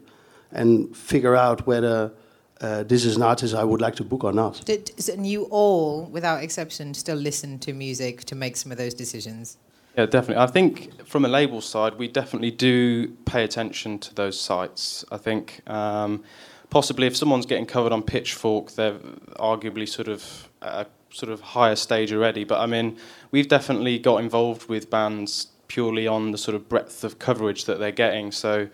and 0.53 0.97
figure 0.97 1.35
out 1.35 1.67
whether 1.67 2.13
uh, 2.61 2.83
this 2.85 3.05
is 3.05 3.17
an 3.17 3.23
artist 3.23 3.55
I 3.55 3.65
would 3.65 3.81
like 3.81 3.97
to 3.97 4.05
book 4.05 4.25
or 4.25 4.33
not. 4.33 4.65
Did, 4.65 4.91
and 5.13 5.27
you 5.27 5.45
all, 5.45 6.05
without 6.05 6.43
exception, 6.43 6.95
still 6.95 7.17
listen 7.17 7.59
to 7.61 7.73
music 7.73 8.25
to 8.25 8.35
make 8.35 8.57
some 8.57 8.73
of 8.73 8.79
those 8.79 8.95
decisions? 8.95 9.57
Yeah, 9.97 10.07
definitely. 10.07 10.43
I 10.43 10.47
think 10.47 11.07
from 11.07 11.25
a 11.25 11.29
label 11.29 11.61
side, 11.61 11.95
we 11.99 12.09
definitely 12.09 12.51
do 12.51 13.09
pay 13.25 13.43
attention 13.43 13.99
to 14.01 14.15
those 14.15 14.41
sites. 14.41 15.05
I 15.11 15.17
think 15.17 15.61
um, 15.69 16.23
possibly 16.71 17.07
if 17.07 17.17
someone's 17.17 17.47
getting 17.47 17.67
covered 17.67 17.93
on 17.93 18.03
Pitchfork, 18.03 18.73
they're 18.73 18.99
arguably 19.39 19.89
sort 19.89 20.09
of 20.09 20.23
at 20.23 20.48
a 20.63 20.87
sort 21.11 21.33
of 21.33 21.41
higher 21.41 21.77
stage 21.77 22.13
already. 22.13 22.45
But 22.45 22.61
I 22.61 22.67
mean, 22.67 22.97
we've 23.31 23.49
definitely 23.49 23.99
got 23.99 24.19
involved 24.19 24.69
with 24.69 24.91
bands 24.91 25.49
purely 25.69 26.07
on 26.07 26.31
the 26.33 26.39
sort 26.39 26.55
of 26.55 26.69
breadth 26.69 27.05
of 27.05 27.19
coverage 27.19 27.67
that 27.67 27.79
they're 27.79 27.93
getting. 27.93 28.33
So 28.33 28.69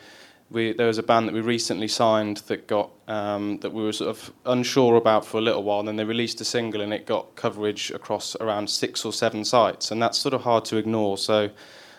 we, 0.51 0.73
there 0.73 0.87
was 0.87 0.99
a 0.99 1.03
band 1.03 1.29
that 1.29 1.35
we 1.35 1.41
recently 1.41 1.89
signed 1.89 2.39
that 2.49 2.67
got 2.67 2.91
um, 3.09 3.59
that 3.59 3.73
we 3.73 3.83
were 3.83 3.93
sort 3.93 4.11
of 4.11 4.33
unsure 4.47 4.97
about 4.97 5.27
for 5.27 5.39
a 5.39 5.41
little 5.41 5.63
while, 5.63 5.81
and 5.81 5.89
then 5.89 5.97
they 5.97 6.05
released 6.05 6.41
a 6.41 6.45
single 6.45 6.81
and 6.81 6.93
it 6.93 7.07
got 7.07 7.35
coverage 7.35 7.91
across 7.91 8.37
around 8.37 8.71
six 8.71 9.05
or 9.05 9.13
seven 9.13 9.45
sites, 9.45 9.91
and 9.91 10.01
that's 10.01 10.19
sort 10.19 10.35
of 10.35 10.43
hard 10.43 10.65
to 10.67 10.77
ignore. 10.77 11.19
So 11.19 11.51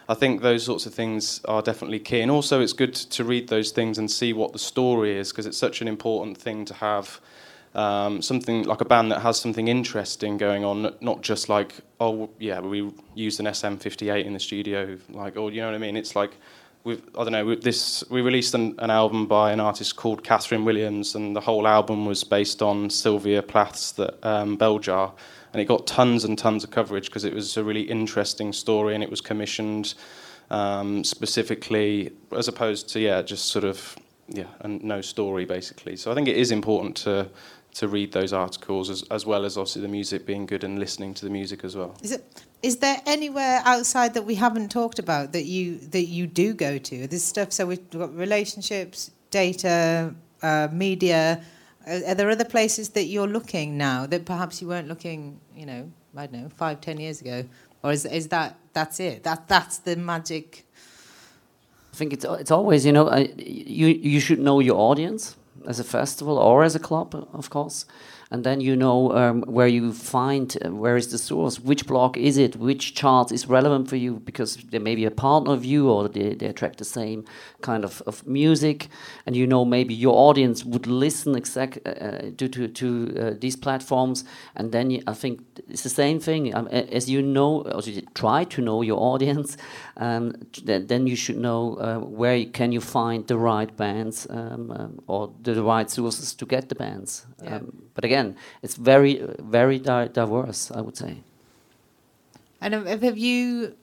I 0.08 0.14
think 0.14 0.42
those 0.42 0.64
sorts 0.64 0.86
of 0.86 0.94
things 0.94 1.42
are 1.46 1.62
definitely 1.62 2.00
key, 2.00 2.22
and 2.22 2.32
also 2.32 2.62
it's 2.62 2.74
good 2.74 2.96
to 2.96 3.24
read 3.24 3.50
those 3.50 3.72
things 3.72 3.98
and 3.98 4.10
see 4.10 4.34
what 4.34 4.54
the 4.54 4.60
story 4.60 5.18
is 5.18 5.32
because 5.32 5.46
it's 5.46 5.58
such 5.58 5.82
an 5.82 5.88
important 5.88 6.38
thing 6.38 6.66
to 6.66 6.74
have. 6.76 7.20
Um, 7.76 8.22
something 8.22 8.64
like 8.64 8.80
a 8.80 8.86
band 8.86 9.12
that 9.12 9.20
has 9.20 9.38
something 9.38 9.68
interesting 9.68 10.38
going 10.38 10.64
on, 10.64 10.96
not 11.02 11.22
just 11.22 11.50
like, 11.50 11.76
oh 12.00 12.30
yeah, 12.40 12.62
we 12.62 12.90
used 13.14 13.40
an 13.42 13.48
SM58 13.48 14.24
in 14.24 14.34
the 14.34 14.40
studio, 14.40 14.98
like, 15.10 15.36
oh, 15.36 15.50
you 15.50 15.60
know 15.60 15.68
what 15.68 15.76
I 15.76 15.80
mean? 15.80 15.98
It's 15.98 16.16
like 16.16 16.38
I 16.86 16.98
don't 17.16 17.32
know, 17.32 17.46
we, 17.46 17.56
this, 17.56 18.04
we 18.12 18.22
released 18.22 18.54
an, 18.54 18.76
an 18.78 18.92
album 18.92 19.26
by 19.26 19.52
an 19.52 19.60
artist 19.60 19.96
called 19.96 20.24
Kathryn 20.24 20.64
Williams, 20.64 21.16
and 21.16 21.36
the 21.36 21.42
whole 21.42 21.68
album 21.68 22.06
was 22.06 22.24
based 22.24 22.62
on 22.62 22.92
Sylvia 22.92 23.42
Plath's 23.42 23.94
the, 23.94 24.16
um, 24.28 24.56
Bell 24.56 24.78
Jar, 24.78 25.12
and 25.52 25.62
it 25.62 25.66
got 25.66 25.88
tons 25.88 26.26
and 26.26 26.38
tons 26.38 26.64
of 26.64 26.70
coverage 26.70 27.08
because 27.08 27.26
it 27.26 27.34
was 27.34 27.58
a 27.58 27.64
really 27.64 27.82
interesting 27.82 28.54
story 28.54 28.94
and 28.94 29.04
it 29.04 29.10
was 29.10 29.20
commissioned 29.20 29.96
um, 30.52 31.04
specifically, 31.04 32.12
as 32.32 32.48
opposed 32.48 32.88
to, 32.90 33.00
yeah, 33.00 33.24
just 33.24 33.46
sort 33.46 33.66
of, 33.66 33.96
yeah, 34.28 34.46
and 34.60 34.84
no 34.84 35.02
story 35.02 35.46
basically. 35.46 35.96
So 35.96 36.12
I 36.12 36.14
think 36.14 36.28
it 36.28 36.38
is 36.38 36.52
important 36.52 36.98
to 36.98 37.28
to 37.76 37.90
read 37.90 38.14
those 38.14 38.32
articles 38.32 38.90
as, 38.90 39.04
as 39.12 39.26
well 39.26 39.44
as 39.44 39.58
obviously 39.58 39.82
the 39.82 39.88
music 39.90 40.26
being 40.26 40.46
good 40.46 40.64
and 40.64 40.80
listening 40.80 41.14
to 41.14 41.26
the 41.26 41.30
music 41.30 41.64
as 41.64 41.76
well. 41.76 41.96
Is 42.02 42.14
it? 42.14 42.24
Is 42.64 42.78
there 42.78 43.02
anywhere 43.06 43.62
outside 43.66 44.14
that 44.14 44.24
we 44.24 44.36
haven't 44.36 44.72
talked 44.72 44.98
about 44.98 45.34
that 45.34 45.44
you 45.44 45.78
that 45.92 46.06
you 46.06 46.26
do 46.26 46.54
go 46.54 46.78
to? 46.78 47.08
This 47.08 47.24
stuff. 47.24 47.52
So 47.52 47.66
we've 47.66 47.90
got 47.90 48.16
relationships, 48.16 49.12
data, 49.30 50.16
uh, 50.42 50.70
media. 50.72 51.44
Are, 51.86 52.02
are 52.08 52.16
there 52.16 52.30
other 52.30 52.46
places 52.46 52.90
that 52.90 53.06
you're 53.06 53.28
looking 53.28 53.78
now 53.78 54.06
that 54.08 54.26
perhaps 54.26 54.62
you 54.62 54.70
weren't 54.70 54.88
looking? 54.88 55.40
You 55.54 55.66
know, 55.66 55.92
I 56.16 56.28
don't 56.28 56.44
know, 56.44 56.50
five, 56.50 56.80
ten 56.80 56.98
years 57.00 57.20
ago, 57.22 57.44
or 57.84 57.92
is 57.92 58.06
is 58.06 58.30
that 58.30 58.58
that's 58.72 59.02
it? 59.02 59.24
That 59.24 59.50
that's 59.50 59.80
the 59.80 59.98
magic. 59.98 60.66
I 61.94 61.98
think 61.98 62.14
it's 62.14 62.26
it's 62.26 62.52
always 62.52 62.86
you 62.86 62.94
know 62.94 63.08
uh, 63.08 63.28
you 63.38 63.88
you 63.88 64.22
should 64.22 64.40
know 64.40 64.62
your 64.62 64.78
audience 64.78 65.36
as 65.68 65.80
a 65.80 65.84
festival 65.84 66.38
or 66.38 66.64
as 66.64 66.76
a 66.76 66.80
club, 66.80 67.28
of 67.34 67.50
course. 67.50 67.86
And 68.32 68.44
then 68.44 68.60
you 68.60 68.76
know 68.76 69.12
um, 69.16 69.44
where 69.44 69.68
you 69.68 69.94
find 69.94 70.58
uh, 70.66 70.74
where 70.74 70.98
is 70.98 71.12
the 71.12 71.18
source, 71.18 71.60
which 71.60 71.86
blog 71.86 72.18
is 72.18 72.38
it, 72.38 72.56
which 72.56 72.96
chart 72.96 73.32
is 73.32 73.48
relevant 73.48 73.88
for 73.88 73.98
you, 73.98 74.16
because 74.16 74.56
there 74.56 74.80
may 74.80 74.96
be 74.96 75.06
a 75.06 75.12
partner 75.12 75.54
of 75.54 75.64
you 75.64 75.90
or 75.92 76.10
they, 76.10 76.34
they 76.34 76.48
attract 76.48 76.80
the 76.80 76.86
same 76.86 77.24
kind 77.62 77.84
of, 77.84 78.02
of 78.08 78.26
music, 78.26 78.88
and 79.28 79.36
you 79.36 79.46
know 79.46 79.64
maybe 79.64 79.94
your 79.94 80.16
audience 80.16 80.66
would 80.66 80.88
listen 80.88 81.36
exact 81.36 81.78
uh, 81.86 81.90
uh 81.90 82.22
to 82.38 82.48
to, 82.50 82.68
to 82.68 82.88
uh, 83.20 83.34
these 83.40 83.56
platforms, 83.56 84.26
and 84.56 84.72
then 84.72 84.90
you, 84.90 85.04
I 85.06 85.14
think 85.14 85.42
it's 85.70 85.84
the 85.84 85.90
same 85.90 86.20
thing. 86.20 86.54
Um, 86.56 86.68
as 86.68 87.08
you 87.08 87.22
know, 87.22 87.62
or 87.62 87.82
you 87.82 88.02
try 88.16 88.44
to 88.46 88.62
know 88.62 88.82
your 88.82 89.00
audience, 89.00 89.56
um, 89.98 90.34
then 90.64 91.08
you 91.08 91.16
should 91.16 91.38
know 91.38 91.76
uh, 91.76 92.00
where 92.00 92.46
can 92.46 92.72
you 92.72 92.82
find 92.82 93.26
the 93.28 93.38
right 93.38 93.76
bands 93.78 94.28
um, 94.30 94.72
um, 94.72 95.02
or 95.08 95.32
the 95.42 95.64
right 95.64 95.90
sources 95.90 96.34
to 96.34 96.46
get 96.46 96.68
the 96.70 96.76
bands. 96.76 97.26
Yeah. 97.44 97.58
Um, 97.58 97.84
but 97.94 98.04
again, 98.04 98.36
it's 98.62 98.76
very, 98.76 99.26
very 99.40 99.80
di 99.80 100.08
diverse, 100.08 100.70
I 100.72 100.82
would 100.82 100.98
say. 100.98 101.22
And 102.60 102.74
have 102.74 103.18
you, 103.18 103.76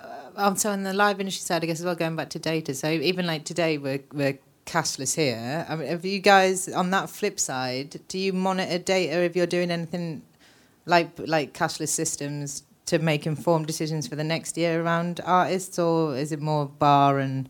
uh, 0.00 0.30
also 0.36 0.70
on 0.70 0.84
the 0.84 0.92
live 0.92 1.18
industry 1.18 1.42
side, 1.42 1.64
I 1.64 1.66
guess 1.66 1.80
as 1.80 1.86
well, 1.86 1.96
going 1.96 2.16
back 2.16 2.30
to 2.30 2.38
data. 2.38 2.74
So 2.74 2.88
even 2.88 3.26
like 3.26 3.44
today, 3.44 3.78
we're, 3.78 4.04
we're 4.12 4.38
cashless 4.66 5.16
here. 5.16 5.66
I 5.68 5.76
mean, 5.76 5.88
have 5.88 6.04
you 6.04 6.20
guys 6.20 6.68
on 6.68 6.90
that 6.90 7.10
flip 7.10 7.40
side? 7.40 8.00
Do 8.06 8.18
you 8.18 8.32
monitor 8.32 8.78
data 8.78 9.22
if 9.22 9.34
you're 9.34 9.46
doing 9.46 9.70
anything 9.70 10.22
like 10.84 11.10
like 11.18 11.52
cashless 11.52 11.88
systems 11.88 12.62
to 12.86 12.98
make 12.98 13.26
informed 13.26 13.66
decisions 13.66 14.06
for 14.06 14.16
the 14.16 14.24
next 14.24 14.56
year 14.56 14.82
around 14.82 15.20
artists, 15.24 15.78
or 15.78 16.16
is 16.16 16.32
it 16.32 16.40
more 16.40 16.66
bar 16.66 17.18
and 17.18 17.48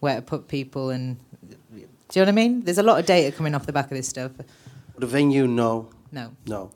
where 0.00 0.16
to 0.16 0.22
put 0.22 0.48
people 0.48 0.90
and 0.90 1.18
do 2.08 2.18
you 2.18 2.24
know 2.24 2.32
what 2.32 2.40
I 2.40 2.48
mean? 2.48 2.62
There's 2.62 2.78
a 2.78 2.82
lot 2.82 2.98
of 2.98 3.04
data 3.04 3.36
coming 3.36 3.54
off 3.54 3.66
the 3.66 3.72
back 3.72 3.90
of 3.90 3.96
this 3.96 4.08
stuff. 4.08 4.32
The 4.96 5.06
venue, 5.06 5.46
no. 5.46 5.90
No. 6.10 6.32
No. 6.46 6.70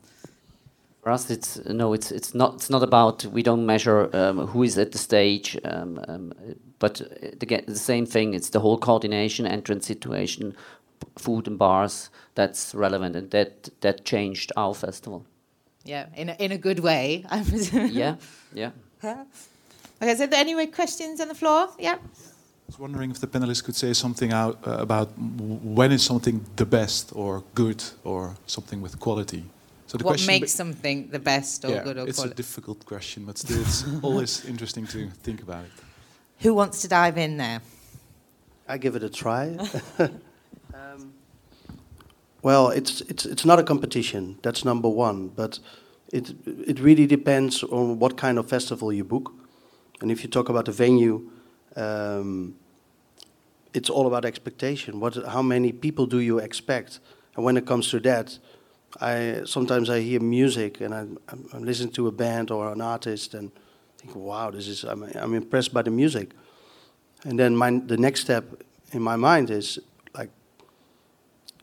For 1.02 1.10
us, 1.10 1.30
it's 1.30 1.64
no, 1.64 1.94
it's 1.94 2.12
it's 2.12 2.34
not 2.34 2.54
it's 2.56 2.70
not 2.70 2.82
about 2.82 3.24
we 3.24 3.42
don't 3.42 3.66
measure 3.66 4.14
um, 4.14 4.46
who 4.46 4.62
is 4.62 4.78
at 4.78 4.92
the 4.92 4.98
stage, 4.98 5.58
um, 5.64 5.98
um, 6.06 6.32
but 6.78 7.00
again 7.40 7.64
the 7.66 7.76
same 7.76 8.06
thing. 8.06 8.34
It's 8.34 8.50
the 8.50 8.60
whole 8.60 8.78
coordination, 8.78 9.44
entrance 9.44 9.84
situation, 9.84 10.54
food 11.18 11.48
and 11.48 11.58
bars 11.58 12.10
that's 12.36 12.72
relevant, 12.72 13.16
and 13.16 13.30
that 13.32 13.70
that 13.80 14.04
changed 14.04 14.52
our 14.56 14.74
festival. 14.74 15.26
Yeah, 15.85 16.07
in 16.16 16.28
a, 16.28 16.35
in 16.39 16.53
a 16.53 16.59
good 16.59 16.80
way. 16.80 17.24
yeah, 17.72 18.16
yeah. 18.53 18.70
Okay, 20.03 20.16
so 20.16 20.24
are 20.24 20.26
there 20.26 20.41
any 20.41 20.66
questions 20.66 21.20
on 21.20 21.28
the 21.28 21.35
floor? 21.35 21.68
Yeah. 21.78 21.93
I 21.93 21.99
was 22.66 22.76
wondering 22.76 23.12
if 23.12 23.20
the 23.20 23.28
panelists 23.28 23.62
could 23.62 23.76
say 23.76 23.93
something 23.93 24.33
out 24.33 24.59
uh, 24.66 24.78
about 24.78 25.11
when 25.16 25.93
is 25.93 26.03
something 26.03 26.45
the 26.57 26.66
best 26.66 27.12
or 27.14 27.45
good 27.55 27.85
or 28.03 28.35
something 28.47 28.83
with 28.83 28.99
quality. 28.99 29.45
So 29.87 29.99
the 29.99 30.05
what 30.05 30.26
makes 30.26 30.51
something 30.51 31.09
the 31.09 31.20
best 31.20 31.64
or 31.64 31.70
yeah, 31.70 31.85
good 31.85 31.99
or 31.99 32.05
quality? 32.05 32.11
it's 32.11 32.24
a 32.24 32.35
difficult 32.35 32.85
question, 32.85 33.24
but 33.26 33.39
still, 33.39 33.61
it's 33.61 33.85
always 34.03 34.45
interesting 34.45 34.89
to 34.89 35.09
think 35.22 35.41
about 35.41 35.64
it. 35.64 35.70
Who 36.41 36.55
wants 36.55 36.83
to 36.83 36.89
dive 36.89 37.16
in 37.16 37.37
there? 37.37 37.61
I 38.66 38.78
give 38.78 38.97
it 38.97 39.05
a 39.05 39.11
try. 39.11 39.57
Well, 42.43 42.68
it's 42.68 43.01
it's 43.03 43.24
it's 43.24 43.45
not 43.45 43.59
a 43.59 43.62
competition. 43.62 44.38
That's 44.43 44.64
number 44.64 44.88
one. 44.88 45.28
But 45.28 45.61
it 46.12 46.34
it 46.47 46.80
really 46.80 47.07
depends 47.07 47.62
on 47.62 47.99
what 47.99 48.16
kind 48.16 48.38
of 48.38 48.49
festival 48.49 48.93
you 48.93 49.05
book, 49.05 49.32
and 50.01 50.11
if 50.11 50.22
you 50.22 50.30
talk 50.30 50.49
about 50.49 50.64
the 50.64 50.72
venue. 50.72 51.30
Um, 51.76 52.57
it's 53.74 53.88
all 53.88 54.07
about 54.07 54.24
expectation. 54.24 55.01
What, 55.01 55.16
how 55.26 55.43
many 55.43 55.72
people 55.72 56.07
do 56.07 56.18
you 56.18 56.38
expect? 56.38 57.01
And 57.36 57.45
when 57.45 57.57
it 57.57 57.66
comes 57.66 57.90
to 57.90 58.01
that, 58.01 58.38
I 59.01 59.43
sometimes 59.45 59.88
I 59.88 60.01
hear 60.01 60.20
music 60.20 60.80
and 60.80 60.95
I, 60.95 61.07
I'm, 61.55 61.64
listening 61.64 61.93
to 61.93 62.09
a 62.09 62.12
band 62.12 62.51
or 62.51 62.70
an 62.70 62.82
artist 62.82 63.32
and 63.34 63.51
think, 63.97 64.14
wow, 64.14 64.51
this 64.51 64.68
is 64.68 64.84
I'm, 64.84 65.05
I'm 65.14 65.34
impressed 65.34 65.72
by 65.72 65.82
the 65.82 65.90
music. 65.90 66.32
And 67.24 67.38
then 67.38 67.57
my, 67.57 67.70
the 67.70 67.97
next 67.97 68.20
step 68.20 68.45
in 68.93 69.01
my 69.01 69.16
mind 69.16 69.51
is 69.51 69.78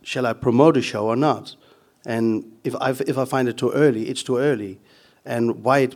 shall 0.10 0.26
I 0.26 0.34
promote 0.34 0.76
a 0.76 0.82
show 0.82 1.05
or 1.05 1.16
not? 1.16 1.55
And 2.03 2.43
if 2.64 2.76
I 2.76 2.89
if 2.89 3.18
I 3.18 3.26
find 3.26 3.47
it 3.47 3.57
too 3.57 3.72
early, 3.72 4.03
it's 4.10 4.24
too 4.24 4.38
early. 4.38 4.80
And 5.24 5.64
why 5.64 5.80
it 5.80 5.95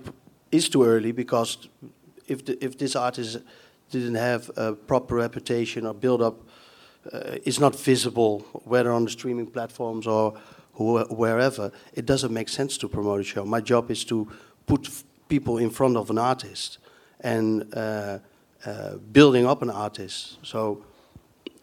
is 0.52 0.70
too 0.70 0.84
early 0.84 1.12
because 1.12 1.70
if 2.28 2.46
the, 2.46 2.64
if 2.64 2.78
this 2.78 2.96
artist 2.96 3.38
didn't 3.90 4.16
have 4.16 4.52
a 4.56 4.74
proper 4.74 5.16
reputation 5.16 5.88
or 5.88 5.94
build 5.96 6.22
up, 6.22 6.36
uh, 7.12 7.50
is 7.50 7.60
not 7.60 7.76
visible, 7.76 8.40
whether 8.66 8.92
on 8.92 9.04
the 9.06 9.10
streaming 9.10 9.48
platforms 9.48 10.06
or 10.06 10.34
wh 10.78 11.12
wherever, 11.22 11.72
it 11.94 12.06
doesn't 12.06 12.34
make 12.34 12.50
sense 12.50 12.78
to 12.78 12.88
promote 12.88 13.20
a 13.22 13.24
show. 13.24 13.44
My 13.46 13.62
job 13.62 13.90
is 13.90 14.06
to 14.06 14.28
put 14.68 14.90
people 15.28 15.58
in 15.58 15.70
front 15.72 15.98
of 15.98 16.12
an 16.12 16.20
artist 16.20 16.78
and 17.20 17.46
uh, 17.74 18.20
uh, 18.66 18.98
building 19.12 19.48
up 19.48 19.62
an 19.64 19.72
artist. 19.72 20.38
So 20.44 20.86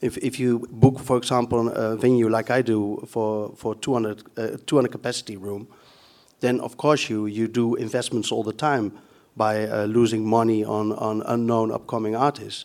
if, 0.00 0.16
if 0.18 0.40
you 0.40 0.66
book, 0.70 0.98
for 0.98 1.16
example, 1.16 1.68
a 1.68 1.96
venue 1.96 2.28
like 2.28 2.50
I 2.50 2.62
do 2.62 3.04
for, 3.06 3.52
for 3.56 3.74
200, 3.74 4.22
uh, 4.36 4.56
200 4.66 4.90
capacity 4.90 5.36
room, 5.36 5.68
then 6.40 6.60
of 6.60 6.76
course 6.76 7.10
you, 7.10 7.26
you 7.26 7.46
do 7.48 7.74
investments 7.74 8.32
all 8.32 8.42
the 8.42 8.52
time 8.52 8.92
by 9.36 9.66
uh, 9.66 9.84
losing 9.84 10.26
money 10.26 10.64
on, 10.64 10.92
on 10.92 11.22
unknown 11.26 11.70
upcoming 11.70 12.16
artists. 12.16 12.64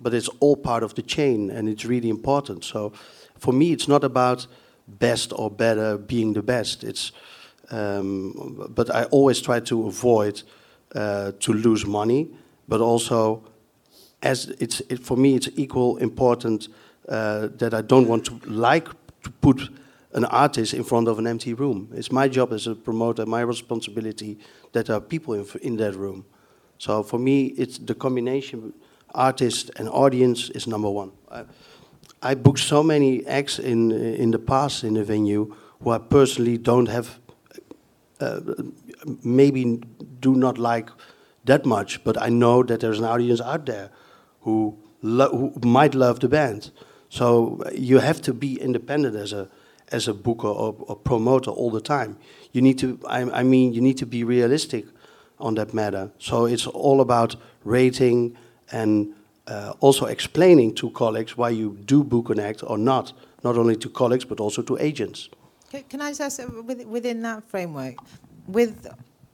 But 0.00 0.12
it's 0.12 0.28
all 0.40 0.56
part 0.56 0.82
of 0.82 0.94
the 0.94 1.02
chain 1.02 1.50
and 1.50 1.68
it's 1.68 1.84
really 1.84 2.10
important. 2.10 2.64
So 2.64 2.92
for 3.38 3.52
me, 3.52 3.72
it's 3.72 3.88
not 3.88 4.04
about 4.04 4.46
best 4.86 5.32
or 5.34 5.50
better 5.50 5.96
being 5.96 6.34
the 6.34 6.42
best. 6.42 6.84
It's, 6.84 7.12
um, 7.70 8.66
but 8.74 8.94
I 8.94 9.04
always 9.04 9.40
try 9.40 9.60
to 9.60 9.86
avoid 9.86 10.42
uh, 10.94 11.32
to 11.40 11.52
lose 11.52 11.86
money, 11.86 12.28
but 12.68 12.80
also 12.80 13.42
as 14.24 14.48
it's 14.58 14.80
it, 14.88 15.04
for 15.04 15.16
me, 15.16 15.36
it's 15.36 15.48
equal 15.54 15.98
important 15.98 16.68
uh, 17.08 17.48
that 17.58 17.74
I 17.74 17.82
don't 17.82 18.08
want 18.08 18.24
to 18.24 18.40
like 18.46 18.88
to 19.22 19.30
put 19.30 19.70
an 20.14 20.24
artist 20.24 20.74
in 20.74 20.82
front 20.82 21.08
of 21.08 21.18
an 21.18 21.26
empty 21.26 21.54
room. 21.54 21.88
It's 21.92 22.10
my 22.10 22.28
job 22.28 22.52
as 22.52 22.66
a 22.66 22.74
promoter, 22.74 23.26
my 23.26 23.42
responsibility 23.42 24.38
that 24.72 24.86
there 24.86 24.96
are 24.96 25.00
people 25.00 25.34
in, 25.34 25.46
in 25.62 25.76
that 25.76 25.94
room. 25.94 26.24
So 26.78 27.02
for 27.02 27.18
me, 27.18 27.46
it's 27.58 27.78
the 27.78 27.94
combination 27.94 28.72
artist 29.14 29.70
and 29.76 29.88
audience 29.88 30.50
is 30.50 30.66
number 30.66 30.90
one. 30.90 31.12
I, 31.30 31.44
I 32.22 32.34
booked 32.34 32.60
so 32.60 32.82
many 32.82 33.26
acts 33.26 33.58
in 33.58 33.92
in 33.92 34.30
the 34.30 34.38
past 34.38 34.84
in 34.84 34.94
the 34.94 35.04
venue 35.04 35.54
who 35.82 35.90
I 35.90 35.98
personally 35.98 36.58
don't 36.58 36.88
have, 36.88 37.18
uh, 38.20 38.40
maybe 39.22 39.80
do 40.20 40.34
not 40.34 40.56
like 40.58 40.90
that 41.44 41.66
much, 41.66 42.02
but 42.04 42.16
I 42.16 42.30
know 42.30 42.62
that 42.62 42.80
there's 42.80 42.98
an 42.98 43.04
audience 43.04 43.42
out 43.42 43.66
there 43.66 43.90
who, 44.44 44.76
who 45.02 45.52
might 45.62 45.94
love 45.94 46.20
the 46.20 46.28
band. 46.28 46.70
So 47.08 47.62
you 47.74 47.98
have 47.98 48.22
to 48.22 48.32
be 48.32 48.60
independent 48.60 49.16
as 49.16 49.32
a 49.32 49.48
as 49.92 50.08
a 50.08 50.14
booker 50.14 50.48
or, 50.48 50.74
or 50.78 50.96
promoter 50.96 51.50
all 51.50 51.70
the 51.70 51.80
time. 51.80 52.16
You 52.52 52.62
need 52.62 52.78
to, 52.78 52.98
I, 53.06 53.20
I, 53.40 53.42
mean, 53.42 53.74
you 53.74 53.80
need 53.82 53.98
to 53.98 54.06
be 54.06 54.24
realistic 54.24 54.86
on 55.38 55.54
that 55.56 55.74
matter. 55.74 56.10
So 56.18 56.46
it's 56.46 56.66
all 56.66 57.00
about 57.00 57.36
rating 57.64 58.36
and 58.72 59.14
uh, 59.46 59.74
also 59.80 60.06
explaining 60.06 60.74
to 60.76 60.90
colleagues 60.90 61.36
why 61.36 61.50
you 61.50 61.78
do 61.84 62.02
book 62.02 62.30
an 62.30 62.40
act 62.40 62.62
or 62.66 62.78
not, 62.78 63.12
not 63.42 63.56
only 63.56 63.76
to 63.76 63.88
colleagues 63.90 64.24
but 64.24 64.40
also 64.40 64.62
to 64.62 64.78
agents. 64.78 65.28
Can 65.88 66.00
I 66.00 66.10
just 66.10 66.20
ask, 66.20 66.40
uh, 66.40 66.62
within 66.62 67.22
that 67.22 67.44
framework, 67.48 67.96
with 68.46 68.86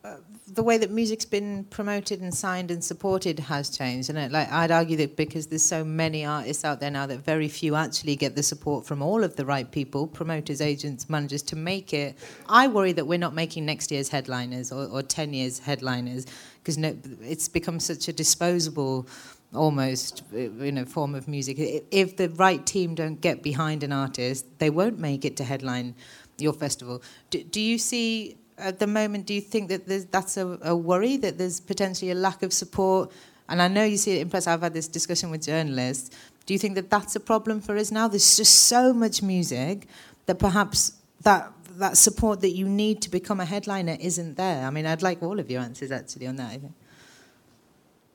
uh, 0.03 0.17
the 0.55 0.63
way 0.63 0.79
that 0.79 0.91
music's 0.91 1.27
been 1.27 1.65
promoted 1.65 2.21
and 2.21 2.35
signed 2.35 2.71
and 2.71 2.83
supported 2.83 3.39
has 3.39 3.69
changed, 3.69 4.09
and 4.09 4.19
it, 4.19 4.33
like 4.33 4.51
I'd 4.51 4.71
argue 4.71 4.97
that 4.97 5.15
because 5.15 5.49
there's 5.49 5.63
so 5.63 5.85
many 5.85 6.25
artists 6.25 6.65
out 6.65 6.81
there 6.81 6.91
now 6.91 7.07
that 7.07 7.19
very 7.19 7.49
few 7.49 7.75
actually 7.75 8.17
get 8.17 8.35
the 8.35 8.43
support 8.43 8.87
from 8.87 9.03
all 9.03 9.23
of 9.23 9.37
the 9.37 9.45
right 9.45 9.71
people, 9.71 10.07
promoters, 10.07 10.63
agents, 10.63 11.11
managers, 11.11 11.43
to 11.43 11.57
make 11.57 11.93
it. 11.93 12.17
I 12.49 12.67
worry 12.67 12.93
that 12.93 13.07
we're 13.07 13.19
not 13.19 13.35
making 13.35 13.67
next 13.67 13.91
year's 13.91 14.09
headliners 14.09 14.73
or, 14.73 14.87
or 14.87 15.03
ten 15.03 15.35
years 15.35 15.59
headliners 15.59 16.27
because 16.63 16.79
no, 16.79 16.97
it's 17.21 17.49
become 17.49 17.79
such 17.79 18.09
a 18.09 18.13
disposable 18.13 19.07
almost 19.55 20.23
you 20.33 20.73
know 20.73 20.87
form 20.87 21.15
of 21.15 21.29
music. 21.29 21.57
If 21.91 22.17
the 22.17 22.31
right 22.31 22.65
team 22.65 22.95
don't 22.95 23.21
get 23.21 23.43
behind 23.43 23.83
an 23.83 23.93
artist 23.93 24.47
they 24.61 24.71
won't 24.71 24.99
make 24.99 25.27
it 25.27 25.37
to 25.37 25.45
headline 25.45 25.95
your 26.39 26.55
festival. 26.55 27.03
Do, 27.29 27.43
do 27.43 27.61
you 27.61 27.77
see 27.77 28.39
at 28.61 28.79
the 28.79 28.87
moment, 28.87 29.27
do 29.27 29.35
you 29.35 29.41
think 29.41 29.69
that 29.69 30.11
that's 30.11 30.37
a, 30.37 30.59
a, 30.63 30.77
worry, 30.77 31.17
that 31.19 31.39
there's 31.39 31.61
potentially 31.61 32.11
a 32.11 32.15
lack 32.15 32.43
of 32.43 32.53
support? 32.53 33.11
And 33.49 33.61
I 33.61 33.69
know 33.69 33.85
you 33.85 33.97
see 33.97 34.19
it 34.19 34.21
in 34.21 34.31
press, 34.31 34.47
I've 34.47 34.63
had 34.63 34.75
this 34.75 34.89
discussion 34.89 35.31
with 35.31 35.43
journalists. 35.43 36.17
Do 36.47 36.55
you 36.55 36.59
think 36.59 36.75
that 36.77 36.91
that's 36.91 37.17
a 37.17 37.21
problem 37.21 37.61
for 37.61 37.77
us 37.77 37.91
now? 37.91 38.09
There's 38.09 38.37
just 38.37 38.67
so 38.67 38.93
much 38.93 39.23
music 39.23 39.87
that 40.27 40.39
perhaps 40.39 40.93
that 41.23 41.53
that 41.79 41.97
support 41.97 42.41
that 42.43 42.51
you 42.51 42.69
need 42.69 43.01
to 43.03 43.11
become 43.11 43.41
a 43.41 43.45
headliner 43.45 43.97
isn't 44.01 44.37
there. 44.37 44.67
I 44.67 44.71
mean, 44.71 44.87
I'd 44.87 45.03
like 45.03 45.23
all 45.23 45.39
of 45.39 45.51
your 45.51 45.63
answers 45.63 45.91
actually 45.91 46.27
on 46.27 46.37
that. 46.37 46.51
I 46.51 46.59
think. 46.59 46.73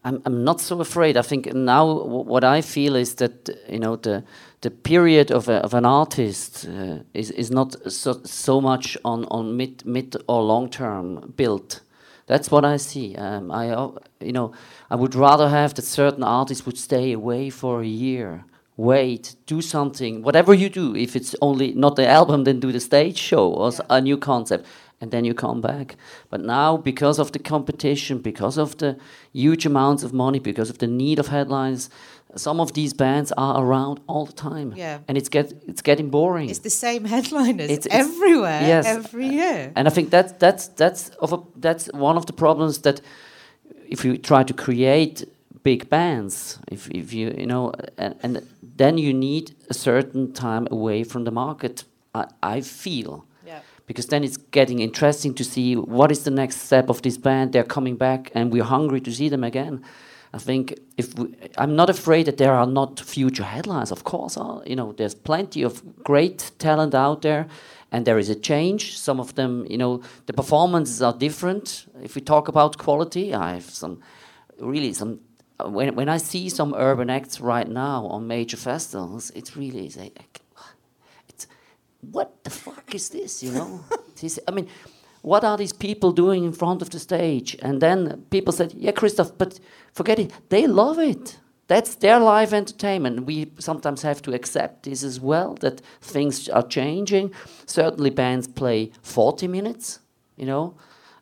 I'm, 0.05 0.21
I'm 0.25 0.43
not 0.43 0.61
so 0.61 0.79
afraid. 0.79 1.17
I 1.17 1.23
think 1.23 1.51
now 1.53 1.91
what 2.05 2.43
I 2.43 2.61
feel 2.61 2.95
is 2.95 3.15
that 3.15 3.49
you 3.67 3.79
know 3.79 3.95
the 3.95 4.23
the 4.61 4.69
period 4.71 5.31
of, 5.31 5.49
a, 5.49 5.55
of 5.55 5.73
an 5.73 5.85
artist 5.85 6.67
uh, 6.67 6.99
is, 7.13 7.29
is 7.31 7.51
not 7.51 7.75
so, 7.91 8.19
so 8.23 8.61
much 8.61 8.97
on, 9.03 9.25
on 9.25 9.57
mid 9.57 9.85
mid 9.85 10.15
or 10.27 10.43
long 10.43 10.69
term 10.69 11.33
built. 11.35 11.81
That's 12.27 12.49
what 12.49 12.65
I 12.65 12.77
see. 12.77 13.15
Um, 13.15 13.51
I 13.51 13.65
you 14.19 14.31
know 14.31 14.53
I 14.91 14.95
would 14.95 15.15
rather 15.15 15.49
have 15.49 15.73
that 15.73 15.85
certain 15.85 16.23
artists 16.23 16.65
would 16.67 16.77
stay 16.77 17.11
away 17.11 17.49
for 17.49 17.81
a 17.81 17.87
year, 17.87 18.45
wait, 18.77 19.35
do 19.47 19.61
something, 19.61 20.21
whatever 20.21 20.53
you 20.53 20.69
do. 20.69 20.95
If 20.95 21.15
it's 21.15 21.35
only 21.41 21.73
not 21.73 21.95
the 21.95 22.07
album, 22.07 22.43
then 22.43 22.59
do 22.59 22.71
the 22.71 22.79
stage 22.79 23.17
show 23.17 23.49
or 23.49 23.71
yeah. 23.71 23.79
a 23.89 24.01
new 24.01 24.17
concept 24.17 24.67
and 25.01 25.11
then 25.11 25.25
you 25.25 25.33
come 25.33 25.61
back. 25.61 25.95
But 26.29 26.41
now, 26.41 26.77
because 26.77 27.19
of 27.19 27.31
the 27.31 27.39
competition, 27.39 28.19
because 28.19 28.57
of 28.57 28.77
the 28.77 28.97
huge 29.33 29.65
amounts 29.65 30.03
of 30.03 30.13
money, 30.13 30.39
because 30.39 30.69
of 30.69 30.77
the 30.77 30.87
need 30.87 31.19
of 31.19 31.27
headlines, 31.27 31.89
some 32.35 32.59
of 32.59 32.73
these 32.73 32.93
bands 32.93 33.31
are 33.37 33.61
around 33.63 33.99
all 34.07 34.25
the 34.25 34.33
time. 34.33 34.73
Yeah. 34.75 34.99
And 35.07 35.17
it's 35.17 35.29
get 35.29 35.53
it's 35.67 35.81
getting 35.81 36.09
boring. 36.09 36.49
It's 36.49 36.59
the 36.59 36.69
same 36.69 37.05
headliners 37.05 37.69
it's, 37.69 37.85
it's 37.85 37.95
everywhere, 37.95 38.61
yes. 38.61 38.85
every 38.85 39.27
year. 39.27 39.71
And 39.75 39.87
I 39.87 39.91
think 39.91 40.09
that's 40.09 40.33
that's 40.33 40.67
that's 40.67 41.09
of 41.21 41.33
a, 41.33 41.37
that's 41.55 41.87
one 41.93 42.17
of 42.17 42.25
the 42.25 42.33
problems 42.33 42.79
that 42.79 43.01
if 43.87 44.03
you 44.05 44.17
try 44.17 44.43
to 44.43 44.53
create 44.53 45.25
big 45.63 45.89
bands, 45.89 46.59
if 46.71 46.89
if 46.91 47.13
you 47.13 47.33
you 47.37 47.45
know, 47.45 47.73
and, 47.97 48.15
and 48.23 48.41
then 48.77 48.97
you 48.97 49.13
need 49.13 49.55
a 49.69 49.73
certain 49.73 50.33
time 50.33 50.67
away 50.71 51.03
from 51.03 51.23
the 51.23 51.31
market. 51.31 51.83
I, 52.13 52.27
I 52.41 52.61
feel 52.61 53.25
because 53.85 54.07
then 54.07 54.23
it's 54.23 54.37
getting 54.37 54.79
interesting 54.79 55.33
to 55.35 55.43
see 55.43 55.75
what 55.75 56.11
is 56.11 56.23
the 56.23 56.31
next 56.31 56.61
step 56.61 56.89
of 56.89 57.01
this 57.01 57.17
band. 57.17 57.53
They're 57.53 57.63
coming 57.63 57.95
back, 57.95 58.31
and 58.33 58.51
we're 58.51 58.63
hungry 58.63 59.01
to 59.01 59.11
see 59.11 59.29
them 59.29 59.43
again. 59.43 59.83
I 60.33 60.37
think 60.37 60.77
if 60.97 61.17
we, 61.17 61.33
I'm 61.57 61.75
not 61.75 61.89
afraid 61.89 62.25
that 62.25 62.37
there 62.37 62.53
are 62.53 62.67
not 62.67 62.99
future 62.99 63.43
headlines. 63.43 63.91
Of 63.91 64.03
course, 64.03 64.37
you 64.65 64.75
know, 64.75 64.91
there's 64.91 65.15
plenty 65.15 65.63
of 65.63 65.81
great 66.03 66.51
talent 66.59 66.93
out 66.93 67.21
there, 67.21 67.47
and 67.91 68.05
there 68.05 68.19
is 68.19 68.29
a 68.29 68.35
change. 68.35 68.97
Some 68.97 69.19
of 69.21 69.35
them, 69.35 69.65
you 69.69 69.77
know, 69.77 70.01
the 70.25 70.33
performances 70.33 71.01
are 71.01 71.13
different. 71.13 71.85
If 72.03 72.15
we 72.15 72.21
talk 72.21 72.49
about 72.49 72.77
quality, 72.77 73.33
I 73.33 73.53
have 73.53 73.69
some 73.69 74.01
really 74.59 74.93
some. 74.93 75.19
When 75.63 75.95
when 75.95 76.09
I 76.09 76.17
see 76.17 76.49
some 76.49 76.73
urban 76.75 77.09
acts 77.09 77.39
right 77.39 77.69
now 77.69 78.05
on 78.07 78.27
major 78.27 78.57
festivals, 78.57 79.31
it's 79.35 79.55
really 79.55 79.89
like 79.95 80.41
what 82.11 82.43
the 82.43 82.49
fuck 82.49 82.93
is 82.93 83.09
this? 83.09 83.43
You 83.43 83.51
know, 83.51 83.83
I 84.47 84.51
mean, 84.51 84.67
what 85.25 85.43
are 85.43 85.57
these 85.57 85.73
people 85.73 86.11
doing 86.11 86.43
in 86.43 86.53
front 86.53 86.81
of 86.81 86.91
the 86.91 86.99
stage? 86.99 87.57
And 87.61 87.81
then 87.81 88.25
people 88.29 88.53
said, 88.53 88.73
yeah, 88.73 88.91
Christoph, 88.91 89.31
but 89.37 89.59
forget 89.91 90.19
it. 90.19 90.31
They 90.49 90.67
love 90.67 90.99
it. 90.99 91.39
That's 91.67 91.95
their 91.95 92.19
live 92.19 92.53
entertainment. 92.53 93.25
We 93.25 93.51
sometimes 93.57 94.03
have 94.03 94.21
to 94.23 94.33
accept 94.33 94.83
this 94.83 95.03
as 95.03 95.19
well, 95.19 95.55
that 95.61 95.81
things 95.99 96.47
are 96.49 96.61
changing. 96.61 97.33
Certainly, 97.65 98.11
bands 98.11 98.47
play 98.47 98.91
40 99.01 99.47
minutes, 99.47 99.99
you 100.37 100.45
know, 100.45 100.75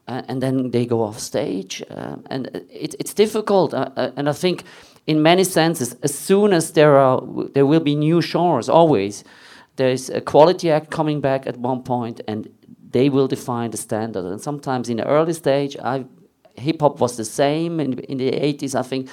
uh, 0.06 0.24
and 0.28 0.44
then 0.44 0.72
they 0.72 0.86
go 0.86 1.02
off 1.02 1.18
stage. 1.20 1.82
Uh, 1.90 2.18
and 2.30 2.48
it, 2.70 2.94
it's 3.00 3.14
difficult. 3.14 3.74
Uh, 3.74 3.90
uh, 3.96 4.12
and 4.18 4.28
I 4.28 4.34
think, 4.34 4.66
in 5.08 5.22
many 5.22 5.46
senses, 5.46 5.96
as 6.04 6.18
soon 6.18 6.52
as 6.52 6.74
there 6.74 6.98
are, 6.98 7.22
there 7.54 7.66
will 7.66 7.80
be 7.80 7.96
new 7.96 8.22
genres 8.22 8.68
always 8.68 9.24
there's 9.76 10.10
a 10.10 10.22
quality 10.22 10.72
act 10.72 10.90
coming 10.90 11.22
back 11.22 11.48
at 11.48 11.58
one 11.58 11.84
point 11.84 12.22
and 12.28 12.50
they 12.92 13.10
will 13.10 13.28
define 13.28 13.72
the 13.72 13.78
standard. 13.78 14.26
And 14.26 14.40
sometimes 14.40 14.90
in 14.90 14.98
the 14.98 15.08
early 15.08 15.34
stage, 15.34 15.76
I, 15.78 16.06
hip 16.56 16.82
hop 16.82 17.00
was 17.00 17.18
the 17.18 17.26
same 17.26 17.80
in, 17.80 18.00
in 18.00 18.18
the 18.18 18.32
80s. 18.32 18.76
I 18.76 18.84
think 18.84 19.10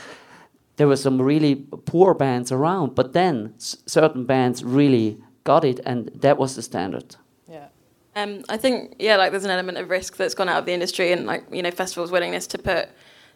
there 0.77 0.89
were 0.89 0.97
some 0.97 1.21
really 1.21 1.57
poor 1.85 2.15
bands 2.15 2.51
around, 2.51 2.95
but 2.95 3.13
then 3.13 3.55
certain 3.59 4.25
bands 4.25 4.65
really 4.65 5.19
got 5.45 5.65
it, 5.65 5.81
and 5.85 6.11
that 6.15 6.39
was 6.39 6.57
the 6.57 6.63
standard. 6.63 7.17
Yeah. 7.47 7.69
Um, 8.17 8.45
I 8.49 8.57
think 8.57 8.97
yeah, 8.99 9.17
like 9.17 9.31
there's 9.31 9.45
an 9.45 9.51
element 9.51 9.79
of 9.79 9.91
risk 9.91 10.17
that's 10.17 10.35
gone 10.35 10.49
out 10.49 10.59
of 10.59 10.65
the 10.65 10.73
industry, 10.73 11.13
and 11.13 11.27
like 11.27 11.45
you 11.53 11.63
know, 11.63 11.71
festivals' 11.71 12.11
willingness 12.11 12.47
to 12.49 12.59
put 12.59 12.89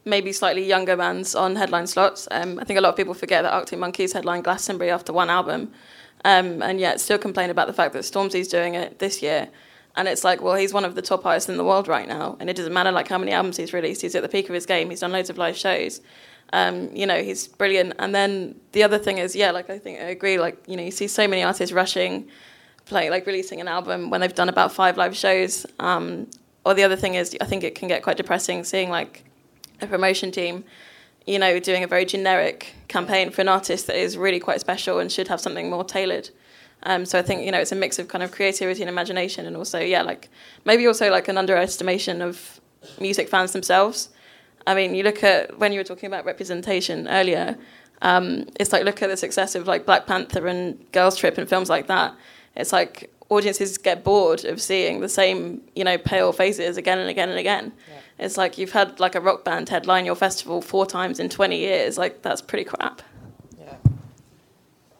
maybe 0.06 0.32
slightly 0.32 0.64
younger 0.64 0.96
bands 0.96 1.34
on 1.34 1.56
headline 1.56 1.86
slots. 1.86 2.28
Um, 2.30 2.58
I 2.58 2.64
think 2.64 2.78
a 2.78 2.80
lot 2.80 2.90
of 2.90 2.96
people 2.96 3.12
forget 3.12 3.42
that 3.42 3.52
Arctic 3.52 3.78
Monkeys 3.78 4.12
headlined 4.14 4.44
Glastonbury 4.44 4.90
after 4.90 5.12
one 5.12 5.28
album, 5.28 5.72
um, 6.24 6.62
and 6.62 6.80
yet 6.80 7.00
still 7.00 7.18
complain 7.18 7.50
about 7.50 7.66
the 7.66 7.72
fact 7.72 7.92
that 7.92 8.02
Stormzy's 8.02 8.48
doing 8.48 8.74
it 8.74 8.98
this 8.98 9.22
year. 9.22 9.48
And 9.96 10.08
it's 10.08 10.24
like, 10.24 10.42
well, 10.42 10.56
he's 10.56 10.72
one 10.72 10.84
of 10.84 10.96
the 10.96 11.02
top 11.02 11.24
artists 11.24 11.48
in 11.48 11.56
the 11.56 11.64
world 11.64 11.86
right 11.86 12.08
now, 12.08 12.36
and 12.40 12.50
it 12.50 12.56
doesn't 12.56 12.72
matter 12.72 12.90
like 12.90 13.06
how 13.06 13.18
many 13.18 13.30
albums 13.30 13.56
he's 13.56 13.72
released. 13.72 14.02
He's 14.02 14.16
at 14.16 14.22
the 14.22 14.28
peak 14.28 14.48
of 14.48 14.54
his 14.54 14.66
game. 14.66 14.90
He's 14.90 15.00
done 15.00 15.12
loads 15.12 15.30
of 15.30 15.38
live 15.38 15.56
shows. 15.56 16.00
Um, 16.52 16.90
you 16.94 17.06
know, 17.06 17.22
he's 17.22 17.46
brilliant. 17.46 17.94
And 17.98 18.12
then 18.14 18.56
the 18.72 18.82
other 18.82 18.98
thing 18.98 19.18
is, 19.18 19.36
yeah, 19.36 19.52
like 19.52 19.70
I 19.70 19.78
think 19.78 20.00
I 20.00 20.04
agree. 20.04 20.38
Like 20.38 20.58
you 20.66 20.76
know, 20.76 20.82
you 20.82 20.90
see 20.90 21.06
so 21.06 21.28
many 21.28 21.44
artists 21.44 21.72
rushing, 21.72 22.28
playing 22.86 23.10
like 23.10 23.24
releasing 23.26 23.60
an 23.60 23.68
album 23.68 24.10
when 24.10 24.20
they've 24.20 24.34
done 24.34 24.48
about 24.48 24.72
five 24.72 24.96
live 24.96 25.16
shows. 25.16 25.64
Um, 25.78 26.28
or 26.64 26.74
the 26.74 26.82
other 26.82 26.96
thing 26.96 27.14
is, 27.14 27.36
I 27.40 27.44
think 27.44 27.62
it 27.62 27.76
can 27.76 27.86
get 27.86 28.02
quite 28.02 28.16
depressing 28.16 28.64
seeing 28.64 28.90
like 28.90 29.24
a 29.80 29.86
promotion 29.86 30.32
team 30.32 30.64
you 31.26 31.38
know, 31.38 31.58
doing 31.58 31.82
a 31.82 31.86
very 31.86 32.04
generic 32.04 32.74
campaign 32.88 33.30
for 33.30 33.40
an 33.40 33.48
artist 33.48 33.86
that 33.86 33.96
is 33.96 34.16
really 34.16 34.40
quite 34.40 34.60
special 34.60 34.98
and 34.98 35.10
should 35.10 35.28
have 35.28 35.40
something 35.40 35.70
more 35.70 35.84
tailored. 35.84 36.30
Um, 36.82 37.06
so 37.06 37.18
I 37.18 37.22
think 37.22 37.44
you 37.44 37.50
know 37.50 37.60
it's 37.60 37.72
a 37.72 37.76
mix 37.76 37.98
of 37.98 38.08
kind 38.08 38.22
of 38.22 38.30
creativity 38.30 38.82
and 38.82 38.90
imagination, 38.90 39.46
and 39.46 39.56
also 39.56 39.78
yeah, 39.78 40.02
like 40.02 40.28
maybe 40.64 40.86
also 40.86 41.10
like 41.10 41.28
an 41.28 41.38
underestimation 41.38 42.20
of 42.20 42.60
music 43.00 43.28
fans 43.28 43.52
themselves. 43.52 44.10
I 44.66 44.74
mean, 44.74 44.94
you 44.94 45.02
look 45.02 45.24
at 45.24 45.58
when 45.58 45.72
you 45.72 45.80
were 45.80 45.84
talking 45.84 46.06
about 46.06 46.24
representation 46.24 47.08
earlier. 47.08 47.56
Um, 48.02 48.48
it's 48.60 48.72
like 48.72 48.84
look 48.84 49.00
at 49.02 49.08
the 49.08 49.16
success 49.16 49.54
of 49.54 49.66
like 49.66 49.86
Black 49.86 50.06
Panther 50.06 50.46
and 50.46 50.78
Girls 50.92 51.16
Trip 51.16 51.38
and 51.38 51.48
films 51.48 51.70
like 51.70 51.86
that. 51.86 52.14
It's 52.54 52.72
like 52.72 53.10
audiences 53.28 53.78
get 53.78 54.04
bored 54.04 54.44
of 54.44 54.60
seeing 54.60 55.00
the 55.00 55.08
same 55.08 55.62
you 55.74 55.84
know 55.84 55.98
pale 55.98 56.32
faces 56.32 56.76
again 56.76 56.98
and 56.98 57.08
again 57.08 57.28
and 57.28 57.38
again. 57.38 57.72
Yeah. 57.88 58.26
It's 58.26 58.36
like 58.36 58.58
you've 58.58 58.72
had 58.72 59.00
like 59.00 59.14
a 59.14 59.20
rock 59.20 59.44
band 59.44 59.68
headline 59.68 60.04
your 60.04 60.14
festival 60.14 60.62
four 60.62 60.86
times 60.86 61.18
in 61.18 61.28
20 61.28 61.58
years. 61.58 61.98
Like 61.98 62.22
that's 62.22 62.40
pretty 62.40 62.64
crap. 62.64 63.02
Yeah. 63.58 63.76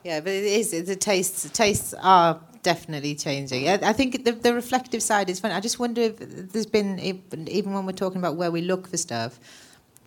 Yeah, 0.03 0.20
but 0.20 0.33
it 0.33 0.45
is. 0.45 0.70
The 0.70 0.97
tastes 0.97 1.49
tastes 1.51 1.95
are 2.03 2.41
definitely 2.62 3.14
changing. 3.14 3.68
I, 3.68 3.75
I 3.75 3.93
think 3.93 4.25
the, 4.25 4.33
the 4.33 4.53
reflective 4.53 5.03
side 5.03 5.31
is 5.31 5.39
funny. 5.39 5.55
I 5.55 5.61
just 5.61 5.79
wonder 5.79 6.01
if 6.01 6.16
there's 6.18 6.66
been 6.66 6.99
even 6.99 7.72
when 7.72 7.87
we're 7.87 7.93
talking 7.93 8.18
about 8.18 8.35
where 8.35 8.51
we 8.51 8.62
look 8.62 8.89
for 8.89 8.97
stuff. 8.97 9.39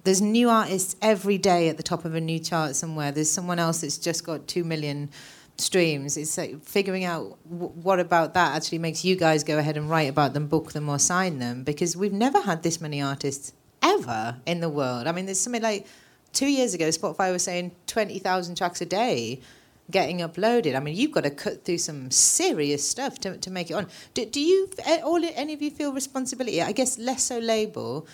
There's 0.04 0.22
new 0.22 0.50
artists 0.50 0.96
every 1.02 1.38
day 1.38 1.70
at 1.70 1.78
the 1.78 1.84
top 1.84 2.06
of 2.06 2.16
a 2.16 2.22
new 2.22 2.40
chart 2.40 2.76
somewhere. 2.76 3.12
There's 3.12 3.30
someone 3.30 3.60
else 3.60 3.82
that's 3.82 3.98
just 3.98 4.26
got 4.26 4.48
two 4.48 4.64
million 4.64 5.10
streams. 5.58 6.18
It's 6.18 6.38
like 6.38 6.64
figuring 6.64 7.04
out 7.04 7.38
w- 7.50 7.72
what 7.72 8.00
about 8.00 8.34
that 8.34 8.56
actually 8.56 8.80
makes 8.80 9.04
you 9.04 9.16
guys 9.16 9.44
go 9.44 9.58
ahead 9.58 9.78
and 9.78 9.90
write 9.90 10.10
about 10.10 10.34
them, 10.34 10.48
book 10.48 10.74
them, 10.74 10.90
or 10.90 11.00
sign 11.00 11.40
them 11.40 11.64
because 11.64 11.98
we've 11.98 12.14
never 12.14 12.42
had 12.42 12.64
this 12.64 12.80
many 12.80 13.02
artists 13.02 13.54
ever 13.82 14.38
in 14.46 14.60
the 14.60 14.70
world. 14.70 15.08
I 15.08 15.12
mean, 15.12 15.26
there's 15.26 15.40
something 15.40 15.62
like 15.62 15.88
two 16.34 16.48
years 16.48 16.74
ago, 16.74 16.88
Spotify 16.90 17.32
was 17.32 17.44
saying 17.44 17.72
20,000 17.88 18.56
tracks 18.56 18.82
a 18.82 18.86
day 18.86 19.42
getting 19.90 20.20
uploaded. 20.20 20.76
I 20.76 20.80
mean, 20.80 20.96
you've 20.96 21.12
got 21.12 21.24
to 21.24 21.30
cut 21.30 21.64
through 21.64 21.78
some 21.78 22.12
serious 22.12 22.88
stuff 22.88 23.20
to, 23.20 23.38
to 23.38 23.50
make 23.50 23.72
it 23.72 23.74
on. 23.74 23.88
Do, 24.14 24.26
do 24.26 24.42
you, 24.42 24.70
eh, 24.86 25.00
all 25.04 25.24
any 25.24 25.54
of 25.54 25.62
you 25.62 25.72
feel 25.72 25.94
responsibility? 25.94 26.62
I 26.62 26.74
guess 26.74 26.98
less 26.98 27.24
so 27.24 27.40
label, 27.40 28.06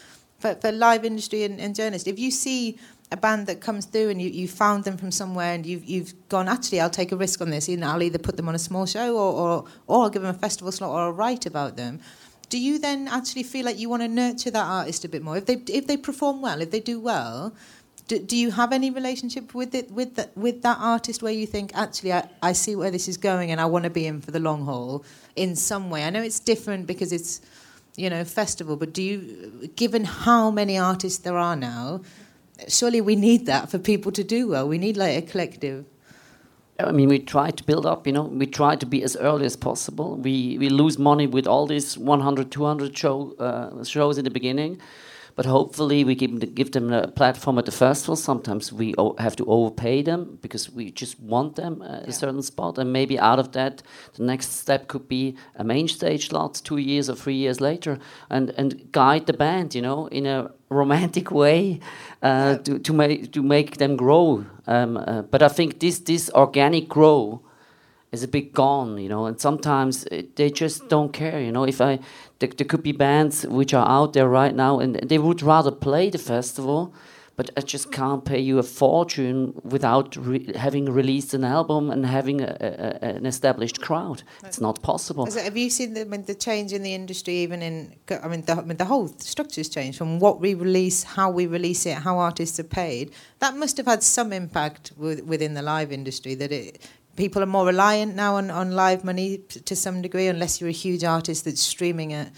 for, 0.43 0.55
for 0.55 0.71
live 0.71 1.05
industry 1.05 1.43
and, 1.43 1.59
and 1.59 1.73
journalists. 1.73 2.07
If 2.07 2.19
you 2.19 2.29
see 2.29 2.77
a 3.13 3.17
band 3.17 3.45
that 3.45 3.61
comes 3.61 3.85
through 3.85 4.09
and 4.09 4.19
you, 4.19 4.27
you 4.29 4.47
found 4.47 4.83
them 4.85 4.97
from 4.97 5.11
somewhere 5.11 5.53
and 5.53 5.65
you've, 5.67 5.85
you've 5.85 6.13
gone, 6.29 6.47
actually, 6.47 6.81
I'll 6.81 6.89
take 6.89 7.11
a 7.11 7.15
risk 7.15 7.41
on 7.41 7.51
this. 7.51 7.69
You 7.69 7.77
know, 7.77 7.91
I'll 7.91 8.01
either 8.01 8.17
put 8.17 8.37
them 8.37 8.49
on 8.49 8.55
a 8.55 8.59
small 8.59 8.87
show 8.87 9.15
or, 9.15 9.31
or, 9.33 9.65
or 9.85 10.03
I'll 10.03 10.09
give 10.09 10.23
them 10.23 10.35
a 10.35 10.37
festival 10.37 10.71
slot 10.71 10.89
or 10.89 10.99
I'll 10.99 11.13
write 11.13 11.45
about 11.45 11.77
them. 11.77 11.99
Do 12.49 12.59
you 12.59 12.79
then 12.79 13.07
actually 13.07 13.43
feel 13.43 13.65
like 13.65 13.77
you 13.77 13.87
want 13.87 14.01
to 14.01 14.07
nurture 14.07 14.49
that 14.49 14.65
artist 14.65 15.05
a 15.05 15.09
bit 15.09 15.21
more? 15.21 15.37
If 15.37 15.45
they, 15.45 15.61
if 15.67 15.85
they 15.85 15.95
perform 15.95 16.41
well, 16.41 16.59
if 16.59 16.71
they 16.71 16.79
do 16.79 16.99
well, 16.99 17.53
do, 18.07 18.17
do 18.17 18.35
you 18.35 18.49
have 18.49 18.73
any 18.73 18.89
relationship 18.89 19.53
with 19.53 19.73
it 19.73 19.89
with 19.89 20.15
that 20.15 20.35
with 20.35 20.61
that 20.63 20.77
artist 20.79 21.23
where 21.23 21.31
you 21.31 21.47
think 21.47 21.71
actually 21.73 22.11
I, 22.11 22.27
I 22.41 22.51
see 22.51 22.75
where 22.75 22.91
this 22.91 23.07
is 23.07 23.15
going 23.15 23.49
and 23.49 23.61
I 23.61 23.65
want 23.65 23.85
to 23.85 23.89
be 23.89 24.05
in 24.05 24.19
for 24.19 24.31
the 24.31 24.39
long 24.39 24.65
haul 24.65 25.05
in 25.37 25.55
some 25.55 25.89
way? 25.89 26.03
I 26.03 26.09
know 26.09 26.21
it's 26.21 26.39
different 26.39 26.85
because 26.85 27.13
it's 27.13 27.39
you 27.95 28.09
know 28.09 28.25
festival, 28.25 28.75
but 28.75 28.91
do 28.91 29.01
you 29.01 29.69
given 29.75 30.03
how 30.03 30.51
many 30.51 30.77
artists 30.77 31.19
there 31.19 31.37
are 31.37 31.55
now, 31.55 32.01
surely 32.67 33.01
we 33.01 33.15
need 33.15 33.45
that 33.45 33.69
for 33.69 33.79
people 33.79 34.11
to 34.11 34.23
do 34.23 34.47
well. 34.49 34.67
We 34.67 34.77
need 34.77 34.97
like 34.97 35.17
a 35.17 35.21
collective. 35.21 35.85
I 36.79 36.91
mean, 36.91 37.07
we 37.07 37.19
try 37.19 37.51
to 37.51 37.63
build 37.63 37.85
up, 37.85 38.07
you 38.07 38.13
know, 38.13 38.23
we 38.23 38.47
try 38.47 38.75
to 38.75 38.85
be 38.85 39.03
as 39.03 39.15
early 39.15 39.45
as 39.45 39.55
possible. 39.55 40.17
We, 40.17 40.57
we 40.57 40.69
lose 40.69 40.97
money 40.97 41.27
with 41.27 41.45
all 41.47 41.67
these 41.67 41.97
100, 41.97 42.51
200 42.51 42.97
show, 42.97 43.33
uh, 43.39 43.83
shows 43.83 44.17
in 44.17 44.23
the 44.23 44.31
beginning. 44.31 44.81
But 45.35 45.45
hopefully, 45.47 46.03
we 46.03 46.13
give, 46.13 46.39
them, 46.39 46.53
give 46.53 46.71
them 46.73 46.93
a 46.93 47.07
platform 47.07 47.57
at 47.57 47.65
the 47.65 47.71
festival. 47.71 48.15
Sometimes 48.15 48.71
we 48.71 48.93
have 49.17 49.35
to 49.37 49.45
overpay 49.45 50.03
them 50.03 50.37
because 50.41 50.69
we 50.69 50.91
just 50.91 51.19
want 51.19 51.55
them 51.55 51.81
at 51.81 52.03
yeah. 52.03 52.09
a 52.09 52.11
certain 52.11 52.43
spot. 52.43 52.77
And 52.77 52.93
maybe 52.93 53.17
out 53.17 53.39
of 53.39 53.51
that, 53.53 53.81
the 54.15 54.23
next 54.23 54.51
step 54.51 54.87
could 54.87 55.07
be 55.07 55.35
a 55.55 55.63
main 55.63 55.87
stage 55.87 56.29
slot 56.29 56.61
two 56.63 56.77
years 56.77 57.09
or 57.09 57.15
three 57.15 57.33
years 57.33 57.59
later 57.59 57.97
and, 58.29 58.51
and 58.51 58.91
guide 58.91 59.25
the 59.25 59.33
band, 59.33 59.73
you 59.73 59.81
know, 59.81 60.05
in 60.07 60.27
a 60.27 60.51
romantic 60.73 61.31
way 61.31 61.79
uh, 62.21 62.57
to 62.57 62.79
to 62.79 62.93
make 62.93 63.31
to 63.31 63.41
make 63.41 63.77
them 63.77 63.95
grow. 63.95 64.45
Um, 64.67 64.97
uh, 64.97 65.21
but 65.21 65.41
I 65.41 65.47
think 65.49 65.79
this 65.79 65.99
this 65.99 66.29
organic 66.33 66.87
grow 66.87 67.41
is 68.11 68.23
a 68.23 68.27
bit 68.27 68.53
gone, 68.53 68.97
you 68.97 69.09
know. 69.09 69.25
And 69.25 69.39
sometimes 69.39 70.05
it, 70.05 70.35
they 70.35 70.49
just 70.49 70.87
don't 70.89 71.11
care, 71.11 71.39
you 71.41 71.51
know. 71.51 71.63
If 71.63 71.81
I 71.81 71.99
there, 72.39 72.49
there 72.49 72.67
could 72.67 72.83
be 72.83 72.91
bands 72.91 73.45
which 73.45 73.73
are 73.73 73.87
out 73.87 74.13
there 74.13 74.27
right 74.27 74.55
now 74.55 74.79
and 74.79 74.95
they 74.95 75.17
would 75.17 75.41
rather 75.41 75.71
play 75.71 76.09
the 76.09 76.17
festival 76.17 76.93
but 77.35 77.49
I 77.57 77.61
just 77.61 77.91
can't 77.91 78.23
pay 78.23 78.39
you 78.39 78.59
a 78.59 78.63
fortune 78.63 79.59
without 79.63 80.15
re 80.15 80.51
having 80.55 80.85
released 80.85 81.33
an 81.33 81.43
album 81.43 81.89
and 81.89 82.05
having 82.05 82.41
a, 82.41 82.55
a, 82.59 83.05
an 83.05 83.25
established 83.25 83.81
crowd. 83.81 84.23
It's 84.43 84.61
not 84.61 84.81
possible. 84.83 85.25
It, 85.25 85.35
have 85.35 85.57
you 85.57 85.69
seen 85.69 85.93
the, 85.93 86.05
the 86.05 86.35
change 86.35 86.73
in 86.73 86.83
the 86.83 86.93
industry, 86.93 87.35
even 87.37 87.61
in, 87.61 87.95
I 88.23 88.27
mean, 88.27 88.43
the, 88.43 88.53
I 88.53 88.61
mean, 88.61 88.77
the 88.77 88.85
whole 88.85 89.07
structure's 89.17 89.69
changed 89.69 89.97
from 89.97 90.19
what 90.19 90.39
we 90.39 90.53
release, 90.53 91.03
how 91.03 91.31
we 91.31 91.47
release 91.47 91.85
it, 91.85 91.95
how 91.95 92.19
artists 92.19 92.59
are 92.59 92.63
paid. 92.63 93.11
That 93.39 93.55
must 93.55 93.77
have 93.77 93.87
had 93.87 94.03
some 94.03 94.31
impact 94.31 94.93
with, 94.97 95.23
within 95.23 95.55
the 95.55 95.63
live 95.63 95.91
industry, 95.91 96.35
that 96.35 96.51
it, 96.51 96.87
people 97.15 97.41
are 97.41 97.47
more 97.47 97.65
reliant 97.65 98.15
now 98.15 98.35
on, 98.35 98.51
on 98.51 98.71
live 98.71 99.03
money 99.03 99.39
to 99.39 99.75
some 99.75 100.03
degree, 100.03 100.27
unless 100.27 100.61
you're 100.61 100.69
a 100.69 100.73
huge 100.73 101.03
artist 101.03 101.45
that's 101.45 101.61
streaming 101.61 102.11
it 102.11 102.29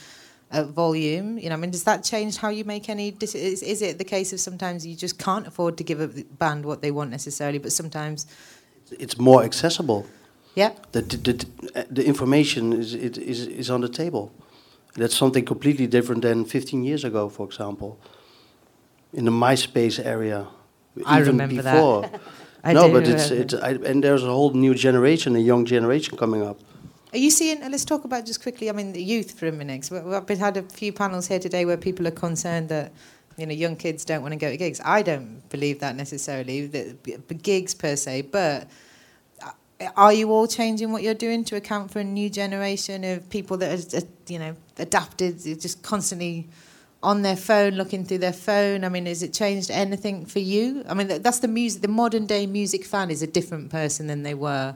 volume? 0.51 1.37
You 1.37 1.49
know, 1.49 1.55
I 1.55 1.57
mean, 1.57 1.71
does 1.71 1.83
that 1.83 2.03
change 2.03 2.37
how 2.37 2.49
you 2.49 2.63
make 2.63 2.89
any? 2.89 3.15
Is, 3.21 3.35
is 3.35 3.81
it 3.81 3.97
the 3.97 4.03
case 4.03 4.33
of 4.33 4.39
sometimes 4.39 4.85
you 4.85 4.95
just 4.95 5.17
can't 5.17 5.47
afford 5.47 5.77
to 5.77 5.83
give 5.83 5.99
a 5.99 6.07
band 6.07 6.65
what 6.65 6.81
they 6.81 6.91
want 6.91 7.11
necessarily, 7.11 7.59
but 7.59 7.71
sometimes 7.71 8.27
it's 8.91 9.17
more 9.17 9.43
accessible. 9.43 10.05
Yeah. 10.55 10.71
The 10.91 11.01
the, 11.01 11.17
the, 11.17 11.87
the 11.91 12.05
information 12.05 12.73
is 12.73 12.93
it 12.93 13.17
is 13.17 13.47
is 13.47 13.69
on 13.69 13.81
the 13.81 13.89
table. 13.89 14.31
That's 14.95 15.15
something 15.15 15.43
completely 15.45 15.87
different 15.87 16.21
than 16.21 16.45
15 16.45 16.83
years 16.85 17.03
ago, 17.03 17.27
for 17.27 17.45
example. 17.45 17.99
In 19.13 19.25
the 19.25 19.31
MySpace 19.31 19.99
area, 20.03 20.47
I 21.05 21.19
even 21.19 21.37
remember 21.37 21.63
before. 21.63 22.01
that. 22.63 22.73
no, 22.73 22.89
but 22.89 23.07
it's 23.07 23.29
it's 23.29 23.53
I, 23.53 23.71
and 23.71 24.03
there's 24.03 24.23
a 24.23 24.31
whole 24.31 24.53
new 24.53 24.73
generation, 24.73 25.35
a 25.35 25.39
young 25.39 25.65
generation 25.65 26.17
coming 26.17 26.41
up. 26.41 26.59
Are 27.15 27.17
you 27.17 27.31
seeing? 27.31 27.61
Let's 27.61 27.85
talk 27.85 28.03
about 28.03 28.25
just 28.25 28.41
quickly. 28.41 28.69
I 28.69 28.73
mean, 28.73 28.91
the 28.91 29.01
youth 29.01 29.39
for 29.39 29.47
a 29.47 29.51
minute. 29.53 29.89
We've 29.89 30.37
had 30.37 30.57
a 30.57 30.63
few 30.63 30.91
panels 30.91 31.27
here 31.27 31.39
today 31.39 31.63
where 31.63 31.77
people 31.77 32.05
are 32.09 32.11
concerned 32.11 32.67
that 32.67 32.91
you 33.37 33.45
know 33.45 33.53
young 33.53 33.77
kids 33.77 34.03
don't 34.03 34.21
want 34.21 34.33
to 34.33 34.35
go 34.35 34.49
to 34.49 34.57
gigs. 34.57 34.81
I 34.83 35.01
don't 35.01 35.47
believe 35.47 35.79
that 35.79 35.95
necessarily, 35.95 36.67
the 36.67 37.33
gigs 37.41 37.73
per 37.73 37.95
se. 37.95 38.23
But 38.23 38.67
uh, 39.41 39.51
are 39.95 40.11
you 40.11 40.29
all 40.29 40.45
changing 40.45 40.91
what 40.91 41.03
you're 41.03 41.13
doing 41.13 41.45
to 41.45 41.55
account 41.55 41.89
for 41.89 41.99
a 41.99 42.03
new 42.03 42.29
generation 42.29 43.05
of 43.05 43.29
people 43.29 43.55
that 43.59 43.93
are 43.93 44.01
you 44.27 44.39
know 44.39 44.57
adapted, 44.77 45.41
just 45.41 45.83
constantly 45.83 46.49
on 47.01 47.21
their 47.21 47.37
phone, 47.37 47.75
looking 47.75 48.03
through 48.03 48.17
their 48.17 48.33
phone? 48.33 48.83
I 48.83 48.89
mean, 48.89 49.05
has 49.05 49.23
it 49.23 49.31
changed 49.31 49.71
anything 49.71 50.25
for 50.25 50.39
you? 50.39 50.83
I 50.89 50.93
mean, 50.93 51.07
that's 51.07 51.39
the 51.39 51.47
music. 51.47 51.81
The 51.81 51.87
modern 51.87 52.25
day 52.25 52.45
music 52.45 52.83
fan 52.83 53.09
is 53.09 53.21
a 53.21 53.27
different 53.27 53.69
person 53.69 54.07
than 54.07 54.23
they 54.23 54.33
were 54.33 54.75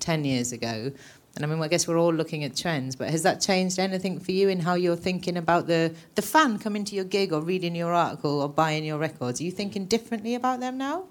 ten 0.00 0.24
years 0.24 0.50
ago. 0.50 0.90
And 1.38 1.44
I 1.44 1.54
mean, 1.54 1.62
I 1.62 1.68
guess 1.68 1.86
we're 1.86 2.00
all 2.00 2.12
looking 2.12 2.42
at 2.42 2.56
trends, 2.56 2.96
but 2.96 3.10
has 3.10 3.22
that 3.22 3.40
changed 3.40 3.78
anything 3.78 4.18
for 4.18 4.32
you 4.32 4.48
in 4.48 4.58
how 4.58 4.74
you're 4.74 4.96
thinking 4.96 5.36
about 5.36 5.68
the, 5.68 5.94
the 6.16 6.22
fan 6.22 6.58
coming 6.58 6.84
to 6.86 6.96
your 6.96 7.04
gig 7.04 7.32
or 7.32 7.40
reading 7.40 7.76
your 7.76 7.92
article 7.92 8.40
or 8.40 8.48
buying 8.48 8.84
your 8.84 8.98
records? 8.98 9.40
Are 9.40 9.44
you 9.44 9.52
thinking 9.52 9.86
differently 9.86 10.34
about 10.34 10.58
them 10.58 10.76
now? 10.76 11.04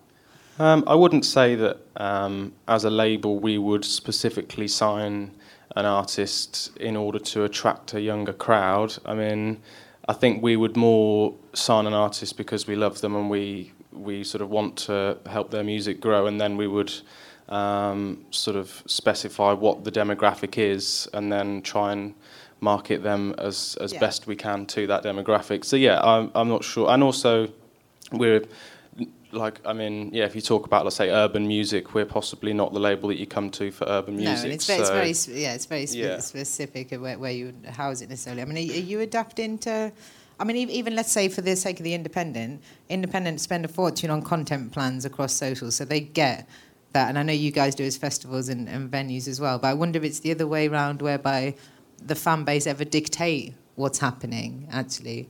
Um, 0.59 0.83
I 0.85 0.95
wouldn't 0.95 1.23
say 1.23 1.55
that 1.55 1.77
um, 1.95 2.51
as 2.67 2.83
a 2.83 2.89
label 2.89 3.39
we 3.39 3.57
would 3.57 3.85
specifically 3.85 4.67
sign 4.67 5.31
an 5.77 5.85
artist 5.85 6.75
in 6.77 6.97
order 6.97 7.19
to 7.19 7.45
attract 7.45 7.93
a 7.93 8.01
younger 8.01 8.33
crowd. 8.33 8.97
I 9.05 9.13
mean, 9.13 9.61
I 10.09 10.13
think 10.13 10.43
we 10.43 10.57
would 10.57 10.75
more 10.75 11.35
sign 11.53 11.87
an 11.87 11.93
artist 11.93 12.35
because 12.35 12.67
we 12.67 12.75
love 12.75 12.99
them 12.99 13.15
and 13.15 13.29
we 13.29 13.71
we 13.93 14.25
sort 14.25 14.41
of 14.41 14.49
want 14.49 14.75
to 14.75 15.19
help 15.25 15.51
their 15.51 15.63
music 15.63 16.01
grow, 16.01 16.27
and 16.27 16.39
then 16.39 16.57
we 16.57 16.67
would 16.67 16.93
um, 17.49 18.25
sort 18.31 18.57
of 18.57 18.83
specify 18.85 19.53
what 19.53 19.83
the 19.83 19.91
demographic 19.91 20.57
is, 20.57 21.07
and 21.13 21.31
then 21.31 21.61
try 21.61 21.93
and 21.93 22.13
market 22.59 23.03
them 23.03 23.35
as 23.37 23.77
as 23.81 23.93
yeah. 23.93 23.99
best 23.99 24.27
we 24.27 24.35
can 24.35 24.65
to 24.65 24.87
that 24.87 25.03
demographic. 25.03 25.63
So 25.63 25.75
yeah, 25.75 26.01
I'm 26.01 26.31
I'm 26.35 26.49
not 26.49 26.63
sure, 26.63 26.89
and 26.89 27.03
also 27.03 27.49
we're 28.11 28.43
like 29.31 29.59
I 29.65 29.73
mean, 29.73 30.09
yeah, 30.13 30.25
if 30.25 30.35
you 30.35 30.41
talk 30.41 30.65
about 30.65 30.83
let's 30.85 30.95
say 30.95 31.09
urban 31.09 31.47
music, 31.47 31.93
we're 31.93 32.05
possibly 32.05 32.53
not 32.53 32.73
the 32.73 32.79
label 32.79 33.09
that 33.09 33.17
you 33.17 33.27
come 33.27 33.49
to 33.51 33.71
for 33.71 33.85
urban 33.87 34.15
music. 34.15 34.47
No, 34.47 34.53
it's, 34.53 34.65
so 34.65 34.77
very, 34.77 35.09
it's 35.09 35.25
very 35.25 35.41
yeah, 35.41 35.53
it's 35.53 35.65
very 35.65 35.85
spe- 35.85 35.95
yeah. 35.95 36.19
specific 36.19 36.91
of 36.91 37.01
where, 37.01 37.17
where 37.17 37.31
you 37.31 37.53
house 37.67 38.01
it 38.01 38.09
necessarily. 38.09 38.41
I 38.41 38.45
mean, 38.45 38.57
are, 38.57 38.73
are 38.73 38.79
you 38.79 38.99
adapting 39.01 39.57
to? 39.59 39.91
I 40.39 40.43
mean, 40.43 40.69
even 40.69 40.95
let's 40.95 41.11
say 41.11 41.29
for 41.29 41.41
the 41.41 41.55
sake 41.55 41.79
of 41.79 41.83
the 41.83 41.95
independent, 41.95 42.61
independent 42.89 43.41
spend 43.41 43.65
a 43.65 43.67
fortune 43.67 44.11
on 44.11 44.21
content 44.21 44.71
plans 44.71 45.03
across 45.03 45.33
socials, 45.33 45.75
so 45.75 45.85
they 45.85 45.99
get 45.99 46.47
that. 46.93 47.09
And 47.09 47.17
I 47.17 47.23
know 47.23 47.33
you 47.33 47.51
guys 47.51 47.75
do 47.75 47.83
as 47.83 47.97
festivals 47.97 48.49
and, 48.49 48.67
and 48.67 48.91
venues 48.91 49.27
as 49.27 49.39
well. 49.39 49.59
But 49.59 49.67
I 49.69 49.73
wonder 49.73 49.97
if 49.97 50.03
it's 50.03 50.19
the 50.19 50.31
other 50.31 50.47
way 50.47 50.67
around, 50.67 51.01
whereby 51.01 51.55
the 52.03 52.15
fan 52.15 52.43
base 52.43 52.67
ever 52.67 52.85
dictate 52.85 53.53
what's 53.75 53.99
happening 53.99 54.67
actually. 54.71 55.29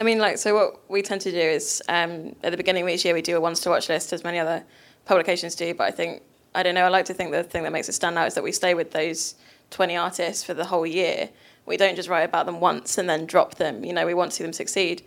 I 0.00 0.04
mean, 0.04 0.18
like, 0.18 0.38
so 0.38 0.54
what 0.54 0.90
we 0.90 1.02
tend 1.02 1.22
to 1.22 1.32
do 1.32 1.38
is 1.38 1.82
um, 1.88 2.36
at 2.42 2.52
the 2.52 2.56
beginning 2.56 2.84
of 2.84 2.88
each 2.88 3.04
year 3.04 3.14
we 3.14 3.22
do 3.22 3.36
a 3.36 3.40
ones 3.40 3.60
to 3.60 3.70
watch 3.70 3.88
list, 3.88 4.12
as 4.12 4.22
many 4.22 4.38
other 4.38 4.62
publications 5.06 5.56
do. 5.56 5.74
But 5.74 5.84
I 5.84 5.90
think 5.90 6.22
I 6.54 6.62
don't 6.62 6.74
know. 6.74 6.84
I 6.84 6.88
like 6.88 7.04
to 7.06 7.14
think 7.14 7.30
the 7.32 7.42
thing 7.42 7.64
that 7.64 7.72
makes 7.72 7.88
it 7.88 7.92
stand 7.92 8.16
out 8.16 8.26
is 8.26 8.34
that 8.34 8.44
we 8.44 8.52
stay 8.52 8.74
with 8.74 8.92
those 8.92 9.34
20 9.70 9.96
artists 9.96 10.44
for 10.44 10.54
the 10.54 10.64
whole 10.64 10.86
year. 10.86 11.28
We 11.66 11.76
don't 11.76 11.96
just 11.96 12.08
write 12.08 12.22
about 12.22 12.46
them 12.46 12.60
once 12.60 12.96
and 12.96 13.08
then 13.08 13.26
drop 13.26 13.56
them. 13.56 13.84
You 13.84 13.92
know, 13.92 14.06
we 14.06 14.14
want 14.14 14.30
to 14.30 14.36
see 14.36 14.44
them 14.44 14.52
succeed. 14.52 15.02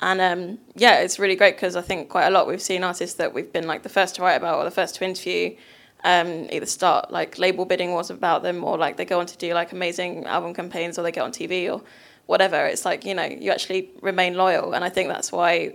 And 0.00 0.20
um, 0.20 0.58
yeah, 0.74 1.00
it's 1.00 1.18
really 1.18 1.36
great 1.36 1.56
because 1.56 1.76
I 1.76 1.82
think 1.82 2.08
quite 2.08 2.26
a 2.26 2.30
lot 2.30 2.46
we've 2.46 2.62
seen 2.62 2.82
artists 2.82 3.16
that 3.16 3.34
we've 3.34 3.52
been 3.52 3.66
like 3.66 3.82
the 3.82 3.88
first 3.88 4.14
to 4.16 4.22
write 4.22 4.34
about 4.34 4.58
or 4.58 4.64
the 4.64 4.70
first 4.70 4.94
to 4.96 5.04
interview 5.04 5.56
um, 6.04 6.48
either 6.50 6.66
start 6.66 7.10
like 7.10 7.38
label 7.38 7.64
bidding 7.64 7.90
wars 7.90 8.10
about 8.10 8.42
them 8.42 8.64
or 8.64 8.78
like 8.78 8.96
they 8.96 9.04
go 9.04 9.20
on 9.20 9.26
to 9.26 9.36
do 9.36 9.52
like 9.52 9.72
amazing 9.72 10.24
album 10.24 10.54
campaigns 10.54 10.98
or 10.98 11.02
they 11.02 11.12
get 11.12 11.22
on 11.22 11.32
TV 11.32 11.70
or 11.70 11.82
whatever. 12.26 12.64
It's 12.64 12.84
like, 12.84 13.04
you 13.04 13.14
know, 13.14 13.24
you 13.24 13.50
actually 13.50 13.90
remain 14.00 14.34
loyal. 14.34 14.72
And 14.72 14.84
I 14.84 14.88
think 14.88 15.08
that's 15.08 15.30
why 15.30 15.74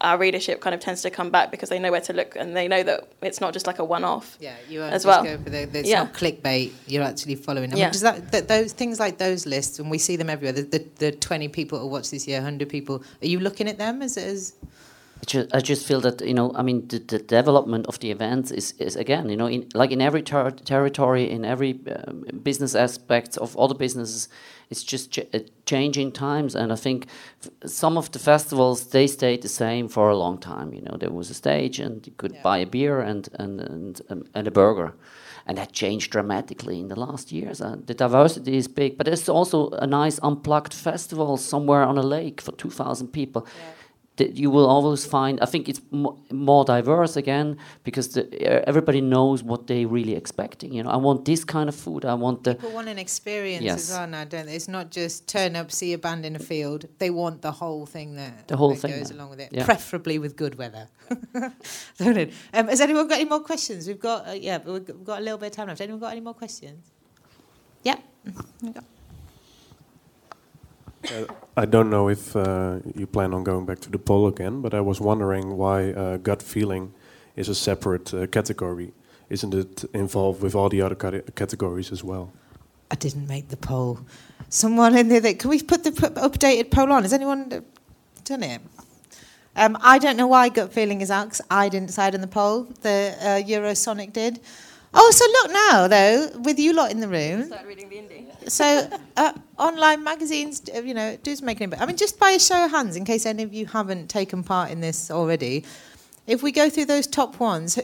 our 0.00 0.18
readership 0.18 0.60
kind 0.60 0.74
of 0.74 0.80
tends 0.80 1.02
to 1.02 1.10
come 1.10 1.30
back 1.30 1.50
because 1.50 1.68
they 1.68 1.78
know 1.78 1.90
where 1.90 2.00
to 2.00 2.12
look 2.12 2.36
and 2.36 2.56
they 2.56 2.68
know 2.68 2.82
that 2.82 3.08
it's 3.22 3.40
not 3.40 3.52
just 3.52 3.66
like 3.66 3.78
a 3.78 3.84
one-off. 3.84 4.36
Yeah, 4.40 4.54
you 4.68 4.82
are 4.82 4.88
as 4.88 5.04
well. 5.04 5.24
Go 5.24 5.38
for 5.38 5.50
the, 5.50 5.64
the, 5.64 5.80
it's 5.80 5.88
yeah. 5.88 6.04
not 6.04 6.14
clickbait. 6.14 6.72
You're 6.86 7.02
actually 7.02 7.34
following. 7.34 7.70
Mean, 7.70 7.78
yeah. 7.78 7.90
does 7.90 8.02
that, 8.02 8.30
that, 8.32 8.48
those 8.48 8.72
things 8.72 9.00
like 9.00 9.18
those 9.18 9.46
lists, 9.46 9.78
and 9.78 9.90
we 9.90 9.98
see 9.98 10.16
them 10.16 10.30
everywhere. 10.30 10.52
The, 10.52 10.62
the, 10.62 10.86
the 10.96 11.12
20 11.12 11.48
people 11.48 11.78
who 11.78 11.86
watch 11.86 12.10
this 12.10 12.28
year, 12.28 12.38
100 12.38 12.68
people. 12.68 13.02
Are 13.22 13.26
you 13.26 13.40
looking 13.40 13.68
at 13.68 13.78
them 13.78 14.02
as 14.02 14.16
as? 14.16 14.54
I 15.52 15.60
just 15.60 15.86
feel 15.86 16.00
that 16.00 16.20
you 16.20 16.32
know, 16.32 16.52
I 16.54 16.62
mean, 16.62 16.86
the, 16.88 16.98
the 16.98 17.18
development 17.18 17.86
of 17.86 17.98
the 17.98 18.10
events 18.10 18.50
is, 18.50 18.72
is 18.78 18.96
again, 18.96 19.28
you 19.28 19.36
know, 19.36 19.46
in, 19.46 19.68
like 19.74 19.90
in 19.90 20.00
every 20.00 20.22
ter 20.22 20.50
territory, 20.50 21.28
in 21.28 21.44
every 21.44 21.80
um, 22.06 22.24
business 22.42 22.74
aspect 22.74 23.36
of 23.36 23.56
other 23.56 23.74
businesses, 23.74 24.28
it's 24.70 24.82
just 24.84 25.10
ch 25.12 25.18
uh, 25.18 25.40
changing 25.66 26.12
times. 26.12 26.54
And 26.54 26.72
I 26.72 26.76
think 26.76 27.06
some 27.66 27.98
of 27.98 28.10
the 28.12 28.18
festivals 28.18 28.86
they 28.86 29.06
stayed 29.06 29.42
the 29.42 29.48
same 29.48 29.88
for 29.88 30.08
a 30.08 30.16
long 30.16 30.38
time. 30.38 30.72
You 30.72 30.82
know, 30.82 30.96
there 30.96 31.12
was 31.12 31.30
a 31.30 31.34
stage, 31.34 31.80
and 31.80 32.06
you 32.06 32.12
could 32.16 32.34
yeah. 32.34 32.42
buy 32.42 32.58
a 32.58 32.66
beer 32.66 33.00
and 33.00 33.28
and 33.34 33.60
and, 33.60 34.00
um, 34.10 34.24
and 34.34 34.46
a 34.46 34.50
burger. 34.50 34.94
And 35.46 35.56
that 35.56 35.72
changed 35.72 36.12
dramatically 36.12 36.78
in 36.78 36.88
the 36.88 37.00
last 37.00 37.32
years. 37.32 37.60
Uh, 37.60 37.76
the 37.86 37.94
diversity 37.94 38.56
is 38.56 38.68
big, 38.68 38.96
but 38.98 39.06
there's 39.06 39.28
also 39.28 39.70
a 39.70 39.86
nice 39.86 40.20
unplugged 40.22 40.74
festival 40.74 41.36
somewhere 41.38 41.84
on 41.84 41.96
a 41.96 42.02
lake 42.02 42.42
for 42.42 42.52
2,000 42.52 43.08
people. 43.08 43.46
Yeah 43.46 43.77
you 44.20 44.50
will 44.50 44.66
always 44.66 45.04
find. 45.04 45.40
I 45.40 45.46
think 45.46 45.68
it's 45.68 45.80
more 45.90 46.64
diverse 46.64 47.16
again 47.16 47.56
because 47.84 48.08
the, 48.08 48.22
everybody 48.68 49.00
knows 49.00 49.42
what 49.42 49.66
they're 49.66 49.86
really 49.86 50.14
expecting. 50.14 50.72
You 50.72 50.82
know, 50.82 50.90
I 50.90 50.96
want 50.96 51.24
this 51.24 51.44
kind 51.44 51.68
of 51.68 51.74
food. 51.74 52.04
I 52.04 52.14
want 52.14 52.44
the 52.44 52.54
people 52.54 52.72
want 52.72 52.88
an 52.88 52.98
experience 52.98 53.64
yes. 53.64 53.90
as 53.90 53.96
well 53.96 54.06
now, 54.06 54.24
don't 54.24 54.46
they? 54.46 54.56
It's 54.56 54.68
not 54.68 54.90
just 54.90 55.28
turn 55.28 55.56
up, 55.56 55.70
see 55.70 55.92
a 55.92 55.98
band 55.98 56.24
in 56.26 56.36
a 56.36 56.38
field. 56.38 56.86
They 56.98 57.10
want 57.10 57.42
the 57.42 57.52
whole 57.52 57.86
thing 57.86 58.16
that 58.16 58.48
the 58.48 58.56
whole 58.56 58.74
that 58.74 58.80
thing 58.80 58.98
goes 58.98 59.10
along 59.10 59.30
with 59.30 59.40
it, 59.40 59.50
yeah. 59.52 59.64
preferably 59.64 60.18
with 60.18 60.36
good 60.36 60.56
weather. 60.56 60.88
um, 61.34 61.48
has 62.52 62.80
anyone 62.80 63.08
got 63.08 63.20
any 63.20 63.28
more 63.28 63.40
questions? 63.40 63.86
We've 63.86 64.00
got 64.00 64.28
uh, 64.28 64.32
yeah, 64.32 64.58
we've 64.64 65.04
got 65.04 65.20
a 65.20 65.22
little 65.22 65.38
bit 65.38 65.46
of 65.46 65.52
time 65.52 65.68
left. 65.68 65.80
Anyone 65.80 66.00
got 66.00 66.12
any 66.12 66.20
more 66.20 66.34
questions? 66.34 66.90
Yeah. 67.82 67.98
I 71.56 71.64
don't 71.64 71.90
know 71.90 72.08
if 72.08 72.34
uh, 72.34 72.78
you 72.94 73.06
plan 73.06 73.32
on 73.34 73.44
going 73.44 73.66
back 73.66 73.80
to 73.80 73.90
the 73.90 73.98
poll 73.98 74.26
again, 74.26 74.60
but 74.60 74.74
I 74.74 74.80
was 74.80 75.00
wondering 75.00 75.56
why 75.56 75.92
uh, 75.92 76.16
gut 76.18 76.42
feeling 76.42 76.92
is 77.36 77.48
a 77.48 77.54
separate 77.54 78.12
uh, 78.12 78.26
category. 78.26 78.92
Isn't 79.30 79.54
it 79.54 79.84
involved 79.94 80.42
with 80.42 80.54
all 80.54 80.68
the 80.68 80.82
other 80.82 81.22
categories 81.34 81.92
as 81.92 82.02
well? 82.02 82.32
I 82.90 82.94
didn't 82.94 83.26
make 83.26 83.48
the 83.48 83.56
poll. 83.56 84.00
Someone 84.48 84.96
in 84.96 85.08
there, 85.08 85.20
that, 85.20 85.38
can 85.38 85.50
we 85.50 85.62
put 85.62 85.84
the 85.84 85.90
updated 85.90 86.70
poll 86.70 86.90
on? 86.92 87.02
Has 87.02 87.12
anyone 87.12 87.64
done 88.24 88.42
it? 88.42 88.60
Um, 89.54 89.76
I 89.80 89.98
don't 89.98 90.16
know 90.16 90.28
why 90.28 90.48
gut 90.48 90.72
feeling 90.72 91.00
is 91.00 91.10
out 91.10 91.40
I 91.50 91.68
didn't 91.68 91.88
decide 91.88 92.14
on 92.14 92.20
the 92.20 92.28
poll. 92.28 92.62
The 92.82 93.14
uh, 93.20 93.48
Eurosonic 93.48 94.12
did. 94.12 94.40
Oh, 94.94 95.10
so 95.10 95.24
look 95.26 95.52
now, 95.52 95.88
though, 95.88 96.38
with 96.40 96.58
you 96.58 96.72
lot 96.72 96.90
in 96.90 97.00
the 97.00 97.08
room. 97.08 97.46
Start 97.46 97.66
reading 97.66 97.88
the 97.88 97.96
indie. 97.96 98.50
So, 98.50 98.88
uh, 99.16 99.32
online 99.58 100.02
magazines, 100.02 100.62
uh, 100.74 100.80
you 100.80 100.94
know, 100.94 101.18
do 101.22 101.36
make 101.42 101.58
an 101.58 101.64
impact. 101.64 101.82
I 101.82 101.86
mean, 101.86 101.96
just 101.96 102.18
by 102.18 102.30
a 102.30 102.38
show 102.38 102.64
of 102.64 102.70
hands, 102.70 102.96
in 102.96 103.04
case 103.04 103.26
any 103.26 103.42
of 103.42 103.52
you 103.52 103.66
haven't 103.66 104.08
taken 104.08 104.42
part 104.42 104.70
in 104.70 104.80
this 104.80 105.10
already, 105.10 105.64
if 106.26 106.42
we 106.42 106.52
go 106.52 106.70
through 106.70 106.86
those 106.86 107.06
top 107.06 107.38
ones, 107.38 107.78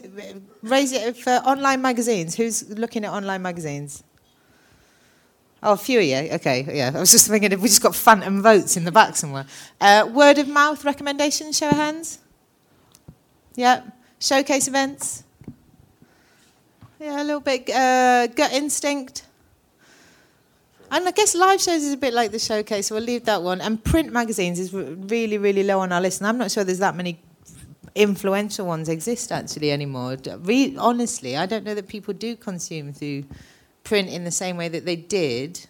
raise 0.63 0.93
it 0.93 1.17
for 1.17 1.31
online 1.31 1.83
magazines. 1.83 2.37
Who's 2.37 2.69
looking 2.71 3.05
at 3.05 3.11
online 3.11 3.43
magazines? 3.43 4.03
Oh, 5.63 5.73
a 5.73 5.77
few 5.79 5.99
of 5.99 6.05
you. 6.05 6.17
Okay, 6.35 6.67
yeah. 6.71 6.93
I 6.95 7.01
was 7.01 7.11
just 7.11 7.27
thinking 7.27 7.53
if 7.53 7.61
we 7.61 7.69
just 7.69 7.83
got 7.83 7.95
phantom 7.95 8.43
votes 8.43 8.77
in 8.77 8.85
the 8.85 8.93
back 8.93 9.17
somewhere. 9.17 9.47
Uh, 9.81 10.09
word 10.13 10.39
of 10.39 10.47
mouth 10.47 10.85
recommendations, 10.85 11.57
show 11.57 11.71
of 11.71 11.77
hands. 11.77 12.19
Yeah. 13.57 13.83
Showcase 14.19 14.69
events. 14.69 15.24
Yeah, 17.05 17.23
a 17.23 17.23
little 17.23 17.41
bit. 17.41 17.69
Uh, 17.69 18.29
gut 18.29 18.55
instinct. 18.55 19.27
And 20.91 21.07
I 21.07 21.11
guess 21.11 21.35
live 21.35 21.61
shows 21.61 21.83
is 21.83 21.93
a 21.93 21.99
bit 21.99 22.15
like 22.15 22.31
the 22.31 22.39
showcase, 22.39 22.87
so 22.87 22.95
we'll 22.95 23.05
leave 23.05 23.27
that 23.27 23.43
one. 23.43 23.61
And 23.61 23.85
print 23.85 24.11
magazines 24.11 24.59
is 24.59 24.73
really, 24.73 25.37
really 25.37 25.65
low 25.65 25.81
on 25.81 25.93
our 25.93 26.01
list. 26.01 26.23
And 26.23 26.29
I'm 26.29 26.39
not 26.39 26.51
sure 26.51 26.65
there's 26.65 26.79
that 26.79 26.97
many 26.97 27.21
influential 27.95 28.67
ones 28.67 28.89
exist 28.89 29.33
actually 29.33 29.71
anymore. 29.71 30.17
Re- 30.39 30.75
honestly, 30.79 31.37
I 31.37 31.45
don't 31.45 31.63
know 31.63 31.75
that 31.75 31.89
people 31.89 32.15
do 32.15 32.37
consume 32.37 32.95
through 32.95 33.25
print 33.83 34.09
in 34.09 34.25
the 34.25 34.31
same 34.31 34.57
way 34.57 34.69
that 34.69 34.87
they 34.87 34.97
did. 34.97 35.61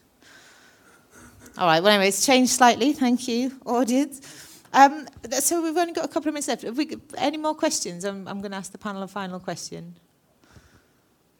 All 1.59 1.66
right, 1.66 1.82
well, 1.82 1.95
anyway, 1.95 2.11
it's 2.11 2.24
changed 2.24 2.53
slightly. 2.53 2.93
Thank 2.93 3.26
you, 3.26 3.59
audience. 3.66 4.62
Um, 4.72 5.09
so 5.41 5.61
we've 5.64 5.76
only 5.76 5.95
got 5.95 6.05
a 6.05 6.09
couple 6.09 6.28
of 6.28 6.35
minutes 6.35 6.47
left. 6.47 6.62
Have 6.62 6.78
we, 6.78 6.97
any 7.18 7.39
more 7.39 7.57
questions? 7.57 8.05
I'm, 8.05 8.28
I'm 8.28 8.39
going 8.39 8.53
to 8.53 8.57
ask 8.57 8.70
the 8.70 8.78
panel 8.78 9.03
a 9.03 9.09
final 9.09 9.41
question. 9.41 9.97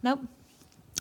Nope. 0.05 0.21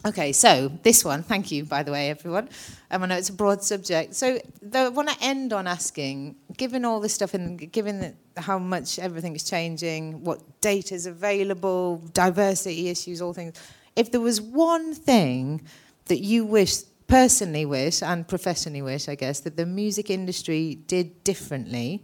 Okay, 0.05 0.31
so 0.31 0.71
this 0.81 1.03
one, 1.03 1.23
thank 1.23 1.51
you, 1.51 1.65
by 1.65 1.83
the 1.83 1.91
way, 1.91 2.09
everyone. 2.09 2.47
Um, 2.89 3.03
I 3.03 3.05
know 3.07 3.17
it's 3.17 3.27
a 3.27 3.33
broad 3.33 3.61
subject. 3.61 4.15
So 4.15 4.39
I 4.73 4.87
want 4.87 5.09
to 5.09 5.17
end 5.21 5.51
on 5.51 5.67
asking, 5.67 6.37
given 6.55 6.85
all 6.85 7.01
this 7.01 7.13
stuff 7.13 7.33
and 7.33 7.69
given 7.69 7.99
that 7.99 8.15
how 8.37 8.57
much 8.57 8.99
everything 8.99 9.35
is 9.35 9.43
changing, 9.43 10.23
what 10.23 10.39
data 10.61 10.95
is 10.95 11.05
available, 11.05 11.97
diversity 12.13 12.87
issues, 12.87 13.21
all 13.21 13.33
things, 13.33 13.59
if 13.97 14.09
there 14.09 14.21
was 14.21 14.39
one 14.39 14.93
thing 14.93 15.61
that 16.05 16.19
you 16.19 16.45
wish, 16.45 16.83
personally 17.07 17.65
wish, 17.65 18.01
and 18.01 18.25
professionally 18.25 18.81
wish, 18.81 19.09
I 19.09 19.15
guess, 19.15 19.41
that 19.41 19.57
the 19.57 19.65
music 19.65 20.09
industry 20.09 20.75
did 20.87 21.25
differently, 21.25 22.01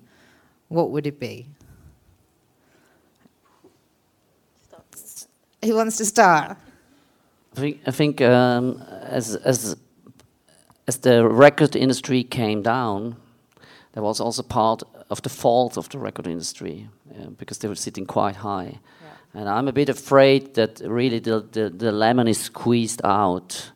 what 0.68 0.91
would 0.91 1.08
it 1.08 1.18
be? 1.18 1.47
Who 5.64 5.76
wants 5.76 5.95
to 5.97 6.06
start? 6.06 6.58
I 7.60 7.62
think, 7.62 7.82
I 7.88 7.91
think 7.91 8.22
um, 8.22 8.82
as, 9.01 9.36
as, 9.36 9.76
as 10.88 10.97
the 10.99 11.28
record 11.28 11.76
industry 11.76 12.24
came 12.24 12.62
down, 12.62 13.18
there 13.91 14.01
was 14.01 14.22
also 14.22 14.43
part 14.43 14.82
of 15.10 15.22
the 15.24 15.30
fault 15.30 15.78
of 15.78 15.89
the 15.89 15.97
record 15.97 16.26
industry 16.26 16.88
uh, 17.12 17.32
because 17.38 17.57
they 17.57 17.68
were 17.68 17.76
sitting 17.76 18.05
quite 18.05 18.38
high. 18.38 18.80
And 19.34 19.49
I'm 19.49 19.68
a 19.68 19.74
bit 19.74 19.89
afraid 19.89 20.53
that 20.53 20.80
really 20.86 21.20
the, 21.20 21.45
the, 21.51 21.70
the 21.70 21.91
lemon 21.91 22.30
is 22.30 22.39
squeezed 22.39 23.01
out 23.03 23.72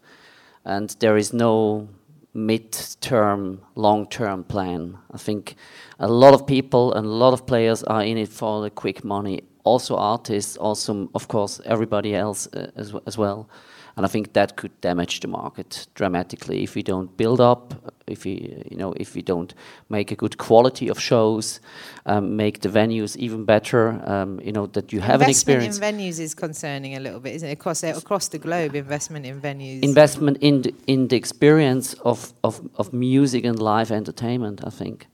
and 0.63 0.95
there 1.01 1.17
is 1.17 1.33
no 1.33 1.89
mid-term, 2.33 3.59
long-term 3.75 4.45
plan. 4.45 4.97
I 5.11 5.17
think 5.17 5.55
a 5.99 6.07
lot 6.07 6.33
of 6.33 6.47
people 6.47 6.93
and 6.93 7.05
a 7.05 7.09
lot 7.09 7.33
of 7.33 7.45
players 7.45 7.83
are 7.83 8.03
in 8.03 8.17
it 8.17 8.29
for 8.29 8.61
the 8.61 8.69
quick 8.69 9.03
money. 9.03 9.41
Also 9.65 9.97
artists, 9.97 10.55
also 10.55 11.09
of 11.13 11.27
course 11.27 11.59
everybody 11.65 12.15
else 12.15 12.47
uh, 12.53 12.71
as, 12.77 12.87
w- 12.87 13.03
as 13.05 13.17
well. 13.17 13.49
And 13.95 14.05
I 14.05 14.09
think 14.09 14.33
that 14.33 14.55
could 14.55 14.71
damage 14.81 15.19
the 15.19 15.27
market 15.27 15.87
dramatically 15.93 16.63
if 16.63 16.73
we 16.73 16.81
don't 16.81 17.15
build 17.15 17.39
up, 17.39 17.93
if 18.07 18.25
we, 18.25 18.63
you 18.71 18.75
know, 18.75 18.93
if 18.97 19.13
we 19.13 19.21
don't 19.21 19.53
make 19.89 20.11
a 20.11 20.15
good 20.15 20.37
quality 20.37 20.89
of 20.89 20.99
shows, 20.99 21.59
um, 22.07 22.35
make 22.35 22.61
the 22.61 22.69
venues 22.69 23.15
even 23.17 23.45
better. 23.45 24.01
Um, 24.09 24.39
you 24.39 24.51
know 24.51 24.65
that 24.67 24.91
you 24.91 24.99
have 24.99 25.21
an 25.21 25.29
experience. 25.29 25.75
investment 25.75 26.01
in 26.01 26.11
venues 26.11 26.19
is 26.19 26.33
concerning 26.33 26.95
a 26.95 26.99
little 26.99 27.19
bit, 27.19 27.35
isn't 27.35 27.49
it? 27.49 27.53
Across 27.53 27.83
across 27.83 28.27
the 28.29 28.39
globe, 28.39 28.75
investment 28.75 29.25
in 29.25 29.39
venues. 29.39 29.83
investment 29.83 30.37
in 30.41 30.63
the, 30.63 30.73
in 30.87 31.07
the 31.07 31.15
experience 31.15 31.93
of, 32.05 32.33
of, 32.43 32.67
of 32.75 32.93
music 32.93 33.45
and 33.45 33.59
live 33.59 33.91
entertainment, 33.91 34.61
I 34.65 34.69
think. 34.69 35.07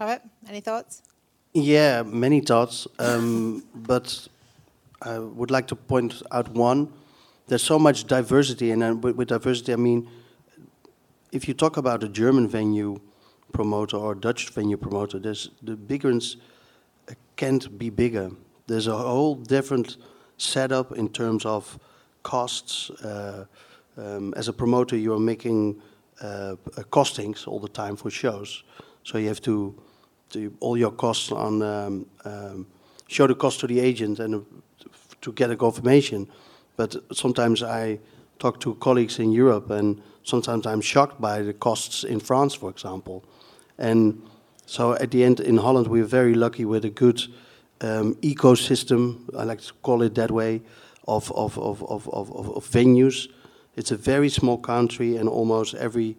All 0.00 0.08
right. 0.08 0.20
Any 0.48 0.60
thoughts? 0.60 1.02
Yeah, 1.52 2.02
many 2.02 2.40
thoughts, 2.40 2.88
um, 2.98 3.62
but 3.74 4.26
I 5.00 5.18
would 5.18 5.50
like 5.50 5.68
to 5.68 5.76
point 5.76 6.20
out 6.32 6.48
one. 6.48 6.92
There's 7.46 7.62
so 7.62 7.78
much 7.78 8.06
diversity, 8.06 8.70
and 8.70 8.82
uh, 8.82 8.94
with, 8.96 9.28
diversity, 9.28 9.72
I 9.72 9.76
mean, 9.76 10.08
if 11.30 11.46
you 11.46 11.54
talk 11.54 11.76
about 11.76 12.02
a 12.02 12.08
German 12.08 12.48
venue 12.48 13.00
promoter 13.52 13.96
or 13.96 14.14
Dutch 14.14 14.48
venue 14.50 14.76
promoter, 14.76 15.18
there's 15.18 15.50
the 15.62 15.76
ones 16.02 16.36
can't 17.36 17.78
be 17.78 17.90
bigger. 17.90 18.30
There's 18.66 18.86
a 18.86 18.96
whole 18.96 19.34
different 19.34 19.96
setup 20.38 20.92
in 20.92 21.08
terms 21.08 21.44
of 21.44 21.78
costs. 22.22 22.90
Uh, 22.90 23.46
um, 23.96 24.34
as 24.36 24.48
a 24.48 24.52
promoter, 24.52 24.96
you 24.96 25.12
are 25.12 25.20
making 25.20 25.80
uh, 26.20 26.26
uh, 26.26 26.82
costings 26.90 27.46
all 27.46 27.60
the 27.60 27.68
time 27.68 27.96
for 27.96 28.10
shows, 28.10 28.64
so 29.02 29.18
you 29.18 29.28
have 29.28 29.40
to 29.42 29.74
to 30.30 30.52
all 30.60 30.76
your 30.76 30.90
costs 30.90 31.30
on 31.30 31.62
um, 31.62 32.06
um, 32.24 32.66
show 33.06 33.26
the 33.26 33.34
cost 33.34 33.60
to 33.60 33.66
the 33.66 33.78
agent 33.78 34.18
and 34.18 34.34
uh, 34.34 34.40
to 35.20 35.32
get 35.32 35.50
a 35.50 35.56
confirmation. 35.56 36.28
But 36.76 36.96
sometimes 37.12 37.62
I 37.62 37.98
talk 38.38 38.60
to 38.60 38.74
colleagues 38.74 39.18
in 39.18 39.32
Europe, 39.32 39.70
and 39.70 40.02
sometimes 40.22 40.66
I'm 40.66 40.80
shocked 40.80 41.20
by 41.20 41.42
the 41.42 41.52
costs 41.52 42.04
in 42.04 42.20
France, 42.20 42.54
for 42.54 42.70
example. 42.70 43.24
And 43.78 44.22
so 44.66 44.94
at 44.94 45.10
the 45.10 45.24
end, 45.24 45.40
in 45.40 45.58
Holland, 45.58 45.86
we're 45.88 46.04
very 46.04 46.34
lucky 46.34 46.64
with 46.64 46.84
a 46.84 46.90
good 46.90 47.22
um, 47.80 48.14
ecosystem. 48.16 49.28
I 49.36 49.44
like 49.44 49.60
to 49.60 49.72
call 49.82 50.02
it 50.02 50.14
that 50.14 50.30
way 50.30 50.62
of 51.06 51.30
of, 51.32 51.58
of, 51.58 51.82
of, 51.82 52.08
of, 52.08 52.30
of 52.32 52.70
venues. 52.70 53.28
It's 53.76 53.90
a 53.90 53.96
very 53.96 54.28
small 54.28 54.58
country, 54.58 55.16
and 55.16 55.28
almost 55.28 55.74
every 55.74 56.16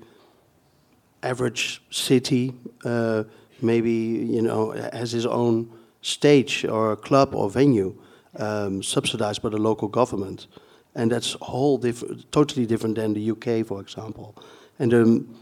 average 1.23 1.81
city 1.89 2.53
uh, 2.83 3.23
maybe 3.61 3.91
you 3.91 4.41
know 4.41 4.71
has 4.93 5.11
his 5.11 5.25
own 5.25 5.69
stage 6.01 6.65
or 6.65 6.95
club 6.95 7.33
or 7.33 7.49
venue 7.49 7.95
um, 8.37 8.83
subsidized 8.83 9.41
by 9.41 9.49
the 9.49 9.57
local 9.57 9.87
government, 9.87 10.47
and 10.95 11.11
that's 11.11 11.33
whole 11.41 11.77
different, 11.77 12.31
totally 12.31 12.65
different 12.65 12.95
than 12.95 13.13
the 13.13 13.31
UK, 13.31 13.65
for 13.65 13.81
example. 13.81 14.35
And 14.79 14.93
um, 14.93 15.35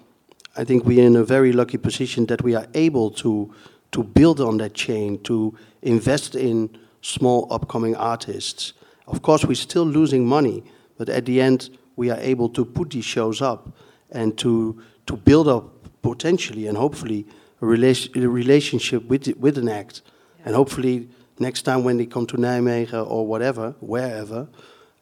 I 0.55 0.63
think 0.63 0.85
we're 0.85 1.05
in 1.05 1.15
a 1.15 1.23
very 1.23 1.51
lucky 1.51 1.77
position 1.77 2.25
that 2.27 2.43
we 2.43 2.55
are 2.55 2.67
able 2.73 3.11
to 3.11 3.53
to 3.91 4.03
build 4.03 4.41
on 4.41 4.57
that 4.57 4.73
chain, 4.73 5.21
to 5.21 5.55
invest 5.83 6.35
in 6.35 6.67
small 7.01 7.47
upcoming 7.51 7.95
artists. 7.95 8.73
Of 9.07 9.21
course, 9.21 9.45
we're 9.45 9.53
still 9.53 9.85
losing 9.85 10.25
money, 10.25 10.63
but 10.97 11.09
at 11.09 11.25
the 11.25 11.39
end, 11.39 11.69
we 11.95 12.09
are 12.09 12.17
able 12.19 12.49
to 12.49 12.65
put 12.65 12.89
these 12.89 13.05
shows 13.05 13.41
up 13.41 13.71
and 14.11 14.37
to 14.39 14.81
to 15.05 15.17
build 15.17 15.47
up 15.47 15.69
potentially 16.01 16.67
and 16.67 16.77
hopefully 16.77 17.25
a, 17.61 17.65
relation, 17.65 18.23
a 18.23 18.27
relationship 18.27 19.03
with 19.05 19.27
with 19.37 19.57
an 19.57 19.69
act, 19.69 20.01
and 20.45 20.55
hopefully 20.55 21.09
next 21.39 21.63
time 21.63 21.83
when 21.83 21.97
they 21.97 22.05
come 22.05 22.25
to 22.27 22.37
Nijmegen 22.37 23.09
or 23.09 23.25
whatever, 23.25 23.75
wherever, 23.79 24.47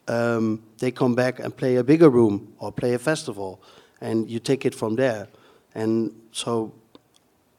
um, 0.07 0.61
they 0.79 0.91
come 0.91 1.15
back 1.15 1.39
and 1.39 1.55
play 1.55 1.75
a 1.77 1.84
bigger 1.84 2.09
room 2.09 2.53
or 2.59 2.71
play 2.71 2.93
a 2.93 2.99
festival, 2.99 3.61
and 3.99 4.29
you 4.29 4.39
take 4.39 4.65
it 4.65 4.75
from 4.75 4.95
there. 4.95 5.27
And 5.75 6.13
so 6.32 6.73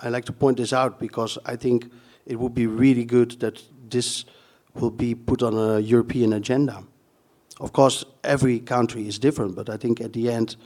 I 0.01 0.09
like 0.09 0.25
to 0.27 0.33
point 0.33 0.57
this 0.57 0.73
out 0.73 0.99
because 0.99 1.39
I 1.47 1.57
think 1.57 1.91
it 2.27 2.39
would 2.39 2.55
be 2.55 2.67
really 2.67 3.05
good 3.05 3.41
that 3.41 3.63
this 3.89 4.25
will 4.75 4.91
be 4.91 5.15
put 5.15 5.43
on 5.43 5.55
a 5.55 5.79
European 5.81 6.33
agenda. 6.33 6.85
Of 7.61 7.73
course, 7.73 8.05
every 8.25 8.59
country 8.59 9.07
is 9.07 9.19
different, 9.19 9.55
but 9.55 9.69
I 9.69 9.77
think 9.77 10.01
at 10.01 10.13
the 10.13 10.31
end, 10.31 10.57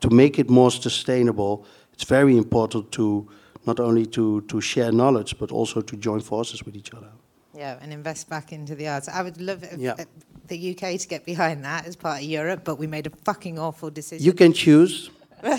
to 0.00 0.10
make 0.10 0.38
it 0.38 0.50
more 0.50 0.70
sustainable, 0.70 1.66
it's 1.92 2.04
very 2.04 2.36
important 2.36 2.92
to 2.92 3.28
not 3.66 3.80
only 3.80 4.06
to, 4.06 4.42
to 4.42 4.60
share 4.60 4.92
knowledge, 4.92 5.38
but 5.38 5.50
also 5.50 5.80
to 5.80 5.96
join 5.96 6.20
forces 6.20 6.64
with 6.64 6.76
each 6.76 6.92
other. 6.92 7.10
Yeah, 7.56 7.78
and 7.80 7.92
invest 7.92 8.28
back 8.28 8.52
into 8.52 8.74
the 8.74 8.88
arts. 8.88 9.08
I 9.08 9.22
would 9.22 9.40
love 9.40 9.62
if, 9.62 9.78
Yeah. 9.78 9.92
uh, 9.98 10.04
the 10.48 10.70
UK 10.72 10.98
to 11.00 11.08
get 11.08 11.24
behind 11.24 11.64
that 11.64 11.86
as 11.86 11.96
part 11.96 12.18
of 12.22 12.24
Europe, 12.24 12.62
but 12.64 12.76
we 12.78 12.86
made 12.86 13.06
a 13.06 13.10
fucking 13.24 13.58
awful 13.58 13.90
decision. 13.90 14.24
You 14.24 14.32
can 14.32 14.52
choose. 14.52 15.10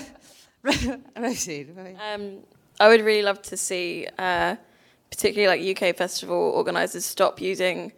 Um, 0.66 2.40
I 2.80 2.88
would 2.88 3.02
really 3.02 3.22
love 3.22 3.42
to 3.44 3.58
see, 3.58 4.08
uh, 4.18 4.56
particularly 5.12 5.48
like 5.48 5.62
UK 5.82 5.96
festival 5.96 6.36
organisers, 6.56 7.06
stop 7.06 7.40
using 7.40 7.92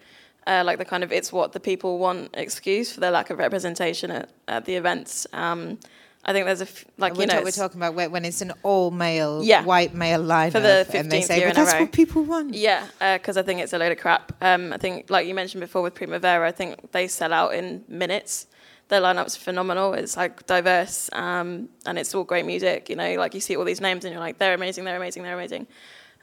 uh, 0.46 0.64
like 0.66 0.78
the 0.78 0.86
kind 0.86 1.04
of 1.04 1.12
"it's 1.12 1.32
what 1.32 1.54
the 1.54 1.60
people 1.60 1.98
want" 1.98 2.30
excuse 2.34 2.92
for 2.92 3.00
their 3.00 3.12
lack 3.12 3.30
of 3.30 3.38
representation 3.38 4.12
at, 4.12 4.30
at 4.48 4.66
the 4.66 4.76
events. 4.76 5.26
Um, 5.34 5.80
I 6.28 6.34
think 6.34 6.46
there's 6.46 6.60
a 6.60 6.66
f- 6.66 6.84
like 6.98 7.14
we're, 7.14 7.22
you 7.22 7.28
know 7.28 7.38
ta- 7.40 7.44
we're 7.44 7.52
talking 7.52 7.80
about 7.82 7.94
when 8.12 8.26
it's 8.26 8.42
an 8.42 8.52
all 8.62 8.92
male, 8.92 9.42
Yeah. 9.44 9.64
white 9.64 9.94
male 9.94 10.22
lineup, 10.22 10.52
For 10.52 10.60
the 10.60 10.86
and 10.94 11.10
they 11.12 11.22
15th 11.22 11.26
say, 11.26 11.38
year 11.40 11.48
"But 11.48 11.56
that's 11.56 11.80
what 11.80 11.92
people 11.94 12.24
want." 12.24 12.54
Yeah, 12.54 12.86
because 13.18 13.38
I 13.38 13.44
think 13.44 13.62
it's 13.62 13.72
a 13.72 13.78
load 13.78 13.94
of 13.94 13.98
crap. 13.98 14.34
Um, 14.42 14.74
I 14.74 14.78
think, 14.78 15.10
like 15.10 15.26
you 15.26 15.34
mentioned 15.34 15.62
before 15.62 15.82
with 15.82 15.94
Primavera, 15.96 16.46
I 16.48 16.52
think 16.52 16.92
they 16.92 17.08
sell 17.08 17.32
out 17.32 17.54
in 17.54 17.86
minutes. 17.88 18.48
Their 18.90 19.02
lineup's 19.02 19.36
phenomenal. 19.38 19.94
It's 19.94 20.16
like 20.18 20.46
diverse, 20.48 21.10
um, 21.14 21.70
and 21.86 21.98
it's 21.98 22.14
all 22.14 22.24
great 22.26 22.46
music. 22.46 22.90
You 22.90 22.96
know, 22.98 23.16
like 23.16 23.34
you 23.34 23.40
see 23.42 23.56
all 23.56 23.64
these 23.66 23.82
names, 23.82 24.04
and 24.04 24.12
you're 24.14 24.20
like, 24.20 24.38
they're 24.38 24.54
amazing, 24.54 24.84
they're 24.86 24.98
amazing, 24.98 25.24
they're 25.24 25.36
amazing. 25.36 25.68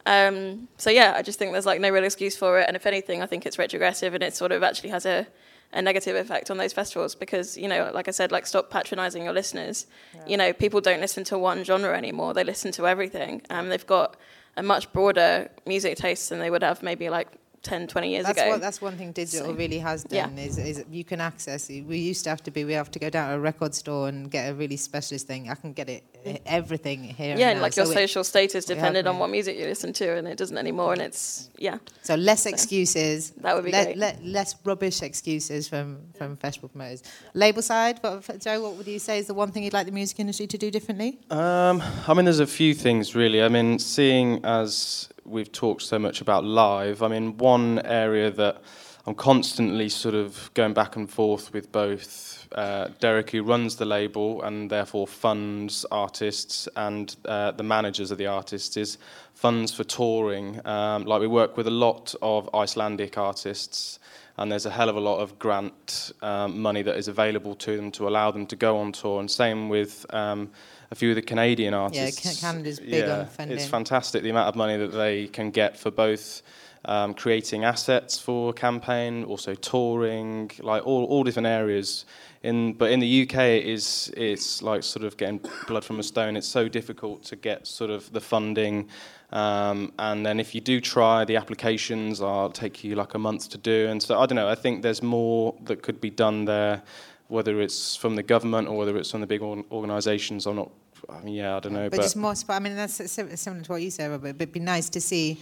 Um, 0.07 0.69
so 0.77 0.91
yeah, 0.91 1.15
I 1.17 1.23
just 1.23 1.39
think 1.39 1.53
there's 1.53 1.67
like 1.67 1.81
no 1.81 1.89
real 1.91 2.05
excuse 2.05 2.37
for 2.37 2.61
it. 2.61 2.67
And 2.69 2.77
if 2.77 2.85
anything, 2.87 3.23
I 3.23 3.27
think 3.27 3.47
it's 3.47 3.59
retrogressive, 3.59 4.13
and 4.15 4.23
it 4.23 4.35
sort 4.37 4.53
of 4.53 4.63
actually 4.63 4.91
has 4.91 5.07
a, 5.07 5.27
a 5.73 5.83
negative 5.83 6.15
effect 6.17 6.51
on 6.51 6.57
those 6.57 6.73
festivals 6.73 7.15
because 7.15 7.57
you 7.57 7.69
know, 7.69 7.91
like 7.93 8.09
I 8.09 8.13
said, 8.13 8.31
like 8.31 8.47
stop 8.47 8.71
patronising 8.71 9.25
your 9.25 9.33
listeners. 9.33 9.87
You 10.27 10.37
know, 10.37 10.53
people 10.53 10.81
don't 10.81 11.01
listen 11.01 11.25
to 11.25 11.39
one 11.39 11.65
genre 11.65 11.97
anymore; 11.97 12.35
they 12.35 12.45
listen 12.45 12.73
to 12.73 12.87
everything. 12.87 13.43
Um, 13.51 13.69
they've 13.69 13.87
got 13.87 14.17
a 14.57 14.63
much 14.63 14.93
broader 14.93 15.51
music 15.67 15.97
taste 15.97 16.29
than 16.29 16.39
they 16.39 16.51
would 16.51 16.63
have 16.63 16.83
maybe 16.83 17.11
like 17.11 17.29
10, 17.65 17.89
20 17.89 18.11
years 18.11 18.25
That's 18.27 18.39
ago. 18.41 18.51
what 18.51 18.61
that's 18.61 18.81
one 18.81 18.97
thing 18.97 19.13
digital 19.13 19.47
So, 19.49 19.53
really 19.55 19.79
has 19.79 20.07
yeah. 20.11 20.27
done 20.27 20.39
is, 20.39 20.59
is 20.59 20.85
you 20.91 21.03
can 21.05 21.21
access. 21.21 21.69
We 21.69 21.99
used 21.99 22.23
to 22.25 22.31
have 22.31 22.43
to 22.45 22.51
be 22.51 22.65
we 22.65 22.75
have 22.75 22.91
to 22.93 22.99
go 22.99 23.11
down 23.11 23.31
to 23.31 23.37
a 23.37 23.39
record 23.41 23.75
store 23.75 24.09
and 24.09 24.31
get 24.31 24.51
a 24.51 24.55
really 24.55 24.77
specialist 24.77 25.27
thing. 25.27 25.49
I 25.51 25.55
can 25.57 25.73
get 25.73 25.89
it 25.89 26.05
everything 26.47 27.03
here. 27.05 27.37
yeah, 27.37 27.49
and 27.49 27.53
and 27.55 27.63
like 27.63 27.77
your 27.77 27.87
So 27.87 27.93
it- 27.93 27.95
social 27.95 28.25
status 28.25 28.69
we 28.69 28.75
depended 28.75 29.07
on 29.07 29.19
what 29.19 29.31
music 29.31 29.57
you 29.59 29.65
listen 29.65 29.93
to, 29.95 30.17
and 30.17 30.29
it 30.29 30.37
doesn't 30.39 30.57
anymore. 30.59 30.93
And 30.93 31.03
it's 31.03 31.49
yeah, 31.59 31.79
So 32.03 32.15
less 32.15 32.47
excuses. 32.47 33.31
That 33.43 33.55
would 33.55 33.65
be 33.65 33.73
le- 33.73 33.85
great. 33.85 33.97
le- 33.99 34.17
less 34.23 34.55
rubbish 34.65 35.03
excuses 35.03 35.69
from, 35.69 35.99
from 36.19 36.37
festival 36.37 36.69
promoters. 36.69 37.03
Label 37.35 37.63
side, 37.63 37.99
what, 38.03 38.41
Joe, 38.41 38.63
what 38.63 38.75
would 38.77 38.87
you 38.87 38.99
say 38.99 39.19
is 39.19 39.27
the 39.27 39.35
one 39.35 39.51
thing 39.53 39.63
you'd 39.65 39.73
like 39.73 39.87
the 39.87 39.93
music 39.93 40.21
industry 40.21 40.47
to 40.47 40.59
do 40.59 40.71
differently? 40.71 41.19
Um, 41.31 41.83
I 42.09 42.15
mean, 42.15 42.25
there's 42.25 42.41
a 42.41 42.47
few 42.47 42.75
things 42.75 43.15
really. 43.15 43.43
I 43.43 43.49
mean, 43.49 43.79
seeing 43.79 44.45
as 44.45 45.09
we've 45.25 45.51
talked 45.51 45.83
so 45.83 45.99
much 45.99 46.21
about 46.21 46.45
live, 46.45 47.03
I 47.03 47.09
mean, 47.09 47.37
one 47.39 47.81
area 47.85 48.31
that 48.31 48.63
I'm 49.07 49.15
constantly 49.15 49.89
sort 49.89 50.15
of 50.15 50.51
going 50.55 50.75
back 50.75 50.97
and 50.97 51.11
forth 51.11 51.53
with 51.53 51.71
both 51.73 52.44
uh, 52.55 52.89
Derek, 53.01 53.31
who 53.31 53.43
runs 53.43 53.77
the 53.77 53.85
label 53.85 54.43
and 54.43 54.71
therefore 54.71 55.07
funds 55.07 55.85
artists, 55.91 56.69
and 56.77 57.15
uh, 57.25 57.51
the 57.53 57.63
managers 57.63 58.11
of 58.11 58.19
the 58.19 58.27
artists, 58.27 58.77
is 58.77 58.99
funds 59.35 59.75
for 59.75 59.85
touring. 59.85 60.65
Um, 60.67 61.05
like 61.05 61.21
we 61.21 61.27
work 61.27 61.57
with 61.57 61.67
a 61.67 61.73
lot 61.73 62.15
of 62.23 62.49
Icelandic 62.55 63.19
artists 63.19 63.99
and 64.37 64.51
there's 64.51 64.67
a 64.67 64.71
hell 64.71 64.89
of 64.89 64.97
a 64.97 65.01
lot 65.01 65.19
of 65.19 65.39
grant 65.39 66.13
um, 66.21 66.61
money 66.61 66.83
that 66.83 66.97
is 66.97 67.07
available 67.09 67.55
to 67.55 67.77
them 67.77 67.93
to 67.93 68.09
allow 68.09 68.31
them 68.31 68.47
to 68.47 68.57
go 68.57 68.79
on 68.79 68.91
tour. 68.91 69.21
And 69.21 69.31
same 69.31 69.69
with 69.69 70.05
um, 70.11 70.51
a 70.91 70.95
few 70.95 71.11
of 71.11 71.17
the 71.17 71.23
Canadian 71.23 71.73
artists. 71.73 72.41
Ca- 72.41 72.47
Canada's 72.49 72.81
big 72.81 73.09
on 73.09 73.27
funding. 73.27 73.57
It's 73.57 73.67
fantastic 73.67 74.23
the 74.23 74.31
amount 74.31 74.49
of 74.49 74.57
money 74.57 74.77
that 74.77 74.89
they 74.93 75.29
can 75.29 75.51
get 75.51 75.77
for 75.77 75.91
both 75.93 76.43
um, 76.87 77.15
creating 77.15 77.65
assets 77.65 78.19
for 78.19 78.51
a 78.51 78.53
campaign, 78.53 79.25
also 79.25 79.55
touring, 79.55 80.51
like 80.61 80.85
all, 80.85 81.05
all 81.05 81.23
different 81.23 81.47
areas. 81.47 82.05
In, 82.45 82.75
but 82.75 82.91
in 82.91 83.01
the 83.01 83.23
UK, 83.23 83.37
it 83.37 83.65
is 83.65 84.13
it's 84.19 84.61
like 84.61 84.83
sort 84.83 85.03
of 85.07 85.17
getting 85.17 85.41
blood 85.67 85.83
from 85.83 85.99
a 85.99 86.03
stone. 86.03 86.37
It's 86.37 86.47
so 86.47 86.69
difficult 86.69 87.25
to 87.25 87.37
get 87.37 87.67
sort 87.67 87.91
of 87.91 88.13
the 88.13 88.21
funding, 88.21 88.91
um, 89.33 89.95
and 89.99 90.27
then 90.27 90.39
if 90.39 90.55
you 90.55 90.61
do 90.61 90.79
try, 90.79 91.25
the 91.25 91.37
applications 91.37 92.21
are 92.21 92.51
take 92.51 92.85
you 92.85 92.97
like 92.97 93.15
a 93.15 93.19
month 93.19 93.49
to 93.49 93.57
do. 93.57 93.89
And 93.89 94.03
so 94.03 94.21
I 94.21 94.27
don't 94.27 94.37
know. 94.37 94.47
I 94.47 94.57
think 94.57 94.83
there's 94.83 95.03
more 95.03 95.55
that 95.65 95.81
could 95.81 96.03
be 96.03 96.11
done 96.11 96.45
there, 96.45 96.83
whether 97.29 97.63
it's 97.63 97.97
from 97.97 98.15
the 98.15 98.23
government 98.23 98.69
or 98.69 98.77
whether 98.77 98.95
it's 98.99 99.11
from 99.11 99.23
the 99.23 99.27
big 99.27 99.41
organisations. 99.41 100.45
I'm 100.45 100.57
not. 100.57 100.71
I 101.09 101.21
mean, 101.21 101.35
yeah, 101.35 101.57
I 101.57 101.61
don't 101.61 101.73
know. 101.73 101.89
But, 101.89 102.03
just 102.03 102.17
more, 102.17 102.35
I 102.51 102.59
mean, 102.59 102.77
that's 102.77 103.11
similar 103.11 103.37
to 103.37 103.73
what 103.73 103.81
you 103.81 103.91
said, 103.91 104.11
Robert, 104.11 104.35
but 104.35 104.43
it'd 104.43 104.53
be 104.53 104.61
nice 104.61 104.91
to 104.91 105.01
see 105.01 105.39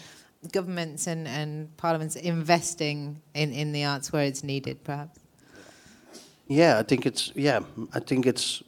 governments 0.52 1.08
and, 1.08 1.26
and 1.26 1.76
parliaments 1.76 2.14
investing 2.16 3.20
in, 3.34 3.52
in 3.52 3.72
the 3.72 3.84
arts 3.84 4.12
where 4.12 4.24
it's 4.24 4.42
needed, 4.42 4.82
perhaps. 4.84 5.21
Yeah, 6.52 6.78
I 6.80 6.82
think 6.84 7.06
it's 7.06 7.32
yeah. 7.34 7.60
I 7.94 8.00
think 8.00 8.26
it's 8.26 8.62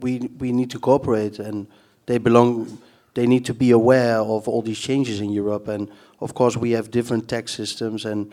we 0.00 0.18
we 0.38 0.52
need 0.52 0.70
to 0.70 0.78
cooperate, 0.78 1.38
and 1.38 1.66
they 2.06 2.18
belong. 2.18 2.66
They 3.14 3.26
need 3.26 3.44
to 3.44 3.54
be 3.54 3.70
aware 3.72 4.18
of 4.20 4.48
all 4.48 4.62
these 4.62 4.80
changes 4.80 5.20
in 5.20 5.30
Europe, 5.30 5.68
and 5.72 5.88
of 6.18 6.32
course 6.34 6.60
we 6.60 6.74
have 6.74 6.88
different 6.90 7.28
tax 7.28 7.52
systems. 7.54 8.04
And 8.04 8.32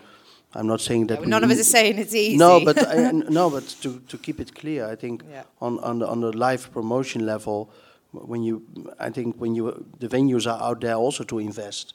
I'm 0.54 0.66
not 0.66 0.80
saying 0.80 1.08
that 1.08 1.20
we 1.20 1.26
None 1.26 1.44
of 1.44 1.50
us 1.50 1.58
are 1.60 1.70
saying 1.70 1.98
it's 1.98 2.14
easy. 2.14 2.36
No, 2.36 2.60
but 2.64 2.76
I, 2.98 3.10
no, 3.12 3.50
but 3.50 3.76
to 3.82 4.00
to 4.08 4.18
keep 4.18 4.40
it 4.40 4.54
clear, 4.54 4.92
I 4.92 4.96
think 4.96 5.22
Yeah. 5.30 5.44
on 5.60 5.78
on 5.78 5.98
the, 5.98 6.06
on 6.06 6.20
the 6.20 6.32
live 6.36 6.68
promotion 6.72 7.26
level, 7.26 7.68
when 8.12 8.42
you, 8.42 8.62
I 8.98 9.10
think 9.10 9.36
when 9.40 9.54
you 9.54 9.84
the 10.00 10.08
venues 10.08 10.46
are 10.46 10.60
out 10.70 10.80
there 10.80 10.94
also 10.96 11.24
to 11.24 11.38
invest, 11.38 11.94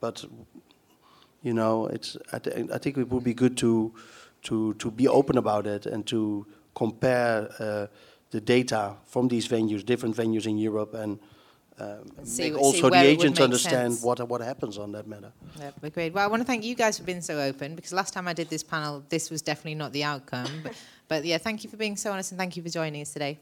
but 0.00 0.24
you 1.42 1.52
know, 1.52 1.86
it's 1.92 2.16
I, 2.32 2.38
th- 2.38 2.70
I 2.74 2.78
think 2.78 2.96
it 2.98 3.08
would 3.10 3.24
be 3.24 3.34
good 3.34 3.56
to 3.56 3.92
to 4.42 4.74
to 4.74 4.90
be 4.90 5.08
open 5.08 5.38
about 5.38 5.66
it 5.66 5.86
and 5.86 6.06
to 6.06 6.46
compare 6.74 7.48
uh, 7.58 7.86
the 8.30 8.40
data 8.40 8.96
from 9.06 9.28
these 9.28 9.48
venues, 9.48 9.84
different 9.84 10.16
venues 10.16 10.46
in 10.46 10.58
Europe, 10.58 10.94
and 10.94 11.18
um, 11.80 12.10
See 12.24 12.50
make 12.50 12.60
also 12.60 12.82
the 12.82 12.90
where 12.90 13.04
it 13.04 13.16
would 13.16 13.26
agents 13.26 13.40
understand 13.40 13.92
sense. 13.92 14.04
what 14.04 14.28
what 14.28 14.40
happens 14.40 14.78
on 14.78 14.92
that 14.92 15.06
matter. 15.06 15.32
Yeah, 15.58 15.70
agreed. 15.82 16.12
Well, 16.12 16.24
I 16.24 16.28
want 16.28 16.40
to 16.42 16.46
thank 16.46 16.64
you 16.64 16.74
guys 16.74 16.98
for 16.98 17.04
being 17.04 17.20
so 17.20 17.38
open 17.40 17.74
because 17.74 17.92
last 17.92 18.12
time 18.12 18.26
I 18.28 18.32
did 18.32 18.48
this 18.50 18.62
panel, 18.62 19.04
this 19.08 19.30
was 19.30 19.42
definitely 19.42 19.76
not 19.76 19.92
the 19.92 20.04
outcome. 20.04 20.50
But, 20.62 20.72
but 21.08 21.24
yeah, 21.24 21.38
thank 21.38 21.64
you 21.64 21.70
for 21.70 21.76
being 21.76 21.96
so 21.96 22.12
honest 22.12 22.32
and 22.32 22.38
thank 22.38 22.56
you 22.56 22.62
for 22.62 22.68
joining 22.68 23.00
us 23.02 23.12
today. 23.12 23.38